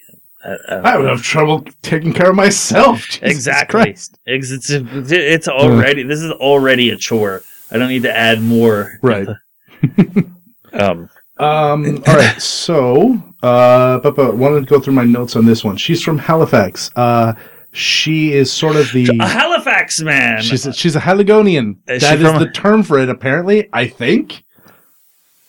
I, 0.45 0.57
I, 0.69 0.75
I 0.75 0.97
would 0.97 1.09
have 1.09 1.23
trouble 1.23 1.65
taking 1.83 2.13
care 2.13 2.31
of 2.31 2.37
myself. 2.37 2.99
Jesus 3.09 3.23
Exactly. 3.23 3.91
It's, 3.91 4.11
it's 4.27 4.71
it's 4.71 5.49
already 5.49 6.03
this 6.03 6.21
is 6.21 6.31
already 6.33 6.91
a 6.91 6.97
chore. 6.97 7.43
I 7.71 7.79
don't 7.79 7.89
need 7.89 8.03
to 8.03 8.17
add 8.17 8.41
more. 8.43 8.99
Right. 9.03 9.29
Um. 10.73 11.09
Um, 11.39 12.03
all 12.07 12.17
right, 12.17 12.41
so 12.43 13.23
uh, 13.43 13.99
but, 14.01 14.17
but 14.17 14.37
wanted 14.37 14.61
to 14.61 14.67
go 14.67 14.81
through 14.81 14.95
my 14.95 15.05
notes 15.05 15.37
on 15.37 15.45
this 15.47 15.65
one. 15.65 15.77
She's 15.77 16.03
from 16.03 16.19
Halifax. 16.19 16.91
Uh, 16.97 17.35
she 17.73 18.33
is 18.33 18.51
sort 18.51 18.77
of 18.77 18.91
the 18.93 19.07
A 19.21 19.27
Halifax 19.27 20.01
man. 20.01 20.43
she's 20.43 20.67
a, 20.67 20.73
she's 20.73 20.97
a 20.97 21.01
Haligonian. 21.01 21.77
Is 21.89 22.03
That 22.03 22.21
is 22.21 22.39
the 22.39 22.51
term 22.51 22.83
for 22.83 22.99
it, 22.99 23.11
apparently. 23.11 23.69
I 23.73 23.87
think. 23.87 24.45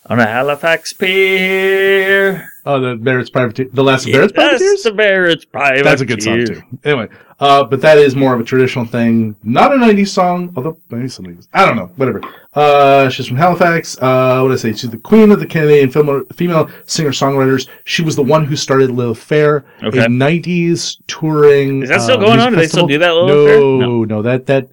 on 0.06 0.20
a 0.20 0.26
Halifax 0.26 0.92
pier. 0.92 2.48
Oh, 2.70 2.78
the 2.78 2.96
Barrett's 2.96 3.30
Privateer, 3.30 3.68
the 3.72 3.82
last 3.82 4.04
of 4.06 4.12
Barrett's 4.12 4.32
Privateers. 4.34 4.82
the 4.82 4.92
Barrett's 4.92 5.46
private. 5.46 5.84
That's 5.84 6.02
a 6.02 6.04
good 6.04 6.22
song 6.22 6.44
too. 6.44 6.62
Anyway, 6.84 7.08
uh, 7.40 7.64
but 7.64 7.80
that 7.80 7.96
is 7.96 8.14
more 8.14 8.34
of 8.34 8.40
a 8.40 8.44
traditional 8.44 8.84
thing, 8.84 9.34
not 9.42 9.72
a 9.72 9.76
'90s 9.76 10.08
song. 10.08 10.52
Although 10.54 10.78
maybe 10.90 11.08
some 11.08 11.24
'90s. 11.24 11.48
I 11.54 11.64
don't 11.64 11.76
know. 11.76 11.86
Whatever. 11.96 12.20
Uh, 12.52 13.08
she's 13.08 13.26
from 13.26 13.38
Halifax. 13.38 13.96
Uh, 13.96 14.40
what 14.42 14.48
did 14.48 14.58
I 14.58 14.60
say? 14.60 14.72
She's 14.74 14.90
the 14.90 14.98
queen 14.98 15.30
of 15.30 15.40
the 15.40 15.46
Canadian 15.46 15.90
film, 15.90 16.26
female 16.34 16.68
singer 16.84 17.08
songwriters. 17.10 17.68
She 17.84 18.02
was 18.02 18.16
the 18.16 18.22
one 18.22 18.44
who 18.44 18.54
started 18.54 18.90
Lilith 18.90 19.16
Fair, 19.18 19.64
Okay. 19.82 20.00
a 20.00 20.06
'90s 20.06 20.98
touring. 21.06 21.84
Is 21.84 21.88
that 21.88 22.02
still 22.02 22.18
uh, 22.18 22.20
going 22.20 22.32
music 22.36 22.46
on? 22.48 22.52
Do 22.52 22.56
they 22.58 22.68
still 22.68 22.86
do 22.86 22.98
that, 22.98 23.12
Lilith 23.12 23.28
no, 23.34 23.46
Fair? 23.46 23.60
No, 23.60 24.04
no. 24.04 24.20
That 24.22 24.44
that 24.44 24.68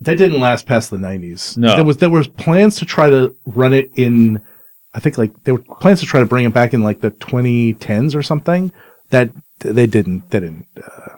that 0.00 0.18
didn't 0.18 0.40
last 0.40 0.66
past 0.66 0.90
the 0.90 0.96
'90s. 0.96 1.56
No. 1.56 1.76
there 1.76 1.84
was 1.84 1.98
there 1.98 2.10
was 2.10 2.26
plans 2.26 2.74
to 2.78 2.84
try 2.84 3.08
to 3.08 3.36
run 3.46 3.72
it 3.72 3.92
in. 3.94 4.42
I 4.94 5.00
think 5.00 5.18
like 5.18 5.44
there 5.44 5.54
were 5.54 5.60
plans 5.80 6.00
to 6.00 6.06
try 6.06 6.20
to 6.20 6.26
bring 6.26 6.44
it 6.44 6.54
back 6.54 6.74
in 6.74 6.82
like 6.82 7.00
the 7.00 7.10
2010s 7.10 8.14
or 8.14 8.22
something. 8.22 8.72
That 9.10 9.30
they 9.60 9.86
didn't. 9.86 10.30
They 10.30 10.40
didn't. 10.40 10.66
Uh, 10.76 11.16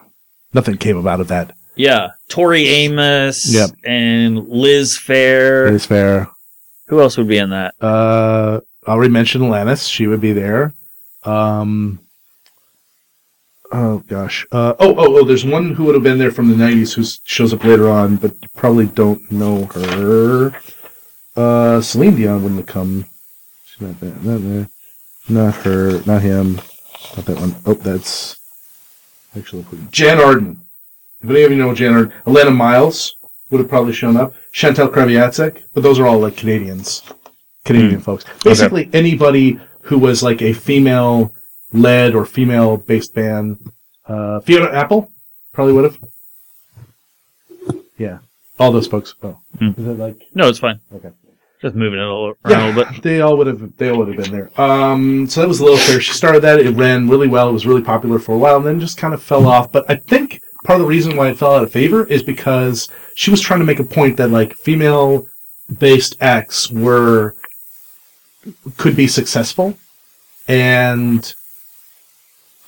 nothing 0.52 0.76
came 0.76 0.96
about 0.96 1.20
of 1.20 1.28
that. 1.28 1.54
Yeah, 1.76 2.10
Tori 2.28 2.68
Amos. 2.68 3.52
Yep. 3.52 3.70
And 3.84 4.48
Liz 4.48 4.98
Phair. 4.98 5.70
Is 5.70 5.86
fair. 5.86 6.28
Who 6.88 7.00
else 7.00 7.16
would 7.16 7.28
be 7.28 7.38
in 7.38 7.50
that? 7.50 7.74
Uh, 7.80 8.60
I 8.86 8.90
already 8.90 9.12
mentioned 9.12 9.44
Alanis. 9.44 9.88
She 9.88 10.06
would 10.06 10.20
be 10.20 10.32
there. 10.32 10.74
Um, 11.24 12.00
oh 13.72 13.98
gosh. 14.08 14.46
Uh, 14.50 14.74
oh, 14.78 14.94
oh, 14.96 15.18
oh. 15.18 15.24
There's 15.24 15.44
one 15.44 15.74
who 15.74 15.84
would 15.84 15.94
have 15.94 16.02
been 16.02 16.18
there 16.18 16.32
from 16.32 16.48
the 16.48 16.54
'90s 16.54 16.94
who 16.94 17.04
shows 17.24 17.52
up 17.52 17.64
later 17.64 17.88
on, 17.88 18.16
but 18.16 18.32
you 18.42 18.48
probably 18.56 18.86
don't 18.86 19.30
know 19.30 19.66
her. 19.66 20.52
Uh, 21.36 21.80
Celine 21.80 22.16
Dion 22.16 22.42
wouldn't 22.42 22.60
have 22.60 22.66
come. 22.66 23.06
She's 23.80 23.88
not 23.88 24.00
that. 24.00 24.22
Not 24.22 24.38
there. 24.42 24.68
Not 25.28 25.54
her. 25.64 26.02
Not 26.06 26.22
him. 26.22 26.56
Not 27.16 27.24
that 27.26 27.40
one. 27.40 27.54
Oh, 27.66 27.74
that's 27.74 28.36
actually 29.36 29.62
pretty. 29.64 29.86
Jann 29.90 30.20
Arden. 30.20 30.60
If 31.22 31.30
any 31.30 31.42
of 31.42 31.50
you 31.50 31.56
know 31.58 31.74
Jann 31.74 31.94
Arden, 31.94 32.12
Alannah 32.26 32.50
Myles 32.52 33.14
would 33.50 33.58
have 33.60 33.68
probably 33.68 33.92
shown 33.92 34.16
up. 34.16 34.34
Chantal 34.52 34.88
Kreviazuk, 34.88 35.62
but 35.74 35.82
those 35.82 35.98
are 35.98 36.06
all 36.06 36.18
like 36.18 36.36
Canadians, 36.36 37.02
Canadian 37.64 38.00
folks. 38.00 38.24
Basically, 38.44 38.88
anybody 38.92 39.58
who 39.82 39.98
was 39.98 40.22
like 40.22 40.42
a 40.42 40.52
female-led 40.52 42.14
or 42.14 42.24
female-based 42.26 43.14
band. 43.14 43.58
Uh, 44.06 44.40
Fiona 44.40 44.70
Apple 44.72 45.10
probably 45.52 45.72
would 45.74 45.84
have. 45.84 45.98
Yeah, 47.98 48.18
all 48.58 48.72
those 48.72 48.86
folks. 48.88 49.14
Oh, 49.22 49.38
Hmm. 49.58 49.68
is 49.76 49.86
it 49.86 49.98
like 49.98 50.16
No, 50.34 50.48
it's 50.48 50.58
fine. 50.58 50.80
okay? 50.94 51.10
Just 51.62 51.74
moving 51.74 51.98
it 51.98 52.02
all 52.04 52.28
around 52.28 52.36
Yeah, 52.48 52.66
a 52.66 52.72
little 52.72 52.92
bit. 52.92 53.02
they 53.02 53.20
all 53.20 53.36
would 53.36 53.46
have. 53.46 53.76
They 53.76 53.90
all 53.90 53.98
would 53.98 54.08
have 54.08 54.16
been 54.16 54.32
there. 54.32 54.61
Um, 54.61 55.26
so 55.28 55.40
that 55.40 55.48
was 55.48 55.61
a 55.61 55.64
little 55.64 55.78
fair. 55.78 56.00
She 56.00 56.12
started 56.14 56.40
that. 56.40 56.58
It 56.58 56.70
ran 56.74 57.08
really 57.08 57.28
well. 57.28 57.50
It 57.50 57.52
was 57.52 57.66
really 57.66 57.82
popular 57.82 58.18
for 58.18 58.34
a 58.34 58.38
while, 58.38 58.56
and 58.56 58.64
then 58.66 58.80
just 58.80 58.96
kind 58.96 59.12
of 59.12 59.22
fell 59.22 59.46
off. 59.46 59.70
But 59.70 59.84
I 59.90 59.96
think 59.96 60.40
part 60.64 60.80
of 60.80 60.82
the 60.86 60.88
reason 60.88 61.16
why 61.16 61.28
it 61.28 61.38
fell 61.38 61.54
out 61.54 61.62
of 61.62 61.70
favor 61.70 62.06
is 62.06 62.22
because 62.22 62.88
she 63.14 63.30
was 63.30 63.42
trying 63.42 63.61
to 63.61 63.66
make 63.66 63.78
a 63.78 63.84
point 63.84 64.16
that 64.16 64.30
like 64.30 64.54
female-based 64.54 66.16
acts 66.20 66.70
were 66.70 67.34
could 68.78 68.96
be 68.96 69.06
successful, 69.06 69.76
and 70.48 71.34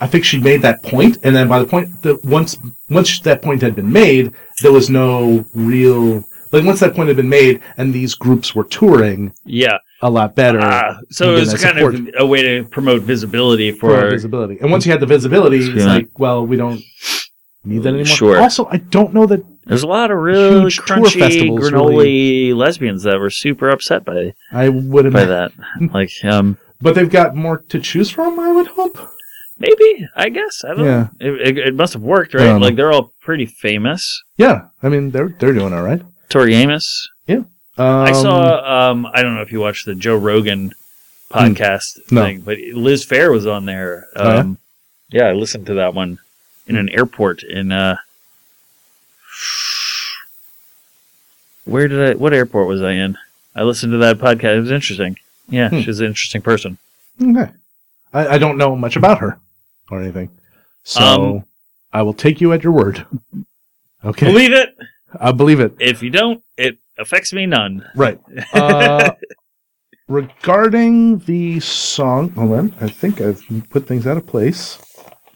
I 0.03 0.07
think 0.07 0.27
she 0.27 0.39
made 0.39 0.61
that 0.63 0.83
point. 0.83 1.17
And 1.23 1.35
then 1.35 1.49
by 1.49 1.61
the 1.61 1.67
point 1.67 2.03
that 2.03 2.23
once 2.27 2.59
once 2.91 3.21
that 3.21 3.41
point 3.41 3.63
had 3.63 3.75
been 3.75 3.91
made, 3.91 4.33
there 4.61 4.73
was 4.73 4.91
no 4.91 5.47
real 5.55 6.25
like 6.53 6.65
once 6.65 6.81
that 6.81 6.95
point 6.95 7.09
had 7.09 7.17
been 7.17 7.29
made, 7.29 7.61
and 7.77 7.93
these 7.93 8.15
groups 8.15 8.55
were 8.55 8.65
touring 8.65 9.33
Yeah. 9.45 9.79
a 10.03 10.11
lot 10.11 10.35
better. 10.37 10.61
Ah, 10.61 10.99
so 11.11 11.35
it 11.35 11.41
was 11.41 11.55
kind 11.63 11.77
support. 11.79 11.95
of 11.95 12.09
a 12.19 12.27
way 12.27 12.43
to 12.43 12.65
promote 12.65 13.03
visibility 13.03 13.73
for 13.73 13.91
for. 14.03 14.11
visibility. 14.11 14.59
And 14.61 14.71
once 14.71 14.85
you 14.87 14.93
had 14.93 15.01
the 15.01 15.07
visibility, 15.07 15.59
it's 15.59 15.85
like, 15.87 16.19
well, 16.19 16.47
we 16.47 16.57
don't 16.57 16.83
need 17.65 17.83
that 17.85 17.91
anymore. 17.91 18.05
Sure. 18.07 18.39
Also, 18.41 18.67
I 18.71 18.77
don't 18.79 19.15
know 19.15 19.27
that 19.27 19.45
There's 19.67 19.85
a 19.85 19.87
lot 19.87 20.11
of 20.11 20.19
really 20.19 20.71
crunchy 20.71 21.21
festivals 21.21 21.61
granola 21.71 21.91
really- 21.91 22.53
lesbians 22.53 23.05
that 23.05 23.19
were 23.19 23.31
super 23.31 23.69
upset 23.71 24.05
by 24.05 24.35
I 24.51 24.69
would 24.69 25.13
by 25.13 25.25
that. 25.25 25.53
like, 25.95 26.11
um, 26.25 26.59
but 26.81 26.95
they've 26.97 27.09
got 27.09 27.37
more 27.37 27.59
to 27.69 27.79
choose 27.81 28.11
from. 28.11 28.39
I 28.41 28.51
would 28.51 28.67
hope. 28.67 28.99
maybe 29.59 30.09
I 30.17 30.29
guess 30.29 30.65
I 30.65 30.75
don't. 30.75 30.85
Yeah. 30.85 31.09
It, 31.21 31.49
it, 31.49 31.59
it 31.69 31.75
must 31.77 31.93
have 31.93 32.03
worked, 32.03 32.35
right? 32.35 32.45
don't. 32.45 32.61
Like 32.61 32.75
they're 32.75 32.91
all 32.93 33.13
pretty 33.21 33.47
famous. 33.47 34.21
Yeah, 34.37 34.63
I 34.83 34.89
mean 34.89 35.13
they're 35.13 35.29
they're 35.39 35.53
doing 35.55 35.73
all 35.73 35.83
right. 35.85 36.03
Tori 36.33 36.55
Amos. 36.55 37.09
Um, 37.29 37.47
I 37.79 38.13
saw. 38.13 38.91
Um, 38.91 39.07
I 39.07 39.23
don't 39.23 39.35
know 39.35 39.41
if 39.43 39.51
you 39.53 39.61
watched 39.61 39.87
the 39.87 39.95
Joe 39.95 40.17
Rogan 40.17 40.73
podcast 41.31 41.99
Hmm. 42.09 42.15
No. 42.15 42.23
thing, 42.25 42.41
but 42.43 42.59
Liz 42.59 43.05
Phair 43.07 43.31
was 43.33 43.47
on 43.47 43.65
there. 43.65 44.09
Oh, 44.15 44.29
yeah? 44.33 44.39
Um, 44.41 44.59
yeah? 45.11 45.25
I 45.25 45.33
listened 45.33 45.67
to 45.67 45.75
that 45.75 45.95
one 45.95 46.19
in 46.67 46.77
an 46.77 46.89
airport 46.91 47.43
in. 47.43 47.73
Uh, 47.73 47.97
where 51.65 51.89
did 51.89 52.11
I? 52.11 52.15
What 52.15 52.33
airport 52.35 52.69
was 52.69 52.83
I 52.83 52.93
in? 52.93 53.17
I 53.55 53.63
listened 53.63 53.93
to 53.93 53.99
that 53.99 54.19
podcast. 54.19 54.57
It 54.57 54.61
was 54.61 54.71
interesting. 54.71 55.17
Yeah, 55.49 55.69
Hmm. 55.71 55.81
she's 55.81 56.01
an 56.01 56.07
interesting 56.07 56.43
person. 56.43 56.79
Okay. 57.23 57.51
I, 58.13 58.29
I 58.35 58.39
don't 58.39 58.59
know 58.59 58.77
much 58.77 58.97
about 58.97 59.19
her 59.19 59.39
or 59.91 60.01
anything, 60.03 60.31
so 60.85 61.01
Um, 61.37 61.45
I 61.93 62.03
will 62.03 62.15
take 62.15 62.41
you 62.41 62.53
at 62.53 62.63
your 62.63 62.73
word. 62.73 63.07
Okay, 64.05 64.27
Believe 64.27 64.53
it. 64.53 64.77
I 65.21 65.33
believe 65.33 65.61
it. 65.61 65.75
If 65.81 66.03
you 66.03 66.11
don't, 66.11 66.43
it 66.57 66.79
affects 66.99 67.33
me 67.33 67.47
none. 67.47 67.85
Right. 67.95 68.21
Uh, 68.53 69.13
regarding 70.09 71.19
the 71.21 71.59
song, 71.61 72.31
hold 72.31 72.53
on. 72.53 72.75
I 72.81 72.89
think 72.89 73.21
I've 73.21 73.43
put 73.71 73.87
things 73.87 74.07
out 74.07 74.17
of 74.17 74.27
place. 74.27 74.79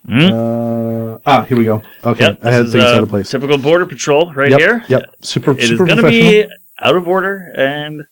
Hmm? 0.07 0.19
Uh, 0.33 1.19
ah, 1.27 1.43
here 1.49 1.57
we 1.59 1.65
go. 1.65 1.83
Okay, 2.05 2.25
Yep, 2.27 2.39
I 2.45 2.51
had 2.53 2.63
things 2.69 2.85
uh, 2.85 2.97
out 2.97 3.03
of 3.03 3.09
place. 3.09 3.31
Typical 3.31 3.59
border 3.59 3.87
patrol 3.87 4.33
right 4.35 4.51
yep, 4.51 4.61
here. 4.61 4.85
Yep. 4.89 5.17
Super, 5.23 5.53
It 5.53 5.61
is 5.61 5.69
super 5.71 5.87
going 5.87 6.03
to 6.03 6.09
be 6.09 6.47
out 6.81 6.95
of 6.97 7.09
order 7.09 7.53
and 7.57 8.05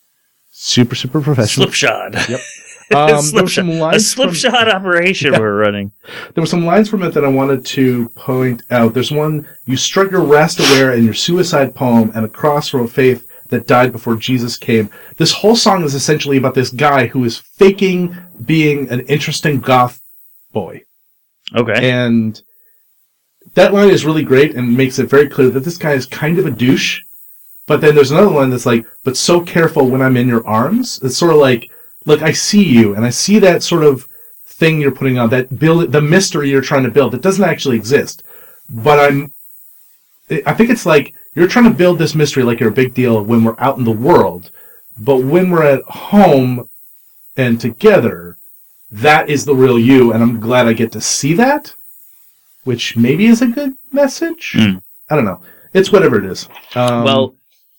super, 0.50 0.94
super 0.94 1.20
professional. 1.20 1.66
slipshod. 1.66 2.14
Yep. 2.28 2.40
Um, 3.04 3.06
there 3.08 3.16
were 3.16 3.22
Slipshod. 3.48 3.50
some 3.50 3.70
a 3.70 3.78
lines 3.78 4.14
from, 4.14 4.34
slipshod 4.34 4.68
operation 4.68 5.32
Yeah. 5.32 5.40
we're 5.40 5.58
running. 5.58 5.92
there 6.34 6.42
were 6.42 6.46
some 6.46 6.64
lines 6.64 6.88
from 6.88 7.02
it 7.02 7.12
that 7.14 7.24
I 7.24 7.28
wanted 7.28 7.64
to 7.66 8.08
point 8.10 8.62
out. 8.70 8.94
There's 8.94 9.10
one: 9.12 9.46
"You 9.66 9.76
struck 9.76 10.10
your 10.10 10.22
Rastaware 10.22 10.92
in 10.96 11.04
your 11.04 11.14
suicide 11.14 11.74
poem, 11.74 12.12
and 12.14 12.24
a 12.24 12.28
cross 12.28 12.68
from 12.68 12.82
a 12.82 12.88
faith 12.88 13.26
that 13.48 13.66
died 13.66 13.92
before 13.92 14.16
Jesus 14.16 14.56
came." 14.56 14.90
This 15.16 15.32
whole 15.32 15.56
song 15.56 15.84
is 15.84 15.94
essentially 15.94 16.36
about 16.36 16.54
this 16.54 16.70
guy 16.70 17.06
who 17.08 17.24
is 17.24 17.38
faking 17.38 18.16
being 18.44 18.88
an 18.90 19.00
interesting 19.00 19.60
goth 19.60 20.00
boy. 20.52 20.82
Okay. 21.54 21.90
And 21.90 22.40
that 23.54 23.72
line 23.74 23.90
is 23.90 24.04
really 24.04 24.22
great 24.24 24.54
and 24.54 24.76
makes 24.76 24.98
it 24.98 25.08
very 25.10 25.28
clear 25.28 25.50
that 25.50 25.64
this 25.64 25.76
guy 25.76 25.92
is 25.92 26.06
kind 26.06 26.38
of 26.38 26.46
a 26.46 26.50
douche. 26.50 27.00
But 27.66 27.80
then 27.80 27.94
there's 27.94 28.10
another 28.10 28.30
line 28.30 28.50
that's 28.50 28.66
like, 28.66 28.84
but 29.04 29.16
so 29.16 29.40
careful 29.40 29.88
when 29.88 30.02
I'm 30.02 30.16
in 30.16 30.28
your 30.28 30.46
arms. 30.46 31.00
It's 31.02 31.16
sort 31.16 31.32
of 31.32 31.38
like, 31.38 31.70
look, 32.04 32.22
I 32.22 32.32
see 32.32 32.64
you 32.64 32.94
and 32.94 33.04
I 33.04 33.10
see 33.10 33.38
that 33.40 33.62
sort 33.62 33.84
of 33.84 34.06
thing 34.46 34.80
you're 34.80 34.92
putting 34.92 35.18
on, 35.18 35.30
that 35.30 35.58
build, 35.58 35.92
the 35.92 36.00
mystery 36.00 36.50
you're 36.50 36.60
trying 36.60 36.84
to 36.84 36.90
build 36.90 37.12
that 37.12 37.22
doesn't 37.22 37.44
actually 37.44 37.76
exist. 37.76 38.22
But 38.68 39.00
I'm, 39.00 39.34
I 40.46 40.54
think 40.54 40.70
it's 40.70 40.86
like 40.86 41.14
you're 41.34 41.48
trying 41.48 41.70
to 41.70 41.76
build 41.76 41.98
this 41.98 42.14
mystery 42.14 42.42
like 42.42 42.60
you're 42.60 42.70
a 42.70 42.72
big 42.72 42.94
deal 42.94 43.22
when 43.22 43.44
we're 43.44 43.58
out 43.58 43.78
in 43.78 43.84
the 43.84 43.90
world. 43.90 44.50
But 44.98 45.18
when 45.18 45.50
we're 45.50 45.64
at 45.64 45.82
home 45.82 46.68
and 47.36 47.60
together, 47.60 48.36
that 48.90 49.28
is 49.28 49.44
the 49.44 49.54
real 49.54 49.78
you. 49.78 50.12
And 50.12 50.22
I'm 50.22 50.40
glad 50.40 50.66
I 50.66 50.72
get 50.72 50.92
to 50.92 51.00
see 51.00 51.34
that 51.34 51.74
which 52.64 52.96
maybe 52.96 53.26
is 53.26 53.42
a 53.42 53.46
good 53.46 53.74
message. 53.92 54.52
Hmm. 54.56 54.78
I 55.08 55.14
don't 55.14 55.24
know. 55.24 55.42
It's 55.72 55.92
whatever 55.92 56.18
it 56.18 56.24
is. 56.24 56.48
Um, 56.74 57.04
well, 57.04 57.34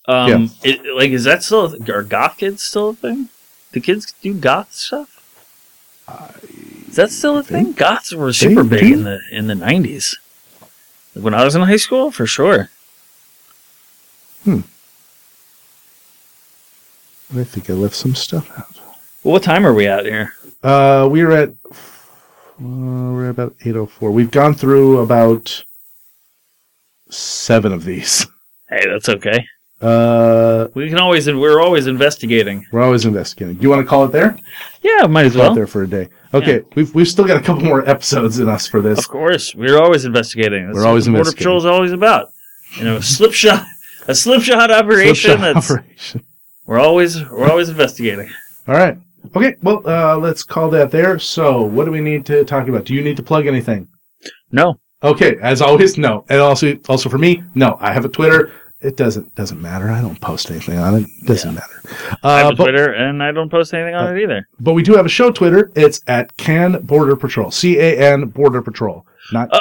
um, 0.06 0.28
yeah. 0.62 0.70
it, 0.72 0.94
like, 0.94 1.10
is 1.10 1.24
that 1.24 1.42
still 1.42 1.76
are 1.90 2.02
goth 2.02 2.38
kids 2.38 2.62
still 2.62 2.90
a 2.90 2.94
thing? 2.94 3.28
Do 3.76 3.82
kids 3.82 4.14
do 4.22 4.32
goth 4.32 4.72
stuff? 4.72 5.22
Is 6.88 6.96
that 6.96 7.10
still 7.10 7.36
a 7.36 7.42
thing? 7.42 7.72
Goths 7.72 8.14
were 8.14 8.32
super 8.32 8.64
big 8.64 8.80
do. 8.80 8.94
in 8.94 9.04
the 9.04 9.20
in 9.30 9.46
the 9.48 9.54
nineties. 9.54 10.16
When 11.12 11.34
I 11.34 11.44
was 11.44 11.54
in 11.54 11.60
high 11.60 11.76
school, 11.76 12.10
for 12.10 12.26
sure. 12.26 12.70
Hmm. 14.44 14.60
I 17.38 17.44
think 17.44 17.68
I 17.68 17.74
left 17.74 17.96
some 17.96 18.14
stuff 18.14 18.50
out. 18.58 18.80
Well, 19.22 19.32
what 19.32 19.42
time 19.42 19.66
are 19.66 19.74
we 19.74 19.86
at 19.86 20.06
here? 20.06 20.32
Uh, 20.62 21.06
we're 21.12 21.32
at 21.32 21.50
uh, 21.50 21.74
we're 22.58 23.28
about 23.28 23.56
eight 23.66 23.76
oh 23.76 23.84
four. 23.84 24.10
We've 24.10 24.30
gone 24.30 24.54
through 24.54 25.00
about 25.00 25.62
seven 27.10 27.74
of 27.74 27.84
these. 27.84 28.26
Hey, 28.70 28.86
that's 28.88 29.10
okay. 29.10 29.46
Uh, 29.80 30.68
We 30.74 30.88
can 30.88 30.98
always 30.98 31.26
we're 31.26 31.60
always 31.60 31.86
investigating. 31.86 32.66
we're 32.72 32.82
always 32.82 33.04
investigating. 33.04 33.56
Do 33.56 33.62
you 33.62 33.68
want 33.70 33.82
to 33.82 33.86
call 33.88 34.04
it 34.06 34.12
there? 34.12 34.38
Yeah, 34.82 35.06
might 35.06 35.26
as 35.26 35.36
well. 35.36 35.54
there 35.54 35.66
for 35.66 35.82
a 35.82 35.86
day. 35.88 36.08
Okay, 36.32 36.62
we've 36.74 36.94
we've 36.94 37.08
still 37.08 37.26
got 37.26 37.36
a 37.36 37.42
couple 37.42 37.62
more 37.64 37.86
episodes 37.88 38.38
in 38.38 38.48
us 38.48 38.66
for 38.66 38.80
this. 38.80 38.98
Of 38.98 39.08
course, 39.08 39.54
we're 39.54 39.78
always 39.78 40.04
investigating. 40.04 40.66
That's 40.66 40.76
We're 40.76 40.82
what 40.82 40.88
always 40.88 41.04
the 41.04 41.12
Border. 41.12 41.32
Patrol 41.32 41.58
is 41.58 41.66
always 41.66 41.92
about. 41.92 42.30
You 42.78 42.84
know, 42.84 42.96
a 42.96 43.02
slip 43.02 43.32
shot, 43.32 43.64
a 44.08 44.14
slip 44.14 44.42
shot 44.42 44.70
operation. 44.70 45.32
Slipshot 45.38 45.40
That's 45.54 45.70
operation. 45.70 46.24
we're 46.66 46.80
always 46.80 47.22
we're 47.28 47.48
always 47.50 47.68
investigating. 47.68 48.30
All 48.66 48.74
right. 48.74 48.96
Okay. 49.34 49.56
Well, 49.62 49.82
uh, 49.86 50.16
let's 50.18 50.42
call 50.42 50.70
that 50.70 50.90
there. 50.90 51.18
So, 51.18 51.62
what 51.62 51.84
do 51.84 51.90
we 51.90 52.00
need 52.00 52.24
to 52.26 52.44
talk 52.44 52.68
about? 52.68 52.84
Do 52.86 52.94
you 52.94 53.02
need 53.02 53.16
to 53.18 53.22
plug 53.22 53.46
anything? 53.46 53.88
No, 54.52 54.78
Okay. 55.02 55.36
As 55.42 55.60
always, 55.60 55.98
no. 55.98 56.24
And 56.28 56.40
also, 56.40 56.78
also 56.88 57.08
for 57.08 57.18
me, 57.18 57.42
no. 57.54 57.76
I 57.80 57.92
have 57.92 58.04
a 58.04 58.08
Twitter. 58.08 58.52
It 58.86 58.96
doesn't 58.96 59.34
doesn't 59.34 59.60
matter. 59.60 59.90
I 59.90 60.00
don't 60.00 60.20
post 60.20 60.50
anything 60.50 60.78
on 60.78 60.94
it. 60.94 61.02
it 61.22 61.26
Doesn't 61.26 61.54
matter. 61.54 61.82
I 62.22 62.38
have 62.38 62.46
Uh, 62.46 62.52
a 62.52 62.56
but, 62.56 62.64
Twitter 62.64 62.92
and 62.92 63.22
I 63.22 63.32
don't 63.32 63.50
post 63.50 63.74
anything 63.74 63.94
on 63.94 64.16
it 64.16 64.22
either. 64.22 64.46
but 64.60 64.74
we 64.74 64.82
do 64.82 64.94
have 64.94 65.06
a 65.06 65.08
show 65.08 65.30
Twitter. 65.30 65.70
It's 65.74 66.00
at 66.06 66.36
Can 66.36 66.80
Border 66.82 67.16
Patrol. 67.16 67.50
C 67.50 67.78
A 67.78 67.98
N 68.12 68.26
Border 68.26 68.62
Patrol. 68.62 69.04
Not. 69.32 69.52
Uh, 69.52 69.60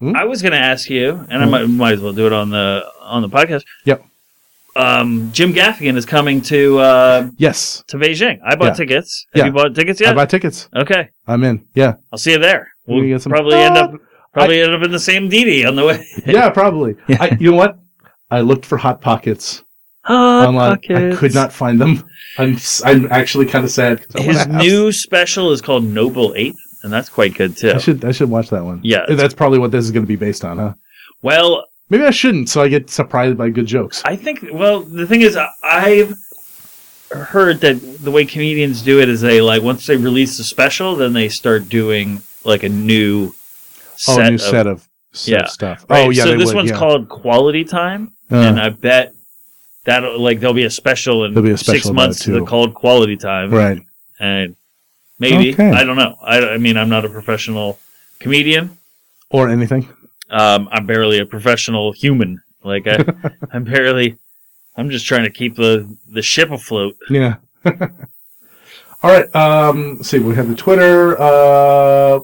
Hmm? 0.00 0.16
I 0.16 0.24
was 0.24 0.42
going 0.42 0.50
to 0.50 0.58
ask 0.58 0.90
you, 0.90 1.24
and 1.30 1.44
I 1.44 1.44
might, 1.44 1.66
might 1.68 1.92
as 1.92 2.00
well 2.00 2.12
do 2.12 2.26
it 2.26 2.32
on 2.32 2.50
the 2.50 2.84
on 3.02 3.22
the 3.22 3.28
podcast. 3.28 3.62
Yep. 3.84 4.04
Um, 4.74 5.30
Jim 5.32 5.52
Gaffigan 5.52 5.96
is 5.96 6.04
coming 6.06 6.40
to 6.42 6.78
uh, 6.78 7.28
yes. 7.36 7.84
to 7.88 7.98
Beijing. 7.98 8.40
I 8.44 8.56
bought 8.56 8.68
Yeah. 8.68 8.72
tickets. 8.74 9.26
Have 9.34 9.38
Yeah. 9.40 9.46
you 9.46 9.52
bought 9.52 9.74
tickets 9.76 10.00
yet? 10.00 10.10
I 10.10 10.14
buy 10.14 10.26
tickets. 10.26 10.68
okay, 10.74 11.10
I'm 11.28 11.44
in. 11.44 11.66
Yeah. 11.74 11.94
I'll 12.10 12.18
see 12.18 12.32
you 12.32 12.38
there. 12.38 12.72
We'll 12.86 13.04
get 13.06 13.22
some- 13.22 13.30
probably 13.30 13.54
end 13.56 13.76
up 13.76 13.92
probably 14.32 14.60
end 14.62 14.72
up 14.74 14.82
in 14.82 14.90
the 14.90 14.98
same 14.98 15.28
DiDi 15.30 15.68
on 15.68 15.76
the 15.76 15.84
way. 15.84 16.04
Yeah. 16.26 16.48
Probably. 16.50 16.96
I, 17.08 17.36
you 17.38 17.50
know 17.52 17.56
what? 17.58 17.78
I 18.32 18.40
looked 18.40 18.66
for 18.66 18.78
hot 18.78 19.00
pockets 19.00 19.62
Hot 20.04 20.48
online. 20.48 20.70
Pockets. 20.76 21.16
I 21.16 21.20
could 21.20 21.34
not 21.34 21.52
find 21.52 21.80
them. 21.80 22.04
I'm 22.38 22.54
s- 22.54 22.82
I'm 22.84 23.06
actually 23.12 23.46
kind 23.46 23.64
of 23.64 23.70
sad. 23.70 24.04
His 24.16 24.36
have 24.38 24.50
new 24.50 24.90
special 24.90 25.52
is 25.52 25.60
called 25.60 25.84
Noble 25.84 26.32
Ape, 26.34 26.56
and 26.82 26.92
that's 26.92 27.08
quite 27.08 27.34
good 27.34 27.56
too. 27.56 27.70
I 27.72 27.78
should 27.78 28.04
I 28.04 28.10
should 28.10 28.28
watch 28.30 28.48
that 28.50 28.64
one. 28.64 28.80
Yeah. 28.82 29.04
Eh, 29.08 29.14
that's 29.14 29.34
probably 29.34 29.58
what 29.60 29.70
this 29.70 29.84
is 29.84 29.90
going 29.92 30.02
to 30.02 30.08
be 30.08 30.16
based 30.16 30.44
on, 30.44 30.58
huh? 30.58 30.74
Well, 31.22 31.66
Maybe 31.90 32.04
I 32.04 32.10
shouldn't, 32.10 32.48
so 32.48 32.62
I 32.62 32.68
get 32.68 32.88
surprised 32.88 33.36
by 33.36 33.50
good 33.50 33.66
jokes. 33.66 34.00
I 34.06 34.16
think. 34.16 34.46
Well, 34.50 34.80
the 34.80 35.06
thing 35.06 35.20
is, 35.20 35.36
I- 35.36 35.50
I've 35.62 36.14
heard 37.10 37.60
that 37.60 37.74
the 38.02 38.10
way 38.10 38.24
comedians 38.24 38.80
do 38.82 38.98
it 39.00 39.08
is 39.08 39.20
they 39.20 39.40
like 39.42 39.62
once 39.62 39.86
they 39.86 39.96
release 39.96 40.38
the 40.38 40.44
special, 40.44 40.96
then 40.96 41.12
they 41.12 41.28
start 41.28 41.68
doing 41.68 42.22
like 42.44 42.62
a 42.62 42.68
new 42.68 43.34
oh, 43.34 43.94
set 43.96 44.28
new 44.30 44.34
of 44.36 44.40
set 44.40 44.66
of 44.66 44.88
set 45.12 45.32
Yeah. 45.32 45.42
of 45.44 45.50
stuff. 45.50 45.86
Right, 45.88 46.06
Oh 46.06 46.10
yeah, 46.10 46.24
so 46.24 46.36
this 46.38 46.46
would, 46.48 46.56
one's 46.56 46.70
yeah. 46.70 46.78
called 46.78 47.08
Quality 47.10 47.64
Time, 47.64 48.12
Uh, 48.32 48.36
and 48.36 48.60
I 48.60 48.70
bet 48.70 49.14
that 49.84 50.00
like 50.18 50.40
there'll 50.40 50.54
be 50.54 50.64
a 50.64 50.70
special 50.70 51.24
in 51.24 51.34
There'll 51.34 51.46
be 51.48 51.52
a 51.52 51.58
special 51.58 51.80
six 51.82 51.94
months 51.94 52.24
too. 52.24 52.44
called 52.46 52.74
Quality 52.74 53.16
Time, 53.16 53.50
right. 53.50 53.82
And 54.20 54.56
maybe 55.18 55.52
Okay. 55.52 55.70
I 55.70 55.84
don't 55.84 55.96
know. 55.96 56.16
I, 56.22 56.50
I 56.54 56.58
mean, 56.58 56.76
I'm 56.76 56.88
not 56.88 57.04
a 57.04 57.08
professional 57.08 57.78
comedian. 58.20 58.78
Or 59.30 59.48
anything. 59.48 59.88
Um, 60.30 60.68
I'm 60.70 60.86
barely 60.86 61.18
a 61.18 61.26
professional 61.26 61.92
human. 61.92 62.40
Like 62.62 62.86
I, 62.86 63.04
I'm 63.52 63.64
barely. 63.64 64.16
I'm 64.76 64.88
just 64.88 65.04
trying 65.06 65.24
to 65.24 65.30
keep 65.30 65.56
the 65.56 65.94
the 66.08 66.22
ship 66.22 66.50
afloat. 66.50 66.96
Yeah. 67.10 67.36
All 67.66 69.10
right. 69.10 69.34
Um, 69.34 69.96
let's 69.96 70.08
see. 70.10 70.20
We 70.20 70.34
have 70.36 70.48
the 70.48 70.54
Twitter. 70.54 71.20
Uh, 71.20 72.20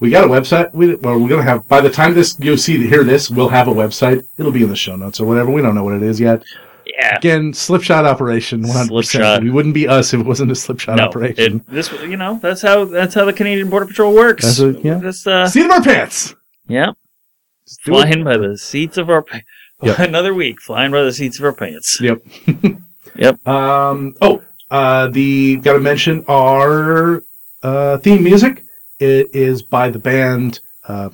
we 0.00 0.10
got 0.10 0.24
a 0.24 0.28
website. 0.28 0.72
We 0.74 0.96
well, 0.96 1.18
we're 1.18 1.28
gonna 1.28 1.42
have 1.42 1.68
by 1.68 1.80
the 1.80 1.90
time 1.90 2.14
this 2.14 2.36
you 2.40 2.56
see 2.56 2.86
hear 2.86 3.04
this, 3.04 3.30
we'll 3.30 3.48
have 3.50 3.68
a 3.68 3.72
website. 3.72 4.26
It'll 4.38 4.52
be 4.52 4.62
in 4.62 4.68
the 4.70 4.76
show 4.76 4.96
notes 4.96 5.20
or 5.20 5.26
whatever. 5.26 5.50
We 5.50 5.62
don't 5.62 5.74
know 5.74 5.84
what 5.84 5.94
it 5.94 6.02
is 6.02 6.18
yet. 6.18 6.42
Yeah. 6.86 7.16
Again, 7.16 7.52
slipshot 7.52 8.04
operation. 8.04 8.62
One 8.62 8.72
hundred 8.76 8.90
Slipshot. 8.92 9.12
percent. 9.12 9.44
We 9.44 9.50
wouldn't 9.50 9.74
be 9.74 9.86
us 9.86 10.12
if 10.12 10.20
it 10.20 10.26
wasn't 10.26 10.50
a 10.50 10.54
slipshot 10.54 10.96
No, 10.96 11.04
operation. 11.04 11.56
it, 11.58 11.66
this 11.70 11.92
you 11.92 12.16
know 12.16 12.38
that's 12.42 12.62
how 12.62 12.84
that's 12.86 13.14
how 13.14 13.24
the 13.24 13.32
Canadian 13.32 13.70
Border 13.70 13.86
Patrol 13.86 14.12
works. 14.12 14.44
That's 14.44 14.60
what- 14.76 14.84
yeah. 14.84 14.98
Just 15.00 15.26
uh, 15.26 15.46
Seat 15.48 15.66
of 15.66 15.70
our 15.70 15.82
pants. 15.82 16.34
yeah, 16.66 16.90
it. 16.90 16.96
flying 17.84 18.24
by 18.24 18.36
the 18.36 18.58
seats 18.58 18.96
of 18.96 19.08
our. 19.10 19.22
pants. 19.22 19.46
Yep. 19.82 19.98
Another 19.98 20.34
week 20.34 20.60
flying 20.60 20.90
by 20.92 21.02
the 21.04 21.10
seats 21.12 21.38
of 21.38 21.44
our 21.46 21.54
pants. 21.54 21.98
Yep. 22.02 22.20
Yep. 23.16 23.48
Um. 23.48 24.14
Oh. 24.20 24.42
Uh. 24.70 25.08
The 25.08 25.56
got 25.56 25.72
to 25.74 25.80
mention 25.80 26.22
our 26.28 27.22
uh 27.62 27.96
theme 27.98 28.22
music. 28.22 28.62
It 29.00 29.34
is 29.34 29.62
by 29.62 29.90
the 29.90 29.98
band. 29.98 30.60
Uh. 30.86 31.10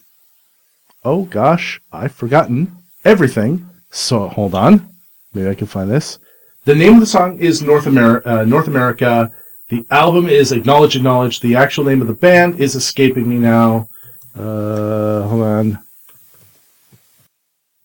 Oh 1.05 1.23
gosh, 1.25 1.81
I've 1.93 2.13
forgotten 2.13 2.77
everything. 3.05 3.69
So 3.91 4.29
hold 4.29 4.55
on. 4.55 4.89
Maybe 5.33 5.49
I 5.49 5.55
can 5.55 5.69
find 5.69 5.91
this. 5.91 6.19
The 6.65 6.75
name 6.75 6.95
of 6.95 7.01
the 7.01 7.07
song 7.07 7.39
is 7.39 7.63
North 7.63 7.87
America. 7.87 8.41
Uh, 8.41 8.45
North 8.45 8.67
America. 8.67 9.31
The 9.69 9.85
album 9.91 10.29
is 10.29 10.53
Acknowledge 10.53 10.97
Acknowledge. 10.97 11.41
The 11.41 11.55
actual 11.57 11.85
name 11.85 12.01
of 12.03 12.09
the 12.09 12.15
band 12.15 12.61
is 12.61 12.75
escaping 12.75 13.29
me 13.29 13.39
now. 13.39 13.89
Uh. 14.35 15.23
Hold 15.23 15.43
on. 15.43 15.79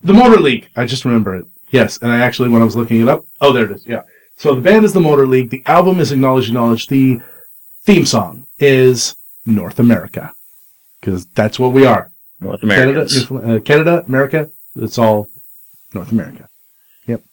The 0.03 0.13
Motor 0.13 0.39
League. 0.39 0.67
I 0.75 0.85
just 0.85 1.05
remember 1.05 1.35
it. 1.35 1.45
Yes, 1.69 1.99
and 2.01 2.11
I 2.11 2.19
actually, 2.19 2.49
when 2.49 2.61
I 2.61 2.65
was 2.65 2.75
looking 2.75 3.01
it 3.01 3.07
up, 3.07 3.23
oh, 3.39 3.53
there 3.53 3.65
it 3.65 3.71
is. 3.71 3.85
Yeah. 3.85 4.01
So 4.35 4.55
the 4.55 4.61
band 4.61 4.83
is 4.83 4.93
the 4.93 4.99
Motor 4.99 5.27
League. 5.27 5.51
The 5.51 5.63
album 5.67 5.99
is 5.99 6.11
Acknowledge 6.11 6.47
Acknowledge. 6.47 6.87
The 6.87 7.21
theme 7.83 8.05
song 8.05 8.47
is 8.59 9.15
North 9.45 9.79
America, 9.79 10.33
because 10.99 11.25
that's 11.27 11.59
what 11.59 11.73
we 11.73 11.85
are. 11.85 12.11
North 12.39 12.61
Canada, 12.61 13.07
uh, 13.35 13.59
Canada, 13.59 14.03
America. 14.07 14.49
It's 14.75 14.97
all 14.97 15.27
North 15.93 16.11
America. 16.11 16.49
Yep. 17.07 17.23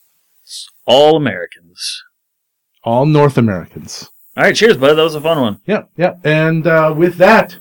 All 0.86 1.16
Americans. 1.16 2.02
All 2.84 3.06
North 3.06 3.38
Americans. 3.38 4.10
All 4.36 4.44
right, 4.44 4.54
cheers, 4.54 4.76
bud. 4.76 4.94
That 4.94 5.02
was 5.02 5.14
a 5.14 5.20
fun 5.20 5.40
one. 5.40 5.60
Yeah, 5.66 5.84
yeah. 5.96 6.14
And 6.24 6.66
uh, 6.66 6.94
with 6.96 7.16
that, 7.16 7.56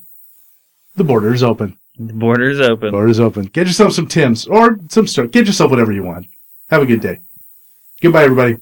the 0.95 1.03
border 1.03 1.33
is 1.33 1.43
open. 1.43 1.77
The 1.97 2.13
border 2.13 2.49
is 2.49 2.61
open. 2.61 2.91
Border 2.91 3.07
is 3.07 3.19
open. 3.19 3.45
Get 3.45 3.67
yourself 3.67 3.93
some 3.93 4.07
Tims 4.07 4.45
or 4.45 4.77
some 4.89 5.07
stuff. 5.07 5.31
Get 5.31 5.47
yourself 5.47 5.71
whatever 5.71 5.91
you 5.91 6.03
want. 6.03 6.27
Have 6.69 6.83
a 6.83 6.85
good 6.85 7.01
day. 7.01 7.19
Goodbye, 8.01 8.25
everybody. 8.25 8.57